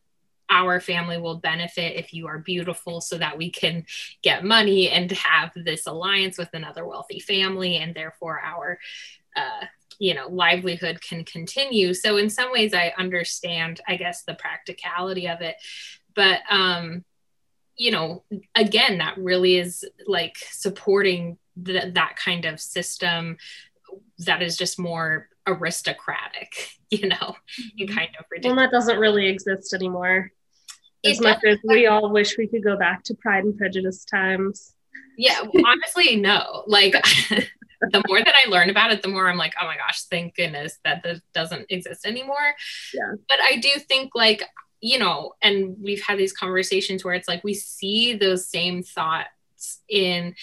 our 0.51 0.81
family 0.81 1.19
will 1.19 1.37
benefit 1.37 1.97
if 1.97 2.13
you 2.13 2.27
are 2.27 2.39
beautiful 2.39 3.01
so 3.01 3.17
that 3.19 3.39
we 3.39 3.51
can 3.51 3.85
get 4.23 4.45
money 4.45 4.91
and 4.91 5.11
have 5.13 5.51
this 5.57 5.87
alliance 5.87 6.39
with 6.39 6.51
another 6.53 6.87
wealthy 6.87 7.21
family 7.21 7.77
and 7.77 7.95
therefore 7.95 8.41
our 8.41 8.79
uh, 9.37 9.67
you 9.99 10.15
know 10.15 10.29
livelihood 10.29 11.01
can 11.01 11.25
continue. 11.25 11.95
So 11.95 12.17
in 12.17 12.29
some 12.29 12.53
ways 12.53 12.75
i 12.75 12.93
understand 12.99 13.81
i 13.89 13.97
guess 13.97 14.23
the 14.23 14.35
practicality 14.35 15.29
of 15.29 15.41
it. 15.41 15.57
But 16.15 16.41
um 16.51 17.05
you 17.77 17.91
know 17.91 18.23
again 18.55 18.99
that 18.99 19.19
really 19.19 19.57
is 19.57 19.85
like 20.07 20.37
supporting 20.39 21.39
th- 21.65 21.95
that 21.95 22.17
kind 22.17 22.45
of 22.45 22.61
system 22.61 23.37
that 24.19 24.43
is 24.43 24.57
just 24.57 24.79
more 24.79 25.29
aristocratic 25.47 26.71
you 26.91 27.09
know 27.09 27.17
mm-hmm. 27.17 27.95
kind 27.95 28.11
of 28.19 28.25
ridiculous. 28.31 28.57
well 28.57 28.65
that 28.65 28.71
doesn't 28.71 28.99
really 28.99 29.27
exist 29.27 29.75
anymore 29.75 30.31
as 31.05 31.21
much 31.21 31.39
as 31.47 31.59
we 31.65 31.87
all 31.87 32.11
wish 32.11 32.39
we 32.39 32.47
could 32.47 32.65
go 32.65 32.79
back 32.79 33.05
to 33.05 33.15
pride 33.15 33.45
and 33.45 33.59
prejudice 33.59 34.05
times 34.07 34.75
yeah 35.19 35.41
honestly 35.67 36.17
no 36.17 36.65
like 36.67 36.95
the 37.93 38.03
more 38.09 38.23
that 38.23 38.35
I 38.35 38.49
learn 38.49 38.71
about 38.71 38.93
it, 38.93 39.03
the 39.03 39.09
more 39.09 39.29
I'm 39.29 39.37
like, 39.37 39.55
oh 39.61 39.67
my 39.67 39.77
gosh, 39.77 40.03
thank 40.05 40.37
goodness 40.37 40.79
that 40.85 41.03
this 41.03 41.21
doesn't 41.33 41.67
exist 41.71 42.07
anymore. 42.07 42.55
Yeah. 42.93 43.13
But 43.29 43.39
I 43.43 43.57
do 43.57 43.71
think 43.79 44.13
like, 44.15 44.43
you 44.81 44.99
know, 44.99 45.33
and 45.43 45.77
we've 45.81 46.03
had 46.03 46.19
these 46.19 46.33
conversations 46.33 47.05
where 47.05 47.15
it's 47.15 47.29
like 47.29 47.43
we 47.45 47.55
see 47.55 48.15
those 48.15 48.49
same 48.49 48.83
thoughts 48.83 49.81
in 49.89 50.35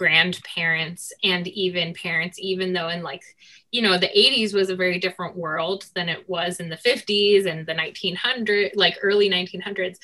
grandparents 0.00 1.12
and 1.22 1.46
even 1.48 1.92
parents, 1.92 2.38
even 2.40 2.72
though 2.72 2.88
in 2.88 3.02
like, 3.02 3.22
you 3.70 3.82
know, 3.82 3.98
the 3.98 4.06
80s 4.06 4.54
was 4.54 4.70
a 4.70 4.74
very 4.74 4.98
different 4.98 5.36
world 5.36 5.84
than 5.94 6.08
it 6.08 6.26
was 6.26 6.58
in 6.58 6.70
the 6.70 6.76
50s 6.76 7.44
and 7.44 7.66
the 7.66 7.74
1900s, 7.74 8.70
like 8.76 8.96
early 9.02 9.28
1900s. 9.28 9.98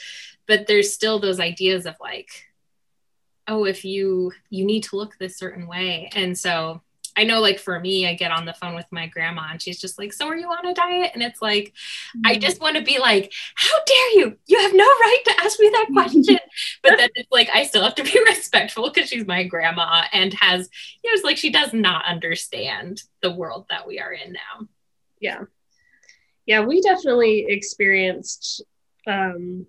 But 0.47 0.67
there's 0.67 0.93
still 0.93 1.19
those 1.19 1.41
ideas 1.41 1.87
of 1.87 1.95
like, 1.99 2.29
oh, 3.49 3.65
if 3.65 3.87
you 3.87 4.33
you 4.51 4.67
need 4.67 4.83
to 4.83 4.97
look 4.97 5.17
this 5.17 5.39
certain 5.39 5.67
way. 5.67 6.11
And 6.15 6.37
so 6.37 6.83
I 7.17 7.25
know 7.25 7.41
like 7.41 7.59
for 7.59 7.81
me, 7.81 8.07
I 8.07 8.15
get 8.15 8.31
on 8.31 8.45
the 8.45 8.53
phone 8.53 8.75
with 8.75 8.87
my 8.91 9.07
grandma 9.07 9.49
and 9.51 9.61
she's 9.61 9.81
just 9.81 9.99
like, 9.99 10.13
So 10.13 10.29
are 10.29 10.37
you 10.37 10.49
on 10.49 10.67
a 10.67 10.75
diet? 10.75 11.13
And 11.15 11.23
it's 11.23 11.41
like, 11.41 11.73
mm-hmm. 12.17 12.27
I 12.27 12.37
just 12.37 12.61
want 12.61 12.77
to 12.77 12.83
be 12.83 12.99
like, 12.99 13.33
How 13.55 13.77
dare 13.85 14.19
you? 14.19 14.37
You 14.47 14.61
have 14.61 14.75
no 14.75 14.85
right 14.85 15.23
to 15.25 15.41
ask 15.41 15.59
me 15.59 15.69
that 15.71 15.89
question. 15.93 16.39
but 16.83 16.97
then 16.99 17.09
it's 17.15 17.33
like 17.33 17.49
I 17.53 17.65
still 17.65 17.83
have 17.83 17.95
to 17.97 18.05
be 18.05 18.19
respectful 18.27 18.91
because 18.91 19.09
she's 19.09 19.27
my 19.27 19.45
grandma 19.45 20.03
and 20.13 20.35
has, 20.35 20.69
you 21.03 21.11
know, 21.11 21.15
it's 21.15 21.25
like 21.25 21.39
she 21.39 21.51
does 21.51 21.73
not 21.73 22.05
understand 22.05 23.03
the 23.23 23.33
world 23.33 23.67
that 23.71 23.87
we 23.87 23.99
are 23.99 24.13
in 24.13 24.33
now. 24.33 24.69
Yeah. 25.19 25.45
Yeah, 26.45 26.61
we 26.61 26.81
definitely 26.83 27.47
experienced 27.49 28.63
um 29.07 29.67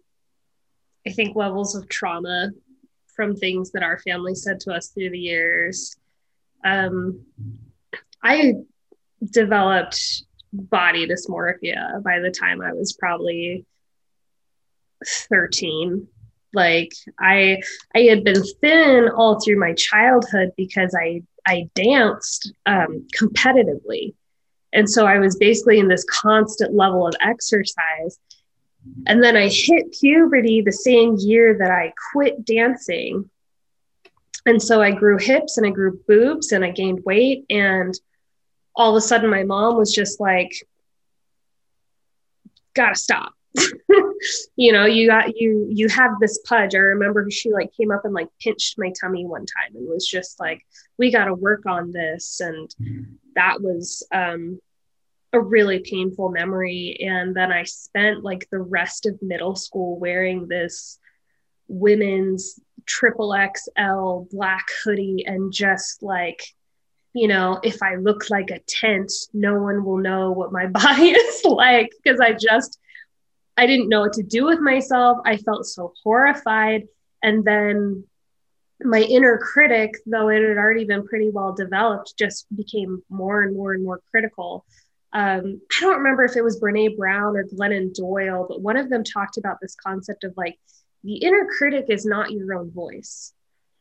I 1.06 1.12
think 1.12 1.38
levels 1.38 1.76
of 1.76 1.88
trauma 1.88 2.50
from 3.16 3.36
things 3.36 3.72
that 3.72 3.84
our 3.84 3.98
family 4.00 4.36
said 4.36 4.60
to 4.62 4.74
us 4.74 4.90
through 4.90 5.12
the 5.12 5.18
years 5.18 5.96
um, 6.64 7.26
I 8.24 8.56
developed 9.24 10.24
body 10.54 11.08
dysmorphia 11.08 12.02
by 12.04 12.20
the 12.20 12.32
time 12.32 12.62
I 12.62 12.74
was 12.74 12.94
probably 12.94 13.66
13 15.06 16.08
like 16.54 16.92
i 17.20 17.62
i 17.96 18.00
had 18.00 18.24
been 18.24 18.42
thin 18.62 19.10
all 19.16 19.40
through 19.40 19.60
my 19.60 19.74
childhood 19.74 20.52
because 20.58 20.96
i 21.00 21.22
i 21.46 21.70
danced 21.76 22.52
um, 22.66 23.06
competitively. 23.16 24.14
And 24.74 24.90
so 24.90 25.06
i 25.06 25.20
was 25.20 25.38
basically 25.38 25.80
in 25.80 25.88
this 25.88 26.06
constant 26.10 26.74
level 26.74 27.08
of 27.08 27.16
exercise. 27.22 28.20
And 29.06 29.24
then 29.24 29.36
i 29.36 29.50
hit 29.50 29.94
puberty 30.00 30.62
the 30.62 30.72
same 30.72 31.16
year 31.20 31.58
that 31.60 31.72
i 31.72 31.94
quit 32.12 32.44
dancing 32.46 33.30
and 34.48 34.64
so 34.64 34.82
I 34.82 34.92
grew 34.92 35.18
hips 35.18 35.58
and 35.58 35.68
I 35.68 35.72
grew 35.72 36.00
boobs 36.08 36.54
and 36.54 36.64
I 36.64 36.72
gained 36.72 37.04
weight. 37.04 37.46
And 37.50 37.94
all 38.74 38.92
of 38.92 38.96
a 38.96 39.02
sudden, 39.02 39.30
my 39.30 39.44
mom 39.44 39.76
was 39.76 39.94
just 39.94 40.22
like, 40.22 40.54
gotta 42.74 42.96
stop. 42.96 43.34
you 44.56 44.72
know, 44.72 44.86
you 44.86 45.08
got 45.08 45.36
you 45.36 45.68
you 45.70 45.90
have 45.90 46.12
this 46.22 46.40
pudge. 46.46 46.76
I 46.76 46.80
remember 46.80 47.30
she 47.30 47.52
like 47.52 47.74
came 47.76 47.92
up 47.92 48.06
and 48.06 48.14
like 48.14 48.30
pinched 48.40 48.80
my 48.80 48.94
tummy 49.00 49.26
one 49.26 49.46
time 49.46 49.76
and 49.76 49.86
was 49.86 50.08
just 50.08 50.40
like, 50.40 50.66
we 50.98 51.12
gotta 51.12 51.34
work 51.34 51.66
on 51.66 51.92
this. 51.92 52.40
And 52.40 52.74
that 53.36 53.62
was 53.62 54.08
um 54.14 54.62
a 55.34 55.42
really 55.42 55.80
painful 55.80 56.30
memory. 56.30 56.98
And 57.02 57.36
then 57.36 57.52
I 57.52 57.64
spent 57.64 58.24
like 58.24 58.48
the 58.50 58.60
rest 58.60 59.08
of 59.08 59.22
middle 59.22 59.58
school 59.58 60.00
wearing 60.00 60.48
this 60.48 61.00
women's 61.68 62.62
triple 62.86 63.36
XL 63.36 64.28
black 64.36 64.68
hoodie 64.84 65.26
and 65.26 65.52
just 65.52 66.04
like, 66.04 66.42
you 67.14 67.28
know, 67.28 67.60
if 67.64 67.82
I 67.82 67.96
look 67.96 68.30
like 68.30 68.52
a 68.52 68.60
tent, 68.68 69.12
no 69.34 69.60
one 69.60 69.84
will 69.84 69.98
know 69.98 70.32
what 70.32 70.52
my 70.52 70.68
body 70.68 71.10
is 71.12 71.44
like 71.46 71.92
because 72.02 72.20
I 72.20 72.34
just, 72.34 72.80
I 73.58 73.66
didn't 73.66 73.90
know 73.90 74.02
what 74.02 74.14
to 74.14 74.24
do 74.24 74.46
with 74.46 74.60
myself. 74.60 75.20
I 75.26 75.38
felt 75.38 75.66
so 75.66 75.94
horrified. 76.04 76.84
And 77.24 77.44
then 77.44 78.04
my 78.82 79.02
inner 79.02 79.38
critic, 79.38 79.96
though 80.06 80.30
it 80.30 80.48
had 80.48 80.58
already 80.58 80.86
been 80.86 81.08
pretty 81.08 81.32
well 81.32 81.54
developed, 81.54 82.14
just 82.18 82.46
became 82.56 83.02
more 83.10 83.42
and 83.42 83.56
more 83.56 83.74
and 83.74 83.84
more 83.84 84.02
critical. 84.12 84.66
Um, 85.14 85.62
I 85.78 85.82
don't 85.82 85.98
remember 85.98 86.26
if 86.26 86.36
it 86.36 86.44
was 86.44 86.60
Brene 86.60 86.96
Brown 86.96 87.36
or 87.36 87.46
Glennon 87.46 87.94
Doyle, 87.94 88.46
but 88.48 88.62
one 88.62 88.78
of 88.78 88.90
them 88.90 89.04
talked 89.04 89.38
about 89.38 89.58
this 89.60 89.76
concept 89.76 90.24
of 90.24 90.34
like 90.38 90.60
the 91.08 91.16
inner 91.16 91.48
critic 91.58 91.86
is 91.88 92.06
not 92.06 92.32
your 92.32 92.54
own 92.54 92.70
voice. 92.70 93.32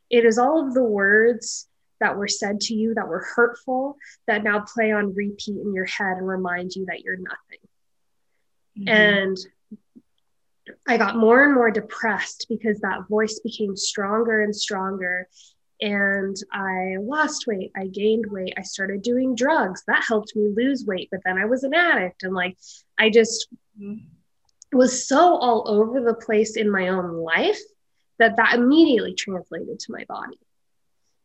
It 0.09 0.25
is 0.25 0.39
all 0.39 0.65
of 0.65 0.75
the 0.75 0.85
words 0.85 1.67
that 1.99 2.17
were 2.17 2.29
said 2.29 2.61
to 2.61 2.75
you 2.75 2.95
that 2.95 3.09
were 3.09 3.27
hurtful 3.35 3.97
that 4.29 4.45
now 4.45 4.61
play 4.61 4.93
on 4.93 5.13
repeat 5.13 5.61
in 5.61 5.75
your 5.75 5.87
head 5.87 6.19
and 6.19 6.29
remind 6.29 6.77
you 6.77 6.87
that 6.87 7.01
you're 7.01 7.17
nothing. 7.17 7.59
Mm-hmm. 8.79 8.89
And 8.89 9.37
I 10.87 10.99
got 10.99 11.17
more 11.17 11.43
and 11.43 11.53
more 11.53 11.73
depressed 11.73 12.47
because 12.49 12.79
that 12.81 13.09
voice 13.09 13.41
became 13.41 13.77
stronger 13.77 14.43
and 14.43 14.55
stronger. 14.55 15.29
And 15.81 16.37
I 16.53 16.95
lost 17.01 17.49
weight, 17.49 17.73
I 17.77 17.89
gained 17.89 18.27
weight, 18.31 18.55
I 18.57 18.63
started 18.63 19.03
doing 19.03 19.35
drugs. 19.35 19.83
That 19.89 20.05
helped 20.07 20.37
me 20.37 20.53
lose 20.55 20.87
weight, 20.87 21.09
but 21.11 21.23
then 21.25 21.39
I 21.39 21.47
was 21.47 21.65
an 21.65 21.75
addict. 21.75 22.23
And 22.23 22.35
like, 22.35 22.57
I 22.97 23.11
just 23.11 23.49
mm-hmm 23.77 24.13
was 24.73 25.07
so 25.07 25.37
all 25.37 25.65
over 25.67 26.01
the 26.01 26.15
place 26.15 26.57
in 26.57 26.71
my 26.71 26.89
own 26.89 27.13
life 27.17 27.61
that 28.19 28.37
that 28.37 28.55
immediately 28.55 29.15
translated 29.15 29.79
to 29.81 29.93
my 29.93 30.05
body. 30.09 30.39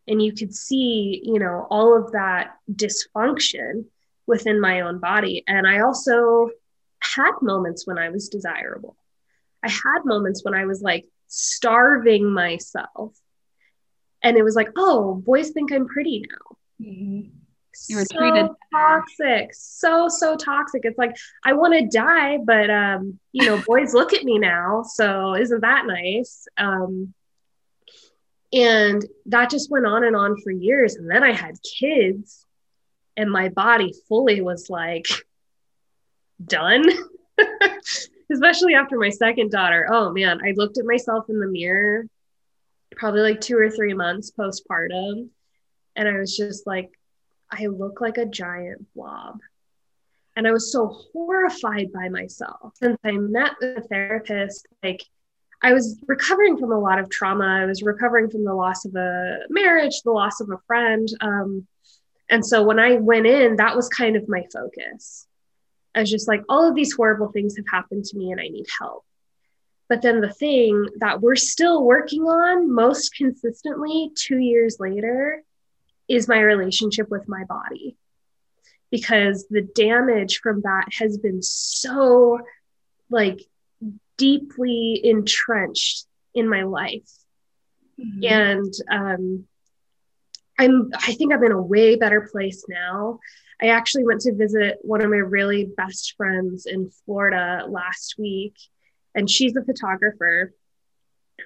And 0.07 0.21
you 0.21 0.33
could 0.33 0.53
see 0.53 1.21
you 1.23 1.39
know 1.39 1.67
all 1.69 1.97
of 1.97 2.11
that 2.11 2.55
dysfunction 2.71 3.85
within 4.27 4.59
my 4.59 4.81
own 4.81 4.99
body. 4.99 5.43
And 5.47 5.67
i 5.67 5.81
also 5.81 6.49
had 6.99 7.31
moments 7.41 7.87
when 7.87 7.97
i 7.97 8.09
was 8.09 8.29
desirable. 8.29 8.95
I 9.63 9.69
had 9.69 10.05
moments 10.05 10.43
when 10.43 10.53
i 10.53 10.65
was 10.65 10.81
like 10.81 11.05
starving 11.27 12.31
myself. 12.31 13.15
And 14.23 14.37
it 14.37 14.43
was 14.43 14.55
like 14.55 14.69
oh 14.75 15.15
boys 15.15 15.51
think 15.51 15.71
i'm 15.71 15.87
pretty 15.87 16.19
now. 16.29 16.85
Mm-hmm 16.85 17.40
you 17.87 17.97
were 17.97 18.05
so 18.05 18.17
treated 18.17 18.49
toxic 18.73 19.49
so 19.53 20.07
so 20.07 20.35
toxic. 20.35 20.81
It's 20.83 20.97
like 20.97 21.15
i 21.43 21.53
want 21.53 21.73
to 21.73 21.87
die 21.87 22.37
but 22.37 22.69
um 22.69 23.19
you 23.31 23.45
know 23.45 23.61
boys 23.65 23.93
look 23.93 24.13
at 24.13 24.23
me 24.23 24.39
now 24.39 24.83
so 24.83 25.35
isn't 25.35 25.61
that 25.61 25.85
nice? 25.85 26.47
Um 26.57 27.13
and 28.53 29.05
that 29.27 29.49
just 29.49 29.71
went 29.71 29.85
on 29.85 30.03
and 30.03 30.15
on 30.15 30.39
for 30.41 30.51
years 30.51 30.95
and 30.95 31.09
then 31.09 31.23
i 31.23 31.31
had 31.31 31.55
kids 31.79 32.45
and 33.15 33.31
my 33.31 33.49
body 33.49 33.93
fully 34.07 34.41
was 34.41 34.69
like 34.69 35.07
done. 36.43 36.85
Especially 38.31 38.75
after 38.75 38.97
my 38.97 39.09
second 39.09 39.51
daughter. 39.51 39.87
Oh 39.91 40.11
man 40.11 40.39
i 40.45 40.53
looked 40.55 40.77
at 40.77 40.85
myself 40.85 41.25
in 41.29 41.39
the 41.39 41.47
mirror 41.47 42.05
probably 42.95 43.21
like 43.21 43.41
two 43.41 43.57
or 43.57 43.69
three 43.69 43.93
months 43.93 44.31
postpartum 44.31 45.29
and 45.95 46.07
i 46.07 46.17
was 46.17 46.35
just 46.35 46.67
like 46.67 46.89
I 47.51 47.67
look 47.67 48.01
like 48.01 48.17
a 48.17 48.25
giant 48.25 48.87
blob. 48.95 49.39
And 50.35 50.47
I 50.47 50.51
was 50.51 50.71
so 50.71 50.87
horrified 50.87 51.91
by 51.91 52.07
myself. 52.07 52.73
Since 52.75 52.97
I 53.03 53.11
met 53.11 53.51
the 53.59 53.85
therapist, 53.89 54.65
like 54.81 55.03
I 55.61 55.73
was 55.73 55.99
recovering 56.07 56.57
from 56.57 56.71
a 56.71 56.79
lot 56.79 56.99
of 56.99 57.09
trauma. 57.09 57.59
I 57.61 57.65
was 57.65 57.83
recovering 57.83 58.29
from 58.29 58.45
the 58.45 58.53
loss 58.53 58.85
of 58.85 58.95
a 58.95 59.39
marriage, 59.49 60.01
the 60.03 60.11
loss 60.11 60.39
of 60.39 60.49
a 60.49 60.57
friend. 60.65 61.07
Um, 61.19 61.67
and 62.29 62.45
so 62.45 62.63
when 62.63 62.79
I 62.79 62.95
went 62.95 63.27
in, 63.27 63.57
that 63.57 63.75
was 63.75 63.89
kind 63.89 64.15
of 64.15 64.29
my 64.29 64.43
focus. 64.53 65.27
I 65.93 65.99
was 65.99 66.09
just 66.09 66.29
like, 66.29 66.41
all 66.47 66.67
of 66.67 66.75
these 66.75 66.93
horrible 66.93 67.31
things 67.33 67.57
have 67.57 67.65
happened 67.69 68.05
to 68.05 68.17
me 68.17 68.31
and 68.31 68.39
I 68.39 68.47
need 68.47 68.65
help. 68.79 69.03
But 69.89 70.01
then 70.01 70.21
the 70.21 70.31
thing 70.31 70.87
that 70.99 71.21
we're 71.21 71.35
still 71.35 71.83
working 71.83 72.21
on 72.21 72.73
most 72.73 73.13
consistently 73.13 74.11
two 74.15 74.37
years 74.37 74.77
later 74.79 75.43
is 76.11 76.27
my 76.27 76.39
relationship 76.39 77.09
with 77.09 77.27
my 77.27 77.43
body. 77.45 77.97
Because 78.89 79.47
the 79.49 79.61
damage 79.61 80.39
from 80.43 80.61
that 80.61 80.87
has 80.99 81.17
been 81.17 81.41
so 81.41 82.39
like 83.09 83.41
deeply 84.17 84.99
entrenched 85.03 86.05
in 86.33 86.49
my 86.49 86.63
life. 86.63 87.09
Mm-hmm. 87.99 88.23
and 88.23 88.73
um 88.89 89.45
i'm 90.57 90.89
i 90.95 91.13
think 91.13 91.31
i'm 91.31 91.43
in 91.43 91.51
a 91.51 91.61
way 91.61 91.97
better 91.97 92.27
place 92.31 92.63
now. 92.67 93.19
I 93.61 93.67
actually 93.67 94.05
went 94.05 94.21
to 94.21 94.33
visit 94.33 94.79
one 94.81 95.01
of 95.01 95.09
my 95.11 95.17
really 95.17 95.65
best 95.65 96.15
friends 96.17 96.65
in 96.65 96.89
florida 97.05 97.65
last 97.67 98.15
week 98.17 98.55
and 99.15 99.29
she's 99.29 99.55
a 99.55 99.63
photographer. 99.63 100.53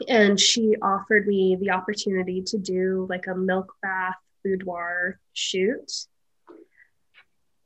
And 0.10 0.40
she 0.40 0.76
offered 0.82 1.26
me 1.28 1.56
the 1.60 1.72
opportunity 1.72 2.42
to 2.48 2.58
do 2.58 3.08
like 3.10 3.28
a 3.28 3.36
milk 3.36 3.74
bath 3.82 4.16
boudoir 4.46 5.20
shoot. 5.34 5.92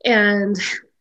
And 0.06 0.56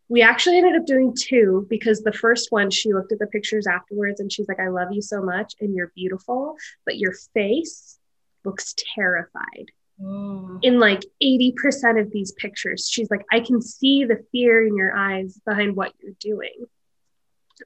we 0.09 0.23
actually 0.23 0.59
ended 0.59 0.77
up 0.77 0.87
doing 0.87 1.15
two 1.17 1.67
because 1.71 2.01
the 2.01 2.13
first 2.13 2.51
one, 2.51 2.71
she 2.71 2.93
looked 2.93 3.13
at 3.13 3.19
the 3.19 3.27
pictures 3.27 3.67
afterwards 3.67 4.21
and 4.21 4.33
she's 4.33 4.49
like, 4.49 4.61
I 4.61 4.69
love 4.69 4.89
you 4.91 5.03
so 5.03 5.23
much 5.23 5.55
and 5.61 5.75
you're 5.75 5.93
beautiful, 5.95 6.57
but 6.85 6.99
your 6.99 7.13
face 7.35 7.99
looks 8.45 8.75
terrified. 8.95 9.71
oh. 10.03 10.59
in 10.63 10.81
like 10.81 11.05
80% 11.23 12.01
of 12.01 12.11
these 12.11 12.33
pictures. 12.33 12.89
She's 12.91 13.11
like, 13.11 13.25
I 13.31 13.41
can 13.41 13.61
see 13.61 14.05
the 14.05 14.25
fear 14.33 14.67
in 14.67 14.77
your 14.77 14.97
eyes 14.97 15.41
behind 15.47 15.77
what 15.77 15.93
you're 16.01 16.15
doing. 16.21 16.67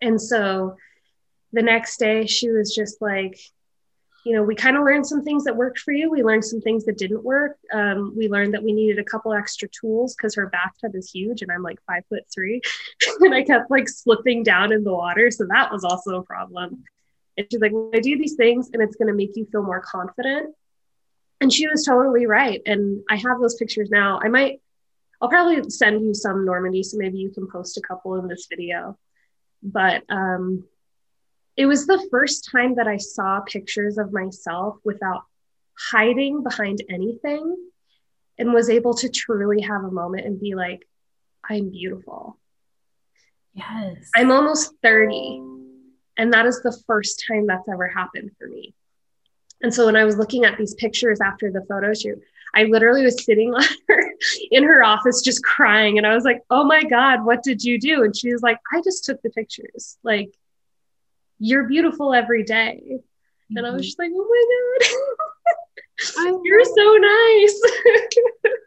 And 0.01 0.21
so 0.21 0.77
the 1.53 1.63
next 1.63 1.99
day, 1.99 2.27
she 2.27 2.51
was 2.51 2.75
just 2.75 3.01
like, 3.01 3.39
you 4.25 4.35
know, 4.35 4.43
we 4.43 4.55
kind 4.55 4.77
of 4.77 4.85
learned 4.85 5.07
some 5.07 5.23
things 5.23 5.45
that 5.45 5.57
worked 5.57 5.81
for 5.81 5.93
you. 5.93 6.11
We 6.11 6.23
learned 6.23 6.45
some 6.45 6.61
things 6.61 6.85
that 6.85 6.97
didn't 6.97 7.25
work. 7.25 7.59
Um, 7.73 8.15
we 8.17 8.29
learned 8.29 8.55
that 8.55 8.63
we 8.63 8.73
needed 8.73 8.99
a 8.99 9.05
couple 9.05 9.33
extra 9.33 9.69
tools 9.69 10.15
because 10.15 10.35
her 10.37 10.47
bathtub 10.47 10.95
is 10.95 11.11
huge 11.11 11.43
and 11.43 11.51
I'm 11.51 11.63
like 11.63 11.79
five 11.87 12.05
foot 12.09 12.23
three. 12.33 12.61
and 13.21 13.35
I 13.35 13.43
kept 13.43 13.71
like 13.71 13.89
slipping 13.89 14.45
down 14.45 14.73
in 14.73 14.85
the 14.85 14.93
water. 14.93 15.31
So 15.31 15.47
that 15.51 15.73
was 15.73 15.83
also 15.83 16.21
a 16.21 16.23
problem. 16.23 16.85
And 17.37 17.47
she's 17.51 17.61
like, 17.61 17.73
I 17.95 17.99
do 17.99 18.17
these 18.17 18.35
things 18.35 18.71
and 18.73 18.81
it's 18.81 18.97
going 18.97 19.09
to 19.09 19.15
make 19.15 19.35
you 19.35 19.47
feel 19.51 19.63
more 19.63 19.81
confident. 19.81 20.55
And 21.41 21.53
she 21.53 21.67
was 21.67 21.85
totally 21.85 22.27
right. 22.27 22.63
And 22.65 23.03
I 23.11 23.17
have 23.17 23.41
those 23.41 23.57
pictures 23.57 23.91
now. 23.91 24.21
I 24.23 24.29
might, 24.29 24.61
I'll 25.21 25.29
probably 25.29 25.69
send 25.71 26.05
you 26.05 26.15
some 26.15 26.45
Normandy. 26.45 26.85
So 26.85 26.97
maybe 26.97 27.19
you 27.19 27.31
can 27.31 27.49
post 27.51 27.77
a 27.77 27.81
couple 27.81 28.17
in 28.17 28.29
this 28.29 28.47
video. 28.49 28.97
But 29.65 30.05
um, 30.09 30.65
it 31.57 31.67
was 31.67 31.87
the 31.87 32.07
first 32.11 32.49
time 32.51 32.77
that 32.77 32.89
I 32.89 32.97
saw 32.97 33.41
pictures 33.41 33.99
of 33.99 34.13
myself 34.13 34.79
without 34.85 35.23
hiding 35.79 36.43
behind 36.43 36.83
anything 36.89 37.57
and 38.39 38.53
was 38.53 38.71
able 38.71 38.95
to 38.95 39.09
truly 39.09 39.63
have 39.63 39.85
a 39.85 39.91
moment 39.91 40.27
and 40.27 40.41
be 40.41 40.55
like, 40.55 40.87
I'm 41.49 41.71
beautiful. 41.71 42.39
Yes. 43.55 44.11
I'm 44.17 44.31
almost 44.31 44.73
30. 44.83 45.43
And 46.17 46.33
that 46.33 46.47
is 46.47 46.63
the 46.63 46.77
first 46.87 47.25
time 47.29 47.47
that's 47.47 47.69
ever 47.69 47.89
happened 47.89 48.31
for 48.39 48.49
me. 48.49 48.75
And 49.63 49.73
so 49.73 49.87
when 49.87 49.97
I 49.97 50.05
was 50.05 50.17
looking 50.17 50.45
at 50.45 50.59
these 50.59 50.75
pictures 50.75 51.21
after 51.21 51.51
the 51.51 51.65
photo 51.69 51.95
shoot, 51.95 52.21
I 52.55 52.65
literally 52.65 53.05
was 53.05 53.25
sitting 53.25 53.55
her 53.89 54.13
in 54.51 54.65
her 54.65 54.83
office 54.83 55.23
just 55.23 55.45
crying. 55.45 55.99
And 55.99 56.07
I 56.07 56.15
was 56.15 56.25
like, 56.25 56.43
oh 56.51 56.65
my 56.65 56.83
God, 56.85 57.25
what 57.25 57.43
did 57.43 57.63
you 57.63 57.79
do? 57.79 58.05
And 58.05 58.17
she 58.17 58.33
was 58.33 58.43
like, 58.43 58.59
I 58.73 58.81
just 58.83 59.05
took 59.05 59.23
the 59.23 59.31
pictures. 59.31 59.99
Like, 60.03 60.35
you're 61.43 61.65
beautiful 61.65 62.15
every 62.15 62.45
day. 62.45 62.81
Mm-hmm. 62.87 63.57
And 63.57 63.67
I 63.67 63.71
was 63.71 63.81
mm-hmm. 63.81 63.87
just 63.87 63.99
like, 63.99 64.13
oh 64.15 64.29
my 64.31 66.29
God, 66.31 66.41
you're 66.45 66.65
so 66.65 66.97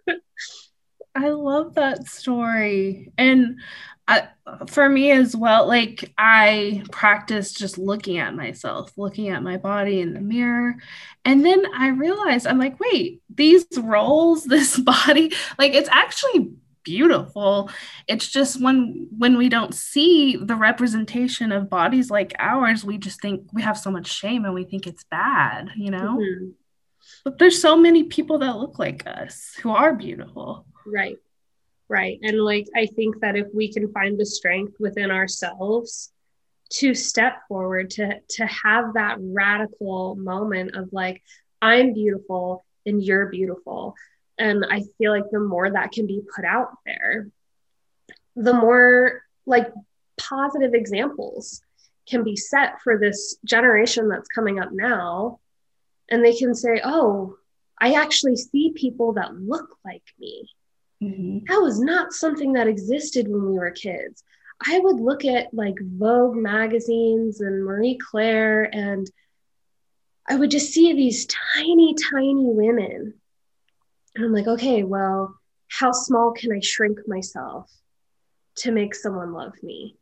nice. 0.08 0.20
I 1.16 1.30
love 1.30 1.76
that 1.76 2.08
story. 2.08 3.14
And 3.18 3.60
I, 4.08 4.28
for 4.68 4.88
me 4.90 5.12
as 5.12 5.36
well, 5.36 5.68
like 5.68 6.14
I 6.18 6.84
practice 6.92 7.54
just 7.54 7.78
looking 7.78 8.18
at 8.18 8.36
myself, 8.36 8.92
looking 8.98 9.30
at 9.30 9.42
my 9.42 9.58
body 9.58 10.02
in 10.02 10.14
the 10.14 10.20
mirror. 10.20 10.76
And 11.24 11.44
then 11.44 11.66
I 11.74 11.88
realized 11.88 12.46
I'm 12.46 12.60
like, 12.60 12.80
wait, 12.80 13.22
these 13.34 13.66
roles, 13.78 14.44
this 14.46 14.78
body, 14.78 15.34
like 15.58 15.74
it's 15.74 15.90
actually 15.90 16.52
beautiful. 16.86 17.70
It's 18.08 18.30
just 18.30 18.62
when 18.62 19.08
when 19.18 19.38
we 19.38 19.50
don't 19.50 19.74
see 19.74 20.38
the 20.38 20.56
representation 20.56 21.52
of 21.52 21.70
bodies 21.70 22.10
like 22.10 22.34
ours 22.40 22.86
we 22.86 22.98
just 22.98 23.22
think 23.22 23.50
we 23.52 23.62
have 23.62 23.78
so 23.78 23.92
much 23.92 24.08
shame 24.08 24.46
and 24.46 24.54
we 24.54 24.64
think 24.64 24.88
it's 24.88 25.04
bad 25.06 25.70
you 25.76 25.92
know? 25.92 26.18
Mm-hmm. 26.18 26.50
but 27.24 27.38
there's 27.40 27.62
so 27.62 27.76
many 27.76 28.04
people 28.04 28.40
that 28.40 28.58
look 28.58 28.80
like 28.80 29.06
us 29.06 29.56
who 29.62 29.72
are 29.72 29.94
beautiful. 29.94 30.66
Right. 30.86 31.18
Right. 31.90 32.20
And 32.24 32.40
like 32.40 32.68
i 32.76 32.86
think 32.86 33.20
that 33.22 33.36
if 33.36 33.48
we 33.54 33.72
can 33.72 33.92
find 33.92 34.20
the 34.20 34.26
strength 34.26 34.76
within 34.80 35.12
ourselves 35.12 36.12
to 36.72 36.94
step 36.94 37.42
forward 37.48 37.90
to 37.92 38.20
to 38.30 38.46
have 38.46 38.94
that 38.96 39.18
radical 39.20 40.16
moment 40.16 40.76
of 40.76 40.90
like 40.92 41.22
i'm 41.62 41.94
beautiful 41.94 42.66
and 42.86 43.04
you're 43.04 43.28
beautiful 43.28 43.96
and 44.38 44.66
I 44.70 44.84
feel 44.98 45.12
like 45.12 45.30
the 45.32 45.40
more 45.40 45.70
that 45.70 45.92
can 45.92 46.08
be 46.08 46.22
put 46.36 46.46
out 46.46 46.70
there, 46.86 47.30
the 48.36 48.54
more 48.54 49.22
like 49.46 49.72
positive 50.18 50.74
examples 50.74 51.62
can 52.08 52.24
be 52.24 52.36
set 52.36 52.82
for 52.84 52.98
this 52.98 53.38
generation 53.46 54.10
that's 54.10 54.28
coming 54.28 54.60
up 54.60 54.70
now. 54.72 55.40
And 56.10 56.24
they 56.24 56.36
can 56.36 56.54
say, 56.54 56.82
oh, 56.84 57.38
I 57.80 57.94
actually 57.94 58.36
see 58.36 58.72
people 58.76 59.14
that 59.14 59.36
look 59.36 59.78
like 59.84 60.04
me. 60.20 60.50
Mm-hmm. 61.02 61.40
That 61.48 61.62
was 61.62 61.80
not 61.80 62.14
something 62.14 62.54
that 62.54 62.68
existed 62.68 63.28
when 63.28 63.46
we 63.46 63.54
were 63.54 63.72
kids. 63.72 64.24
I 64.66 64.80
would 64.80 65.00
look 65.00 65.26
at 65.26 65.54
like 65.54 65.76
Vogue 65.82 66.36
magazines 66.36 67.42
and 67.42 67.66
Marie 67.66 67.98
Claire, 67.98 68.64
and 68.74 69.10
I 70.28 70.36
would 70.38 70.52
just 70.52 70.72
see 70.72 70.94
these 70.94 71.28
tiny, 71.56 71.96
tiny 72.12 72.46
women 72.46 73.16
and 74.16 74.24
I'm 74.24 74.34
like, 74.34 74.48
okay, 74.48 74.84
well, 74.84 75.36
how 75.68 75.92
small 75.92 76.32
can 76.32 76.54
I 76.54 76.60
shrink 76.62 77.00
myself 77.08 77.70
to 78.58 78.72
make 78.72 78.96
someone 78.96 79.34
love 79.34 79.54
me? 79.62 79.98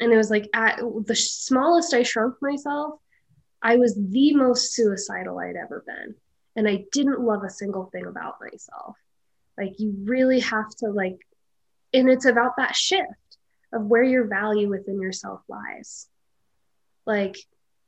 And 0.00 0.12
it 0.12 0.16
was 0.16 0.30
like, 0.30 0.48
at 0.52 0.80
the 1.06 1.14
smallest 1.14 1.94
I 1.94 2.02
shrunk 2.02 2.34
myself, 2.42 2.98
I 3.62 3.76
was 3.76 3.94
the 3.94 4.34
most 4.34 4.74
suicidal 4.74 5.38
I'd 5.38 5.56
ever 5.56 5.84
been. 5.86 6.16
And 6.56 6.68
I 6.68 6.84
didn't 6.92 7.20
love 7.20 7.44
a 7.44 7.50
single 7.50 7.86
thing 7.86 8.06
about 8.06 8.36
myself. 8.40 8.96
Like, 9.56 9.78
you 9.78 9.94
really 10.04 10.40
have 10.40 10.68
to, 10.80 10.88
like, 10.88 11.18
and 11.92 12.10
it's 12.10 12.26
about 12.26 12.56
that 12.56 12.74
shift 12.74 13.08
of 13.72 13.86
where 13.86 14.02
your 14.02 14.26
value 14.26 14.68
within 14.68 15.00
yourself 15.00 15.40
lies. 15.48 16.08
Like, 17.06 17.36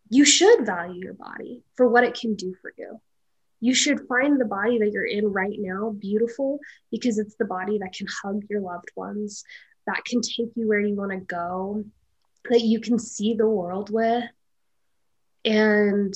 you 0.09 0.25
should 0.25 0.65
value 0.65 1.03
your 1.03 1.15
body 1.15 1.65
for 1.75 1.89
what 1.89 2.05
it 2.05 2.15
can 2.15 2.37
do 2.37 2.55
for 2.63 2.73
you 2.77 3.01
you 3.67 3.75
should 3.75 4.07
find 4.07 4.41
the 4.41 4.45
body 4.45 4.79
that 4.79 4.93
you're 4.93 5.05
in 5.05 5.27
right 5.33 5.57
now 5.59 5.91
beautiful 5.91 6.61
because 6.93 7.19
it's 7.19 7.35
the 7.35 7.45
body 7.45 7.79
that 7.79 7.93
can 7.93 8.07
hug 8.23 8.45
your 8.49 8.61
loved 8.61 8.93
ones, 8.95 9.43
that 9.89 10.05
can 10.05 10.21
take 10.21 10.53
you 10.55 10.69
where 10.69 10.79
you 10.79 10.95
want 10.95 11.11
to 11.11 11.17
go, 11.17 11.85
that 12.49 12.61
you 12.61 12.81
can 12.81 12.97
see 12.97 13.35
the 13.35 13.49
world 13.49 13.91
with. 13.91 14.23
And 15.45 16.15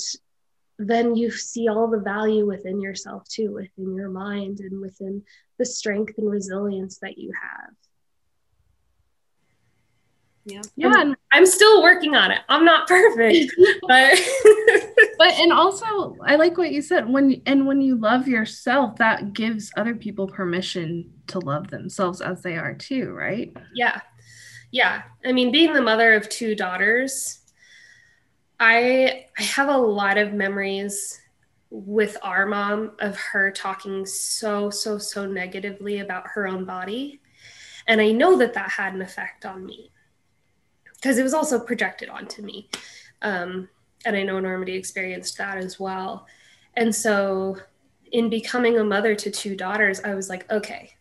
then 0.79 1.17
you 1.17 1.33
see 1.33 1.67
all 1.67 1.89
the 1.89 1.99
value 1.99 2.47
within 2.47 2.81
yourself 2.81 3.29
too, 3.29 3.53
within 3.53 3.97
your 3.97 4.11
mind 4.11 4.61
and 4.61 4.81
within 4.81 5.25
the 5.59 5.67
strength 5.67 6.19
and 6.19 6.31
resilience 6.31 6.99
that 6.99 7.19
you 7.19 7.33
have. 7.33 7.75
Yeah. 10.45 10.63
Yeah. 10.77 10.95
I'm, 10.97 11.17
I'm 11.33 11.47
still 11.47 11.83
working 11.83 12.15
on 12.15 12.31
it. 12.31 12.43
I'm 12.49 12.65
not 12.65 12.87
perfect, 12.87 13.53
but 13.89 14.15
but 15.21 15.35
and 15.35 15.53
also 15.53 16.17
I 16.25 16.37
like 16.37 16.57
what 16.57 16.73
you 16.73 16.81
said 16.81 17.07
when 17.07 17.43
and 17.45 17.67
when 17.67 17.83
you 17.83 17.95
love 17.97 18.27
yourself, 18.27 18.97
that 18.97 19.35
gives 19.35 19.71
other 19.77 19.95
people 19.95 20.27
permission 20.27 21.13
to 21.27 21.39
love 21.41 21.69
themselves 21.69 22.23
as 22.23 22.41
they 22.41 22.57
are 22.57 22.73
too, 22.73 23.11
right? 23.11 23.55
Yeah. 23.75 24.01
Yeah. 24.71 25.03
I 25.23 25.33
mean, 25.33 25.53
being 25.53 25.75
the 25.75 25.83
mother 25.83 26.15
of 26.15 26.31
two 26.31 26.55
daughters, 26.55 27.41
I 28.59 29.27
I 29.39 29.43
have 29.43 29.69
a 29.69 29.77
lot 29.77 30.17
of 30.17 30.33
memories 30.33 31.21
with 31.69 32.17
our 32.23 32.47
mom 32.47 32.93
of 33.01 33.19
her 33.19 33.51
talking 33.51 34.07
so 34.07 34.71
so 34.71 34.97
so 34.97 35.27
negatively 35.27 35.99
about 35.99 36.29
her 36.29 36.49
own 36.49 36.65
body. 36.65 37.21
And 37.87 38.01
I 38.01 38.13
know 38.13 38.39
that 38.39 38.55
that 38.55 38.71
had 38.71 38.95
an 38.95 39.03
effect 39.03 39.45
on 39.45 39.67
me 39.67 39.91
because 40.95 41.19
it 41.19 41.23
was 41.23 41.35
also 41.35 41.61
projected 41.61 42.09
onto 42.09 42.41
me. 42.41 42.71
Um, 43.21 43.69
and 44.05 44.17
I 44.17 44.23
know 44.23 44.41
Normandy 44.41 44.75
experienced 44.75 45.39
that 45.39 45.59
as 45.59 45.79
well. 45.79 46.27
And 46.77 46.95
so, 46.95 47.57
in 48.13 48.29
becoming 48.29 48.79
a 48.79 48.85
mother 48.85 49.15
to 49.15 49.31
two 49.31 49.55
daughters, 49.55 50.01
I 50.01 50.15
was 50.15 50.29
like, 50.29 50.51
okay, 50.51 50.95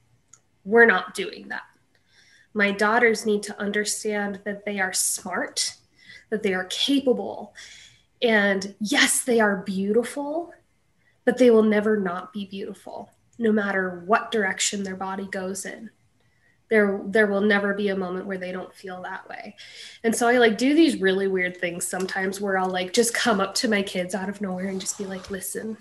we're 0.63 0.85
not 0.85 1.15
doing 1.15 1.47
that. 1.49 1.63
My 2.53 2.71
daughters 2.71 3.25
need 3.25 3.43
to 3.43 3.59
understand 3.59 4.41
that 4.43 4.65
they 4.65 4.79
are 4.79 4.93
smart, 4.93 5.75
that 6.29 6.43
they 6.43 6.53
are 6.53 6.65
capable. 6.65 7.55
And 8.21 8.75
yes, 8.79 9.23
they 9.23 9.39
are 9.39 9.63
beautiful, 9.63 10.53
but 11.25 11.37
they 11.37 11.51
will 11.51 11.63
never 11.63 11.97
not 11.99 12.33
be 12.33 12.45
beautiful, 12.45 13.11
no 13.37 13.51
matter 13.51 14.03
what 14.05 14.31
direction 14.31 14.83
their 14.83 14.95
body 14.95 15.27
goes 15.31 15.65
in 15.65 15.89
there 16.69 17.01
there 17.05 17.27
will 17.27 17.41
never 17.41 17.73
be 17.73 17.89
a 17.89 17.95
moment 17.95 18.25
where 18.25 18.37
they 18.37 18.51
don't 18.51 18.73
feel 18.73 19.01
that 19.01 19.27
way. 19.29 19.55
And 20.03 20.15
so 20.15 20.27
i 20.27 20.37
like 20.37 20.57
do 20.57 20.73
these 20.73 21.01
really 21.01 21.27
weird 21.27 21.57
things 21.57 21.87
sometimes 21.87 22.39
where 22.39 22.57
i'll 22.57 22.69
like 22.69 22.93
just 22.93 23.13
come 23.13 23.39
up 23.39 23.55
to 23.55 23.67
my 23.67 23.81
kids 23.81 24.15
out 24.15 24.29
of 24.29 24.41
nowhere 24.41 24.67
and 24.67 24.79
just 24.79 24.97
be 24.97 25.05
like 25.05 25.29
listen 25.31 25.77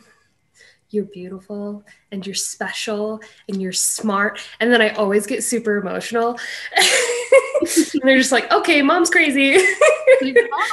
you're 0.90 1.04
beautiful 1.04 1.84
and 2.12 2.26
you're 2.26 2.34
special 2.34 3.20
and 3.48 3.60
you're 3.60 3.72
smart. 3.72 4.40
And 4.60 4.72
then 4.72 4.80
i 4.80 4.90
always 4.90 5.26
get 5.26 5.44
super 5.44 5.76
emotional. 5.76 6.38
And 6.76 6.86
they're 8.02 8.18
just 8.18 8.32
like 8.32 8.50
okay 8.52 8.82
mom's 8.82 9.10
crazy. 9.10 9.58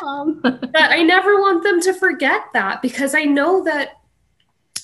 Mom. 0.01 0.39
but 0.41 0.73
i 0.73 1.03
never 1.03 1.39
want 1.39 1.63
them 1.63 1.79
to 1.81 1.93
forget 1.93 2.43
that 2.53 2.81
because 2.81 3.13
i 3.13 3.23
know 3.23 3.63
that 3.63 3.99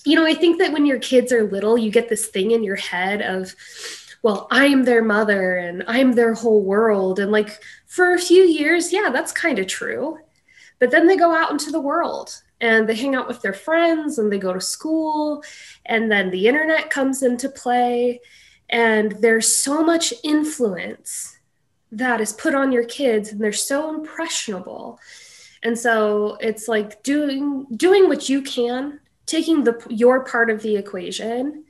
you 0.05 0.15
know 0.15 0.25
i 0.25 0.33
think 0.33 0.59
that 0.59 0.71
when 0.71 0.85
your 0.85 0.99
kids 0.99 1.31
are 1.31 1.49
little 1.49 1.77
you 1.77 1.89
get 1.89 2.09
this 2.09 2.27
thing 2.27 2.51
in 2.51 2.63
your 2.63 2.75
head 2.75 3.21
of 3.21 3.55
well, 4.23 4.47
I'm 4.51 4.83
their 4.83 5.03
mother 5.03 5.57
and 5.57 5.83
I'm 5.87 6.13
their 6.13 6.33
whole 6.33 6.63
world. 6.63 7.19
And 7.19 7.31
like 7.31 7.59
for 7.87 8.13
a 8.13 8.19
few 8.19 8.43
years, 8.43 8.93
yeah, 8.93 9.09
that's 9.11 9.31
kind 9.31 9.57
of 9.59 9.67
true. 9.67 10.19
But 10.79 10.91
then 10.91 11.07
they 11.07 11.17
go 11.17 11.33
out 11.33 11.51
into 11.51 11.71
the 11.71 11.81
world 11.81 12.41
and 12.59 12.87
they 12.87 12.95
hang 12.95 13.15
out 13.15 13.27
with 13.27 13.41
their 13.41 13.53
friends 13.53 14.19
and 14.19 14.31
they 14.31 14.37
go 14.37 14.53
to 14.53 14.61
school 14.61 15.43
and 15.85 16.11
then 16.11 16.29
the 16.29 16.47
internet 16.47 16.89
comes 16.89 17.23
into 17.23 17.49
play 17.49 18.21
and 18.69 19.13
there's 19.13 19.53
so 19.53 19.83
much 19.83 20.13
influence 20.23 21.37
that 21.91 22.21
is 22.21 22.31
put 22.31 22.55
on 22.55 22.71
your 22.71 22.85
kids 22.85 23.29
and 23.31 23.41
they're 23.41 23.51
so 23.51 23.93
impressionable 23.93 24.99
and 25.63 25.77
so 25.77 26.37
it's 26.39 26.67
like 26.67 27.03
doing 27.03 27.65
doing 27.75 28.07
what 28.07 28.29
you 28.29 28.41
can 28.41 28.99
taking 29.25 29.63
the 29.63 29.85
your 29.89 30.23
part 30.23 30.49
of 30.49 30.61
the 30.61 30.77
equation 30.77 31.65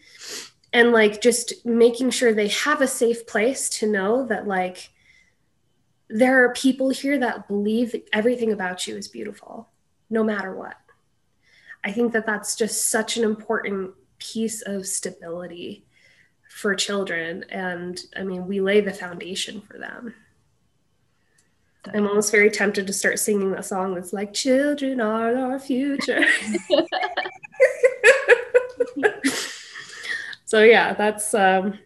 and 0.74 0.91
like 0.91 1.22
just 1.22 1.65
making 1.65 2.11
sure 2.11 2.34
they 2.34 2.47
have 2.47 2.82
a 2.82 2.88
safe 2.88 3.28
place 3.28 3.69
to 3.69 3.91
know 3.91 4.26
that 4.28 4.47
like 4.47 4.89
there 6.09 6.43
are 6.43 6.53
people 6.53 6.89
here 6.89 7.17
that 7.19 7.47
believe 7.47 7.93
that 7.93 8.07
everything 8.11 8.51
about 8.51 8.88
you 8.88 8.95
is 8.95 9.07
beautiful 9.07 9.69
no 10.09 10.24
matter 10.24 10.53
what. 10.53 10.76
I 11.84 11.91
think 11.91 12.13
that 12.13 12.26
that's 12.26 12.55
just 12.55 12.89
such 12.89 13.17
an 13.17 13.24
important 13.24 13.91
piece 14.19 14.61
of 14.61 14.86
stability 14.86 15.86
for 16.47 16.76
children 16.76 17.43
and 17.49 18.01
i 18.15 18.24
mean 18.24 18.45
we 18.45 18.59
lay 18.59 18.82
the 18.82 18.93
foundation 18.93 19.61
for 19.61 19.80
them. 19.80 20.13
I'm 21.91 22.05
almost 22.05 22.32
very 22.32 22.51
tempted 22.51 22.86
to 22.86 22.93
start 22.93 23.17
singing 23.17 23.51
that 23.51 23.65
song 23.65 23.95
that's 23.95 24.13
like 24.13 24.34
children 24.34 25.01
are 25.01 25.36
our 25.36 25.59
future 25.59 26.24
so 30.52 30.64
yeah 30.64 30.93
that's 30.93 31.34
um 31.34 31.80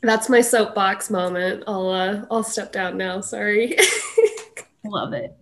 that's 0.00 0.28
my 0.28 0.40
soapbox 0.40 1.10
moment. 1.10 1.64
I'll 1.66 1.88
uh 1.88 2.24
i'll 2.30 2.44
step 2.44 2.70
down 2.70 2.96
now. 2.96 3.20
Sorry. 3.20 3.76
Love 4.84 5.12
it. 5.12 5.36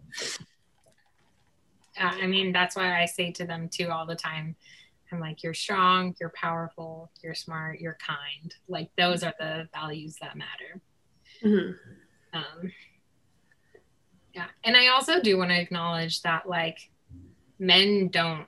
Uh, 2.00 2.12
i 2.22 2.26
mean 2.26 2.52
that's 2.52 2.74
why 2.74 2.98
i 3.00 3.04
say 3.04 3.30
to 3.32 3.44
them 3.44 3.68
too 3.68 3.90
all 3.90 4.06
the 4.06 4.16
time. 4.16 4.56
I'm 5.12 5.20
like 5.20 5.42
you're 5.42 5.52
strong 5.52 6.14
you're 6.18 6.32
powerful 6.34 7.10
you're 7.22 7.34
smart 7.34 7.80
you're 7.80 7.98
kind. 8.00 8.54
Like 8.66 8.88
those 8.96 9.22
are 9.22 9.34
the 9.38 9.68
values 9.74 10.16
that 10.22 10.34
matter. 10.34 10.80
Mm-hmm. 11.44 12.38
um 12.38 12.72
yeah. 14.32 14.46
And 14.64 14.74
i 14.74 14.86
also 14.86 15.20
do 15.20 15.36
want 15.36 15.50
to 15.50 15.60
acknowledge 15.60 16.22
that 16.22 16.48
like 16.48 16.78
men 17.58 18.08
don't 18.08 18.46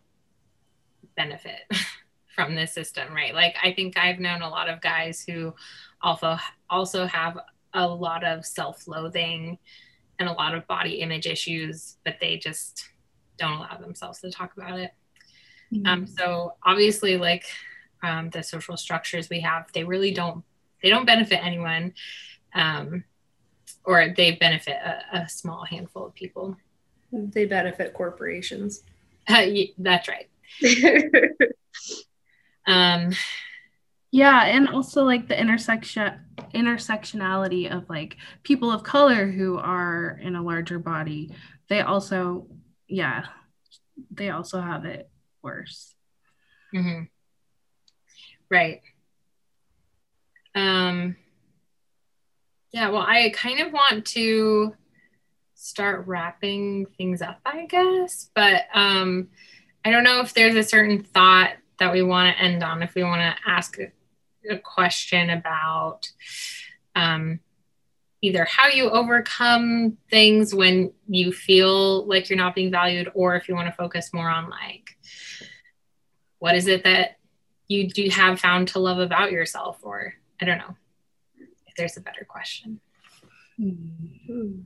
benefit 1.16 1.60
from 2.36 2.54
this 2.54 2.72
system, 2.72 3.12
right? 3.12 3.34
Like 3.34 3.56
I 3.60 3.72
think 3.72 3.98
I've 3.98 4.20
known 4.20 4.42
a 4.42 4.48
lot 4.48 4.68
of 4.68 4.80
guys 4.82 5.24
who 5.26 5.54
also 6.02 6.36
also 6.70 7.06
have 7.06 7.38
a 7.72 7.88
lot 7.88 8.22
of 8.24 8.44
self-loathing 8.44 9.58
and 10.18 10.28
a 10.28 10.32
lot 10.32 10.54
of 10.54 10.66
body 10.66 11.00
image 11.00 11.26
issues, 11.26 11.96
but 12.04 12.18
they 12.20 12.36
just 12.36 12.90
don't 13.38 13.54
allow 13.54 13.78
themselves 13.78 14.20
to 14.20 14.30
talk 14.30 14.52
about 14.56 14.78
it. 14.78 14.92
Mm-hmm. 15.72 15.86
Um, 15.86 16.06
so 16.06 16.54
obviously, 16.62 17.16
like 17.16 17.44
um, 18.02 18.28
the 18.30 18.42
social 18.42 18.76
structures 18.76 19.30
we 19.30 19.40
have, 19.40 19.72
they 19.72 19.82
really 19.82 20.12
don't 20.12 20.44
they 20.82 20.90
don't 20.90 21.06
benefit 21.06 21.42
anyone, 21.42 21.94
um, 22.54 23.02
or 23.84 24.12
they 24.14 24.32
benefit 24.32 24.76
a, 24.76 25.20
a 25.20 25.28
small 25.28 25.64
handful 25.64 26.06
of 26.06 26.14
people. 26.14 26.54
They 27.10 27.46
benefit 27.46 27.94
corporations. 27.94 28.82
Uh, 29.28 29.44
that's 29.78 30.08
right. 30.08 30.28
um 32.66 33.12
yeah 34.10 34.44
and 34.44 34.68
also 34.68 35.04
like 35.04 35.28
the 35.28 35.38
intersection 35.38 36.20
intersectionality 36.54 37.70
of 37.70 37.88
like 37.88 38.16
people 38.42 38.70
of 38.70 38.82
color 38.82 39.30
who 39.30 39.58
are 39.58 40.18
in 40.22 40.36
a 40.36 40.42
larger 40.42 40.78
body 40.78 41.34
they 41.68 41.80
also 41.80 42.46
yeah 42.88 43.26
they 44.10 44.30
also 44.30 44.60
have 44.60 44.84
it 44.84 45.10
worse 45.42 45.94
mm-hmm. 46.74 47.02
right 48.50 48.80
um 50.54 51.16
yeah 52.72 52.88
well 52.88 53.04
i 53.06 53.30
kind 53.34 53.60
of 53.60 53.72
want 53.72 54.04
to 54.04 54.74
start 55.54 56.06
wrapping 56.06 56.86
things 56.98 57.22
up 57.22 57.38
i 57.44 57.66
guess 57.66 58.30
but 58.34 58.64
um 58.74 59.28
i 59.84 59.90
don't 59.90 60.04
know 60.04 60.20
if 60.20 60.34
there's 60.34 60.56
a 60.56 60.62
certain 60.62 61.02
thought 61.02 61.50
that 61.78 61.92
we 61.92 62.02
want 62.02 62.34
to 62.34 62.42
end 62.42 62.62
on 62.62 62.82
if 62.82 62.94
we 62.94 63.02
want 63.02 63.20
to 63.20 63.50
ask 63.50 63.78
a, 63.78 63.92
a 64.50 64.58
question 64.58 65.30
about 65.30 66.10
um, 66.94 67.40
either 68.22 68.44
how 68.44 68.68
you 68.68 68.90
overcome 68.90 69.96
things 70.10 70.54
when 70.54 70.92
you 71.06 71.32
feel 71.32 72.06
like 72.06 72.28
you're 72.28 72.36
not 72.36 72.54
being 72.54 72.70
valued 72.70 73.10
or 73.14 73.36
if 73.36 73.48
you 73.48 73.54
want 73.54 73.68
to 73.68 73.72
focus 73.72 74.10
more 74.12 74.28
on 74.28 74.48
like 74.48 74.96
what 76.38 76.54
is 76.54 76.66
it 76.66 76.84
that 76.84 77.18
you 77.68 77.88
do 77.88 78.08
have 78.10 78.40
found 78.40 78.68
to 78.68 78.78
love 78.78 78.98
about 78.98 79.32
yourself 79.32 79.78
or 79.82 80.14
i 80.40 80.44
don't 80.44 80.58
know 80.58 80.76
if 81.38 81.74
there's 81.76 81.96
a 81.96 82.00
better 82.00 82.26
question 82.28 82.80
hmm. 83.56 84.60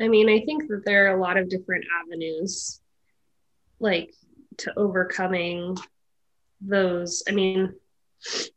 i 0.00 0.08
mean 0.08 0.28
i 0.28 0.40
think 0.44 0.68
that 0.68 0.84
there 0.84 1.06
are 1.06 1.16
a 1.16 1.20
lot 1.20 1.36
of 1.36 1.48
different 1.48 1.84
avenues 2.02 2.80
like 3.78 4.12
to 4.58 4.72
overcoming 4.76 5.76
those 6.60 7.22
i 7.28 7.32
mean 7.32 7.74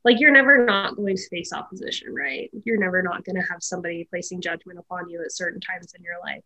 like 0.03 0.19
you're 0.19 0.31
never 0.31 0.65
not 0.65 0.95
going 0.95 1.15
to 1.15 1.29
face 1.29 1.53
opposition 1.53 2.13
right? 2.13 2.49
You're 2.63 2.79
never 2.79 3.01
not 3.01 3.23
going 3.23 3.35
to 3.35 3.47
have 3.51 3.61
somebody 3.61 4.07
placing 4.09 4.41
judgment 4.41 4.79
upon 4.79 5.09
you 5.09 5.21
at 5.21 5.31
certain 5.31 5.59
times 5.59 5.93
in 5.97 6.03
your 6.03 6.19
life. 6.21 6.43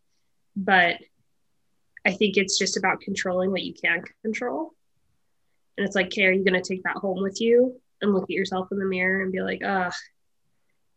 But 0.56 0.98
i 2.06 2.12
think 2.12 2.36
it's 2.36 2.58
just 2.58 2.76
about 2.76 3.00
controlling 3.00 3.52
what 3.52 3.64
you 3.64 3.74
can 3.74 4.04
control. 4.24 4.74
And 5.78 5.86
it's 5.86 5.96
like 5.96 6.08
okay 6.08 6.26
are 6.26 6.32
you 6.32 6.44
going 6.44 6.62
to 6.62 6.68
take 6.68 6.84
that 6.84 6.98
home 6.98 7.22
with 7.22 7.40
you 7.40 7.80
and 8.02 8.14
look 8.14 8.24
at 8.24 8.30
yourself 8.30 8.68
in 8.72 8.80
the 8.80 8.86
mirror 8.86 9.22
and 9.22 9.32
be 9.32 9.42
like 9.42 9.62
ah 9.64 9.92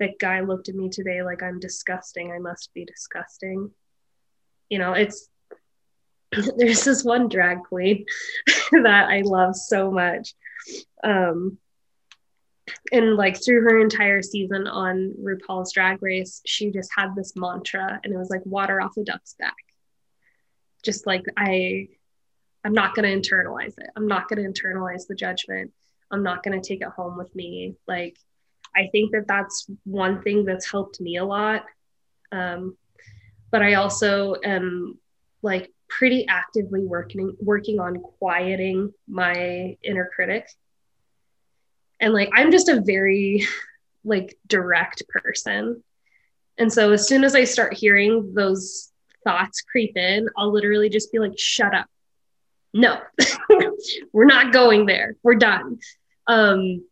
that 0.00 0.18
guy 0.18 0.40
looked 0.40 0.68
at 0.68 0.74
me 0.74 0.88
today 0.88 1.22
like 1.22 1.42
i'm 1.42 1.60
disgusting. 1.60 2.32
I 2.32 2.38
must 2.38 2.72
be 2.74 2.84
disgusting. 2.84 3.70
You 4.68 4.78
know 4.78 4.94
it's 4.94 5.28
there's 6.56 6.84
this 6.84 7.04
one 7.04 7.28
drag 7.28 7.62
queen 7.64 8.04
that 8.72 9.08
I 9.08 9.22
love 9.22 9.56
so 9.56 9.90
much. 9.90 10.34
Um, 11.04 11.58
and 12.92 13.16
like 13.16 13.42
through 13.42 13.62
her 13.62 13.80
entire 13.80 14.22
season 14.22 14.66
on 14.66 15.14
RuPaul's 15.22 15.72
Drag 15.72 16.02
Race, 16.02 16.40
she 16.44 16.70
just 16.70 16.90
had 16.96 17.14
this 17.14 17.34
mantra, 17.36 18.00
and 18.02 18.12
it 18.12 18.16
was 18.16 18.30
like 18.30 18.44
water 18.44 18.80
off 18.80 18.96
a 18.96 19.04
duck's 19.04 19.34
back. 19.38 19.54
Just 20.82 21.06
like 21.06 21.24
I, 21.36 21.88
I'm 22.64 22.72
not 22.72 22.94
going 22.94 23.04
to 23.04 23.28
internalize 23.28 23.74
it. 23.78 23.90
I'm 23.96 24.08
not 24.08 24.28
going 24.28 24.42
to 24.42 24.48
internalize 24.48 25.06
the 25.06 25.14
judgment. 25.14 25.72
I'm 26.10 26.22
not 26.22 26.42
going 26.42 26.60
to 26.60 26.66
take 26.66 26.80
it 26.80 26.88
home 26.88 27.16
with 27.16 27.34
me. 27.34 27.76
Like, 27.86 28.16
I 28.74 28.88
think 28.92 29.12
that 29.12 29.28
that's 29.28 29.66
one 29.84 30.22
thing 30.22 30.44
that's 30.44 30.70
helped 30.70 31.00
me 31.00 31.16
a 31.16 31.24
lot. 31.24 31.64
Um, 32.32 32.76
but 33.50 33.62
I 33.62 33.74
also 33.74 34.36
am 34.44 34.98
like 35.42 35.72
pretty 35.88 36.26
actively 36.28 36.84
working 36.84 37.36
working 37.40 37.80
on 37.80 38.00
quieting 38.18 38.92
my 39.08 39.76
inner 39.82 40.10
critic 40.14 40.48
and 42.00 42.12
like 42.12 42.28
i'm 42.34 42.50
just 42.50 42.68
a 42.68 42.80
very 42.80 43.46
like 44.06 44.38
direct 44.46 45.02
person. 45.08 45.82
And 46.58 46.72
so 46.72 46.92
as 46.92 47.06
soon 47.06 47.24
as 47.24 47.34
i 47.34 47.44
start 47.44 47.74
hearing 47.74 48.32
those 48.34 48.92
thoughts 49.24 49.60
creep 49.60 49.96
in 49.96 50.28
i'll 50.36 50.52
literally 50.52 50.88
just 50.88 51.12
be 51.12 51.18
like 51.18 51.38
shut 51.38 51.74
up. 51.74 51.86
No 52.72 53.00
we're 54.12 54.24
not 54.24 54.52
going 54.52 54.86
there. 54.86 55.16
We're 55.22 55.34
done. 55.34 55.78
Um 56.26 56.84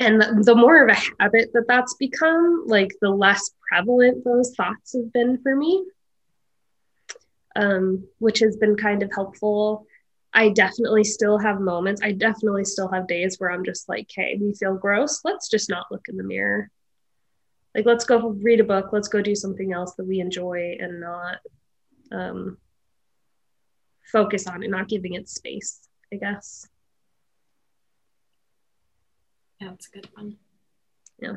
and 0.00 0.20
the, 0.20 0.42
the 0.44 0.54
more 0.54 0.82
of 0.82 0.88
a 0.88 1.00
habit 1.20 1.50
that 1.52 1.66
that's 1.68 1.94
become 1.94 2.64
like 2.66 2.90
the 3.00 3.10
less 3.10 3.50
prevalent 3.68 4.24
those 4.24 4.54
thoughts 4.56 4.94
have 4.94 5.12
been 5.12 5.40
for 5.42 5.54
me 5.54 5.84
um, 7.56 8.06
which 8.18 8.38
has 8.40 8.56
been 8.56 8.76
kind 8.76 9.02
of 9.02 9.10
helpful. 9.14 9.86
I 10.34 10.48
definitely 10.48 11.04
still 11.04 11.38
have 11.38 11.60
moments. 11.60 12.00
I 12.02 12.12
definitely 12.12 12.64
still 12.64 12.88
have 12.88 13.06
days 13.06 13.36
where 13.38 13.50
I'm 13.50 13.64
just 13.64 13.88
like, 13.88 14.10
hey, 14.14 14.38
we 14.40 14.54
feel 14.54 14.74
gross. 14.74 15.20
Let's 15.24 15.48
just 15.48 15.68
not 15.68 15.86
look 15.90 16.06
in 16.08 16.16
the 16.16 16.24
mirror. 16.24 16.70
Like, 17.74 17.86
let's 17.86 18.04
go 18.04 18.30
read 18.30 18.60
a 18.60 18.64
book. 18.64 18.90
Let's 18.92 19.08
go 19.08 19.20
do 19.20 19.34
something 19.34 19.72
else 19.72 19.94
that 19.94 20.06
we 20.06 20.20
enjoy 20.20 20.76
and 20.80 21.00
not 21.00 21.38
um, 22.10 22.58
focus 24.10 24.46
on 24.46 24.62
it, 24.62 24.70
not 24.70 24.88
giving 24.88 25.14
it 25.14 25.28
space, 25.28 25.88
I 26.12 26.16
guess. 26.16 26.66
Yeah, 29.60 29.68
that's 29.70 29.88
a 29.88 29.90
good 29.90 30.08
one. 30.14 30.36
Yeah. 31.18 31.36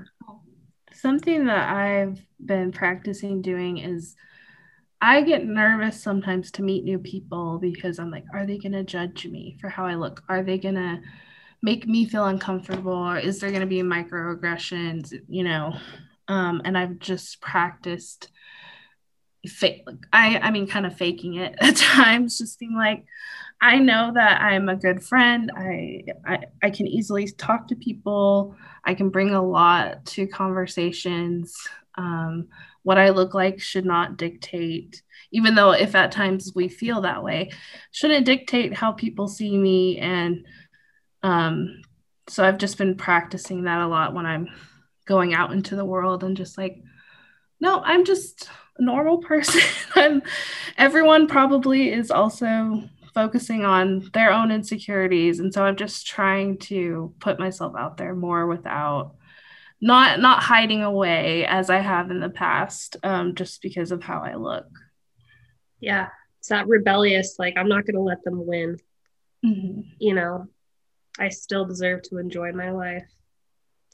Something 0.94 1.46
that 1.46 1.70
I've 1.76 2.26
been 2.44 2.72
practicing 2.72 3.42
doing 3.42 3.78
is 3.78 4.16
I 5.02 5.22
get 5.22 5.46
nervous 5.46 6.02
sometimes 6.02 6.52
to 6.52 6.64
meet 6.64 6.84
new 6.84 7.00
people 7.00 7.60
because 7.60 8.00
I'm 8.00 8.12
like, 8.12 8.26
are 8.34 8.46
they 8.46 8.58
going 8.58 8.72
to 8.72 8.84
judge 8.84 9.26
me 9.28 9.58
for 9.60 9.70
how 9.70 9.86
I 9.86 9.96
look? 9.96 10.24
Are 10.30 10.44
they 10.44 10.58
going 10.58 10.76
to 10.76 11.02
make 11.62 11.88
me 11.88 12.06
feel 12.06 12.26
uncomfortable? 12.26 12.94
Or 12.94 13.18
is 13.18 13.40
there 13.40 13.50
going 13.50 13.62
to 13.62 13.68
be 13.68 13.82
microaggressions? 13.82 15.14
You 15.28 15.44
know, 15.44 15.74
um, 16.28 16.62
and 16.66 16.78
I've 16.78 17.00
just 17.00 17.42
practiced 17.42 18.30
fake 19.48 19.84
like 19.86 20.06
I 20.14 20.38
I 20.40 20.52
mean 20.52 20.68
kind 20.68 20.86
of 20.86 20.98
faking 20.98 21.36
it 21.36 21.56
at 21.62 21.76
times, 21.76 22.38
just 22.38 22.60
being 22.60 22.76
like, 22.76 23.06
I 23.62 23.80
know 23.80 24.12
that 24.14 24.42
I'm 24.42 24.70
a 24.70 24.76
good 24.76 25.04
friend. 25.04 25.52
I, 25.56 26.04
I 26.26 26.40
I 26.64 26.70
can 26.70 26.88
easily 26.88 27.28
talk 27.28 27.68
to 27.70 27.76
people. 27.76 28.56
I 28.84 28.94
can 28.94 29.10
bring 29.10 29.32
a 29.34 29.44
lot 29.44 30.06
to 30.08 30.28
conversations. 30.28 31.56
Um, 31.96 32.50
what 32.84 32.98
I 33.00 33.10
look 33.10 33.34
like 33.34 33.60
should 33.60 33.86
not 33.86 34.18
dictate, 34.18 35.02
even 35.32 35.56
though 35.56 35.72
if 35.72 35.96
at 35.96 36.12
times 36.12 36.52
we 36.54 36.68
feel 36.68 37.02
that 37.02 37.24
way, 37.24 37.50
shouldn't 37.92 38.28
dictate 38.28 38.76
how 38.76 38.92
people 38.92 39.28
see 39.28 39.58
me. 39.58 39.98
And 39.98 40.46
um, 41.24 41.82
so 42.28 42.46
I've 42.46 42.60
just 42.60 42.78
been 42.78 42.96
practicing 42.96 43.64
that 43.64 43.82
a 43.82 43.88
lot 43.88 44.14
when 44.14 44.28
I'm 44.28 44.50
going 45.06 45.34
out 45.34 45.52
into 45.52 45.76
the 45.76 45.86
world 45.86 46.24
and 46.24 46.38
just 46.38 46.58
like, 46.58 46.78
no, 47.60 47.82
I'm 47.84 48.06
just 48.06 48.50
normal 48.80 49.20
person. 49.20 49.62
I'm 49.96 50.22
everyone 50.78 51.28
probably 51.28 51.92
is 51.92 52.12
also 52.12 52.84
focusing 53.16 53.64
on 53.64 54.10
their 54.14 54.32
own 54.32 54.52
insecurities 54.52 55.40
and 55.40 55.54
so 55.54 55.64
i'm 55.64 55.78
just 55.78 56.06
trying 56.06 56.58
to 56.58 57.14
put 57.22 57.40
myself 57.40 57.74
out 57.80 57.96
there 57.96 58.14
more 58.14 58.46
without 58.46 59.16
not 59.80 60.20
not 60.20 60.44
hiding 60.44 60.84
away 60.84 61.46
as 61.46 61.70
i 61.70 61.78
have 61.78 62.12
in 62.12 62.20
the 62.20 62.30
past 62.30 62.98
um, 63.04 63.34
just 63.34 63.62
because 63.62 63.94
of 63.94 64.04
how 64.04 64.20
i 64.20 64.36
look 64.36 64.68
yeah 65.80 66.10
it's 66.40 66.50
that 66.50 66.68
rebellious 66.68 67.38
like 67.40 67.56
i'm 67.56 67.70
not 67.70 67.86
going 67.86 67.96
to 67.96 68.02
let 68.02 68.22
them 68.26 68.46
win 68.46 68.78
mm-hmm. 69.46 69.80
you 69.98 70.14
know 70.14 70.46
i 71.18 71.30
still 71.30 71.66
deserve 71.66 72.02
to 72.02 72.18
enjoy 72.18 72.52
my 72.52 72.70
life 72.70 73.08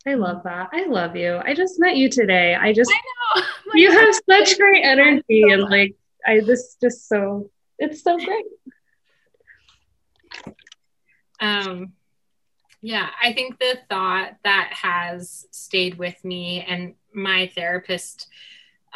I 0.07 0.15
love 0.15 0.41
that. 0.45 0.69
I 0.73 0.87
love 0.87 1.15
you. 1.15 1.39
I 1.45 1.53
just 1.53 1.79
met 1.79 1.95
you 1.95 2.09
today. 2.09 2.55
I 2.55 2.73
just 2.73 2.91
I 3.35 3.43
you 3.73 3.91
have 3.91 4.15
such 4.29 4.57
great 4.57 4.83
energy 4.83 5.43
and 5.43 5.63
like 5.63 5.95
I 6.25 6.41
this 6.41 6.77
just 6.81 7.07
so 7.07 7.49
it's 7.79 8.03
so 8.03 8.17
great. 8.17 8.45
Um, 11.39 11.93
yeah, 12.81 13.09
I 13.21 13.33
think 13.33 13.59
the 13.59 13.79
thought 13.89 14.37
that 14.43 14.71
has 14.73 15.47
stayed 15.51 15.97
with 15.97 16.23
me, 16.23 16.63
and 16.67 16.93
my 17.13 17.51
therapist 17.55 18.27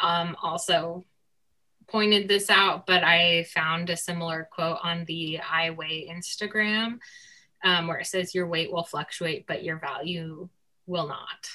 um, 0.00 0.36
also 0.42 1.04
pointed 1.88 2.28
this 2.28 2.50
out, 2.50 2.86
but 2.86 3.04
I 3.04 3.44
found 3.54 3.90
a 3.90 3.96
similar 3.96 4.48
quote 4.50 4.78
on 4.82 5.04
the 5.06 5.40
I 5.40 5.70
Weigh 5.70 6.08
Instagram 6.12 6.98
um, 7.64 7.86
where 7.86 7.98
it 7.98 8.06
says, 8.06 8.34
Your 8.34 8.46
weight 8.46 8.72
will 8.72 8.84
fluctuate, 8.84 9.46
but 9.46 9.64
your 9.64 9.78
value 9.78 10.48
will 10.86 11.08
not. 11.08 11.48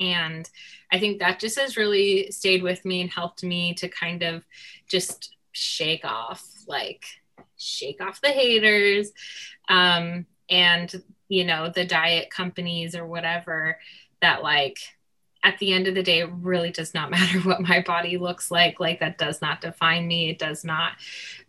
And 0.00 0.48
I 0.92 0.98
think 0.98 1.18
that 1.18 1.40
just 1.40 1.58
has 1.58 1.76
really 1.76 2.30
stayed 2.30 2.62
with 2.62 2.84
me 2.84 3.00
and 3.00 3.10
helped 3.10 3.42
me 3.42 3.74
to 3.74 3.88
kind 3.88 4.22
of 4.22 4.44
just 4.86 5.34
shake 5.52 6.04
off 6.04 6.46
like 6.68 7.04
shake 7.56 8.00
off 8.00 8.20
the 8.20 8.28
haters 8.28 9.10
um, 9.68 10.26
and 10.48 11.02
you 11.28 11.44
know 11.44 11.70
the 11.74 11.84
diet 11.84 12.30
companies 12.30 12.94
or 12.94 13.06
whatever 13.06 13.78
that 14.20 14.42
like 14.42 14.78
at 15.44 15.58
the 15.58 15.72
end 15.72 15.86
of 15.86 15.94
the 15.94 16.02
day 16.02 16.20
it 16.20 16.30
really 16.40 16.70
does 16.70 16.94
not 16.94 17.10
matter 17.12 17.40
what 17.40 17.60
my 17.60 17.80
body 17.82 18.18
looks 18.18 18.50
like. 18.50 18.80
Like 18.80 19.00
that 19.00 19.18
does 19.18 19.40
not 19.40 19.60
define 19.60 20.06
me. 20.06 20.30
It 20.30 20.38
does 20.38 20.64
not 20.64 20.92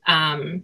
um, 0.06 0.64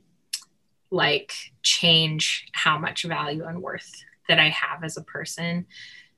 like 0.92 1.34
change 1.62 2.48
how 2.54 2.78
much 2.78 3.04
value 3.04 3.44
and 3.44 3.62
worth 3.62 3.92
that 4.28 4.40
i 4.40 4.50
have 4.50 4.84
as 4.84 4.98
a 4.98 5.04
person. 5.04 5.66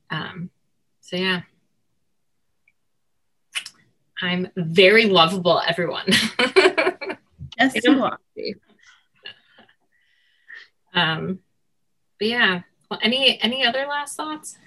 Um, 0.09 0.49
so 1.01 1.17
yeah 1.17 1.41
i'm 4.21 4.47
very 4.55 5.05
lovable 5.05 5.61
everyone 5.67 6.05
yes 7.57 7.73
you 7.83 8.03
are 8.03 8.19
um, 10.97 11.39
but 12.19 12.27
yeah, 12.27 12.61
well, 12.89 12.99
any 13.03 13.39
any 13.41 13.65
other 13.65 13.85
last 13.87 14.17
thoughts? 14.17 14.57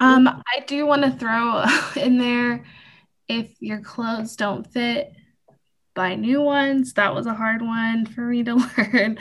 Um, 0.00 0.26
I 0.28 0.60
do 0.66 0.86
want 0.86 1.02
to 1.02 1.10
throw 1.10 1.64
in 2.02 2.18
there 2.18 2.64
if 3.28 3.52
your 3.60 3.80
clothes 3.80 4.34
don't 4.36 4.66
fit, 4.66 5.12
buy 5.94 6.14
new 6.14 6.40
ones. 6.40 6.94
That 6.94 7.14
was 7.14 7.26
a 7.26 7.34
hard 7.34 7.60
one 7.60 8.06
for 8.06 8.22
me 8.22 8.42
to 8.44 8.54
learn. 8.78 9.18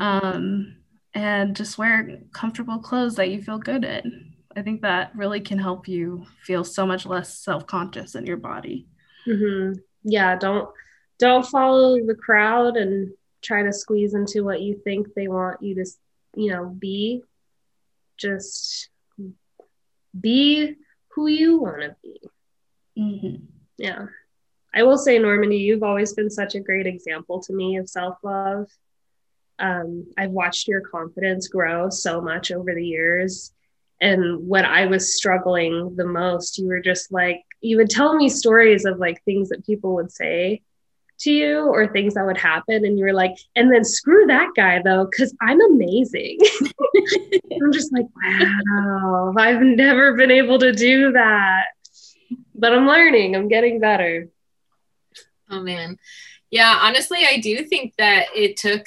Um, 0.00 0.76
and 1.14 1.54
just 1.54 1.78
wear 1.78 2.18
comfortable 2.32 2.78
clothes 2.78 3.14
that 3.16 3.30
you 3.30 3.40
feel 3.40 3.58
good 3.58 3.84
in. 3.84 4.27
I 4.58 4.62
think 4.62 4.82
that 4.82 5.12
really 5.14 5.40
can 5.40 5.58
help 5.58 5.86
you 5.86 6.26
feel 6.42 6.64
so 6.64 6.84
much 6.84 7.06
less 7.06 7.38
self-conscious 7.38 8.16
in 8.16 8.26
your 8.26 8.36
body. 8.36 8.88
Mm-hmm. 9.26 9.78
Yeah, 10.02 10.36
don't 10.36 10.68
don't 11.18 11.46
follow 11.46 12.04
the 12.04 12.14
crowd 12.14 12.76
and 12.76 13.12
try 13.40 13.62
to 13.62 13.72
squeeze 13.72 14.14
into 14.14 14.44
what 14.44 14.60
you 14.60 14.80
think 14.82 15.14
they 15.14 15.28
want 15.28 15.62
you 15.62 15.76
to, 15.76 15.86
you 16.34 16.50
know, 16.50 16.66
be. 16.66 17.22
Just 18.16 18.88
be 20.18 20.74
who 21.10 21.28
you 21.28 21.58
want 21.58 21.82
to 21.82 21.96
be. 22.02 22.20
Mm-hmm. 22.98 23.44
Yeah. 23.76 24.06
I 24.74 24.82
will 24.82 24.98
say, 24.98 25.18
Normandy, 25.18 25.58
you've 25.58 25.84
always 25.84 26.14
been 26.14 26.30
such 26.30 26.56
a 26.56 26.60
great 26.60 26.86
example 26.86 27.40
to 27.42 27.52
me 27.52 27.76
of 27.76 27.88
self 27.88 28.18
love. 28.24 28.68
Um, 29.60 30.06
I've 30.16 30.30
watched 30.30 30.66
your 30.66 30.80
confidence 30.80 31.46
grow 31.46 31.90
so 31.90 32.20
much 32.20 32.50
over 32.50 32.74
the 32.74 32.84
years. 32.84 33.52
And 34.00 34.48
when 34.48 34.64
I 34.64 34.86
was 34.86 35.16
struggling 35.16 35.96
the 35.96 36.06
most, 36.06 36.58
you 36.58 36.68
were 36.68 36.80
just 36.80 37.12
like, 37.12 37.44
you 37.60 37.76
would 37.78 37.90
tell 37.90 38.14
me 38.14 38.28
stories 38.28 38.84
of 38.84 38.98
like 38.98 39.22
things 39.24 39.48
that 39.48 39.66
people 39.66 39.94
would 39.96 40.12
say 40.12 40.62
to 41.20 41.32
you 41.32 41.66
or 41.66 41.88
things 41.88 42.14
that 42.14 42.24
would 42.24 42.38
happen 42.38 42.84
and 42.84 42.98
you 42.98 43.04
were 43.04 43.12
like 43.12 43.36
and 43.56 43.72
then 43.72 43.84
screw 43.84 44.26
that 44.26 44.50
guy 44.54 44.80
though 44.84 45.04
because 45.04 45.34
i'm 45.40 45.60
amazing. 45.72 46.38
I'm 47.60 47.72
just 47.72 47.92
like 47.92 48.06
wow 48.22 49.34
i've 49.36 49.60
never 49.60 50.14
been 50.14 50.30
able 50.30 50.58
to 50.60 50.72
do 50.72 51.12
that. 51.12 51.64
But 52.54 52.72
i'm 52.72 52.86
learning 52.86 53.34
i'm 53.34 53.48
getting 53.48 53.80
better. 53.80 54.28
Oh 55.50 55.60
man. 55.60 55.98
Yeah 56.50 56.78
honestly 56.80 57.18
i 57.28 57.38
do 57.38 57.64
think 57.64 57.94
that 57.98 58.26
it 58.34 58.56
took 58.56 58.86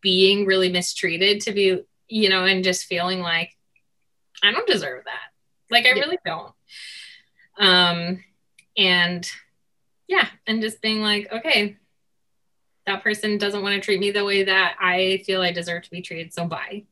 being 0.00 0.46
really 0.46 0.70
mistreated 0.70 1.40
to 1.42 1.52
be 1.52 1.82
you 2.08 2.28
know 2.28 2.44
and 2.44 2.62
just 2.62 2.84
feeling 2.84 3.20
like 3.20 3.50
i 4.44 4.52
don't 4.52 4.66
deserve 4.66 5.04
that. 5.04 5.30
Like 5.70 5.86
i 5.86 5.90
really 5.90 6.18
don't. 6.24 6.52
Um 7.58 8.24
and 8.76 9.28
yeah 10.08 10.28
and 10.46 10.60
just 10.60 10.82
being 10.82 11.00
like 11.00 11.30
okay 11.32 11.76
that 12.86 13.02
person 13.02 13.38
doesn't 13.38 13.62
want 13.62 13.74
to 13.74 13.80
treat 13.80 14.00
me 14.00 14.10
the 14.10 14.24
way 14.24 14.44
that 14.44 14.76
i 14.80 15.22
feel 15.24 15.40
i 15.40 15.52
deserve 15.52 15.82
to 15.82 15.90
be 15.90 16.02
treated 16.02 16.32
so 16.32 16.46
bye. 16.46 16.84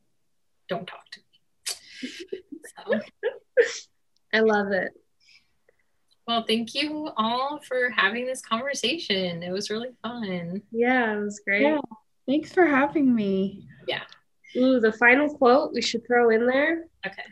Don't 0.69 0.87
talk 0.87 1.05
to 1.11 1.21
me. 1.21 2.41
So. 2.87 3.01
i 4.33 4.41
love 4.41 4.73
it. 4.73 4.93
Well 6.27 6.45
thank 6.47 6.75
you 6.75 7.11
all 7.17 7.61
for 7.67 7.91
having 7.91 8.27
this 8.27 8.41
conversation. 8.41 9.43
It 9.43 9.51
was 9.51 9.71
really 9.71 9.91
fun. 10.03 10.63
Yeah 10.71 11.15
it 11.15 11.21
was 11.21 11.41
great. 11.45 11.63
Yeah. 11.63 11.81
thanks 12.27 12.53
for 12.53 12.65
having 12.65 13.15
me. 13.15 13.67
Yeah. 13.87 14.03
Ooh 14.57 14.81
the 14.81 14.93
final 14.93 15.29
quote 15.29 15.73
we 15.75 15.83
should 15.83 16.07
throw 16.07 16.31
in 16.31 16.47
there. 16.47 16.87
Okay 17.07 17.25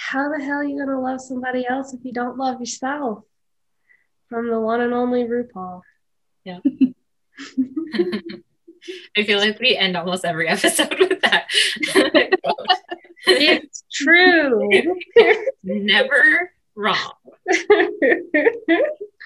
how 0.00 0.30
the 0.30 0.42
hell 0.42 0.58
are 0.58 0.64
you 0.64 0.76
going 0.76 0.88
to 0.88 0.98
love 0.98 1.20
somebody 1.20 1.66
else 1.68 1.92
if 1.92 2.00
you 2.04 2.12
don't 2.12 2.38
love 2.38 2.58
yourself 2.58 3.22
from 4.30 4.48
the 4.48 4.58
one 4.58 4.80
and 4.80 4.94
only 4.94 5.24
RuPaul. 5.24 5.82
Yeah. 6.42 6.60
I 9.16 9.24
feel 9.24 9.38
like 9.38 9.60
we 9.60 9.76
end 9.76 9.98
almost 9.98 10.24
every 10.24 10.48
episode 10.56 10.98
with 10.98 11.20
that. 11.20 11.48
it's 13.26 13.84
true. 13.92 14.70
Never 15.62 16.52
wrong. 16.74 17.12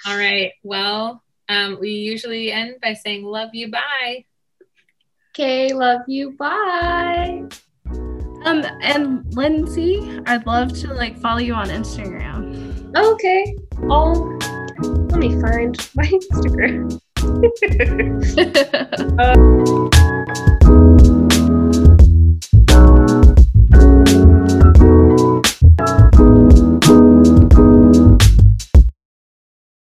All 0.06 0.18
right. 0.18 0.52
Well, 0.64 1.22
um, 1.48 1.78
we 1.80 1.90
usually 1.90 2.50
end 2.50 2.76
by 2.82 2.94
saying 2.94 3.24
love 3.24 3.50
you, 3.52 3.70
bye. 3.70 4.24
Okay, 5.30 5.72
love 5.72 6.00
you, 6.08 6.32
bye. 6.32 7.44
Um, 8.44 8.64
and 8.82 9.24
Lindsay, 9.34 10.20
I'd 10.26 10.46
love 10.46 10.72
to 10.80 10.92
like 10.92 11.18
follow 11.18 11.38
you 11.38 11.54
on 11.54 11.68
Instagram. 11.68 12.94
Okay. 12.96 13.56
I'll 13.90 14.36
let 15.08 15.18
me 15.18 15.40
find 15.40 15.76
my 15.94 16.04
Instagram. 16.04 17.00
uh, 19.18 19.34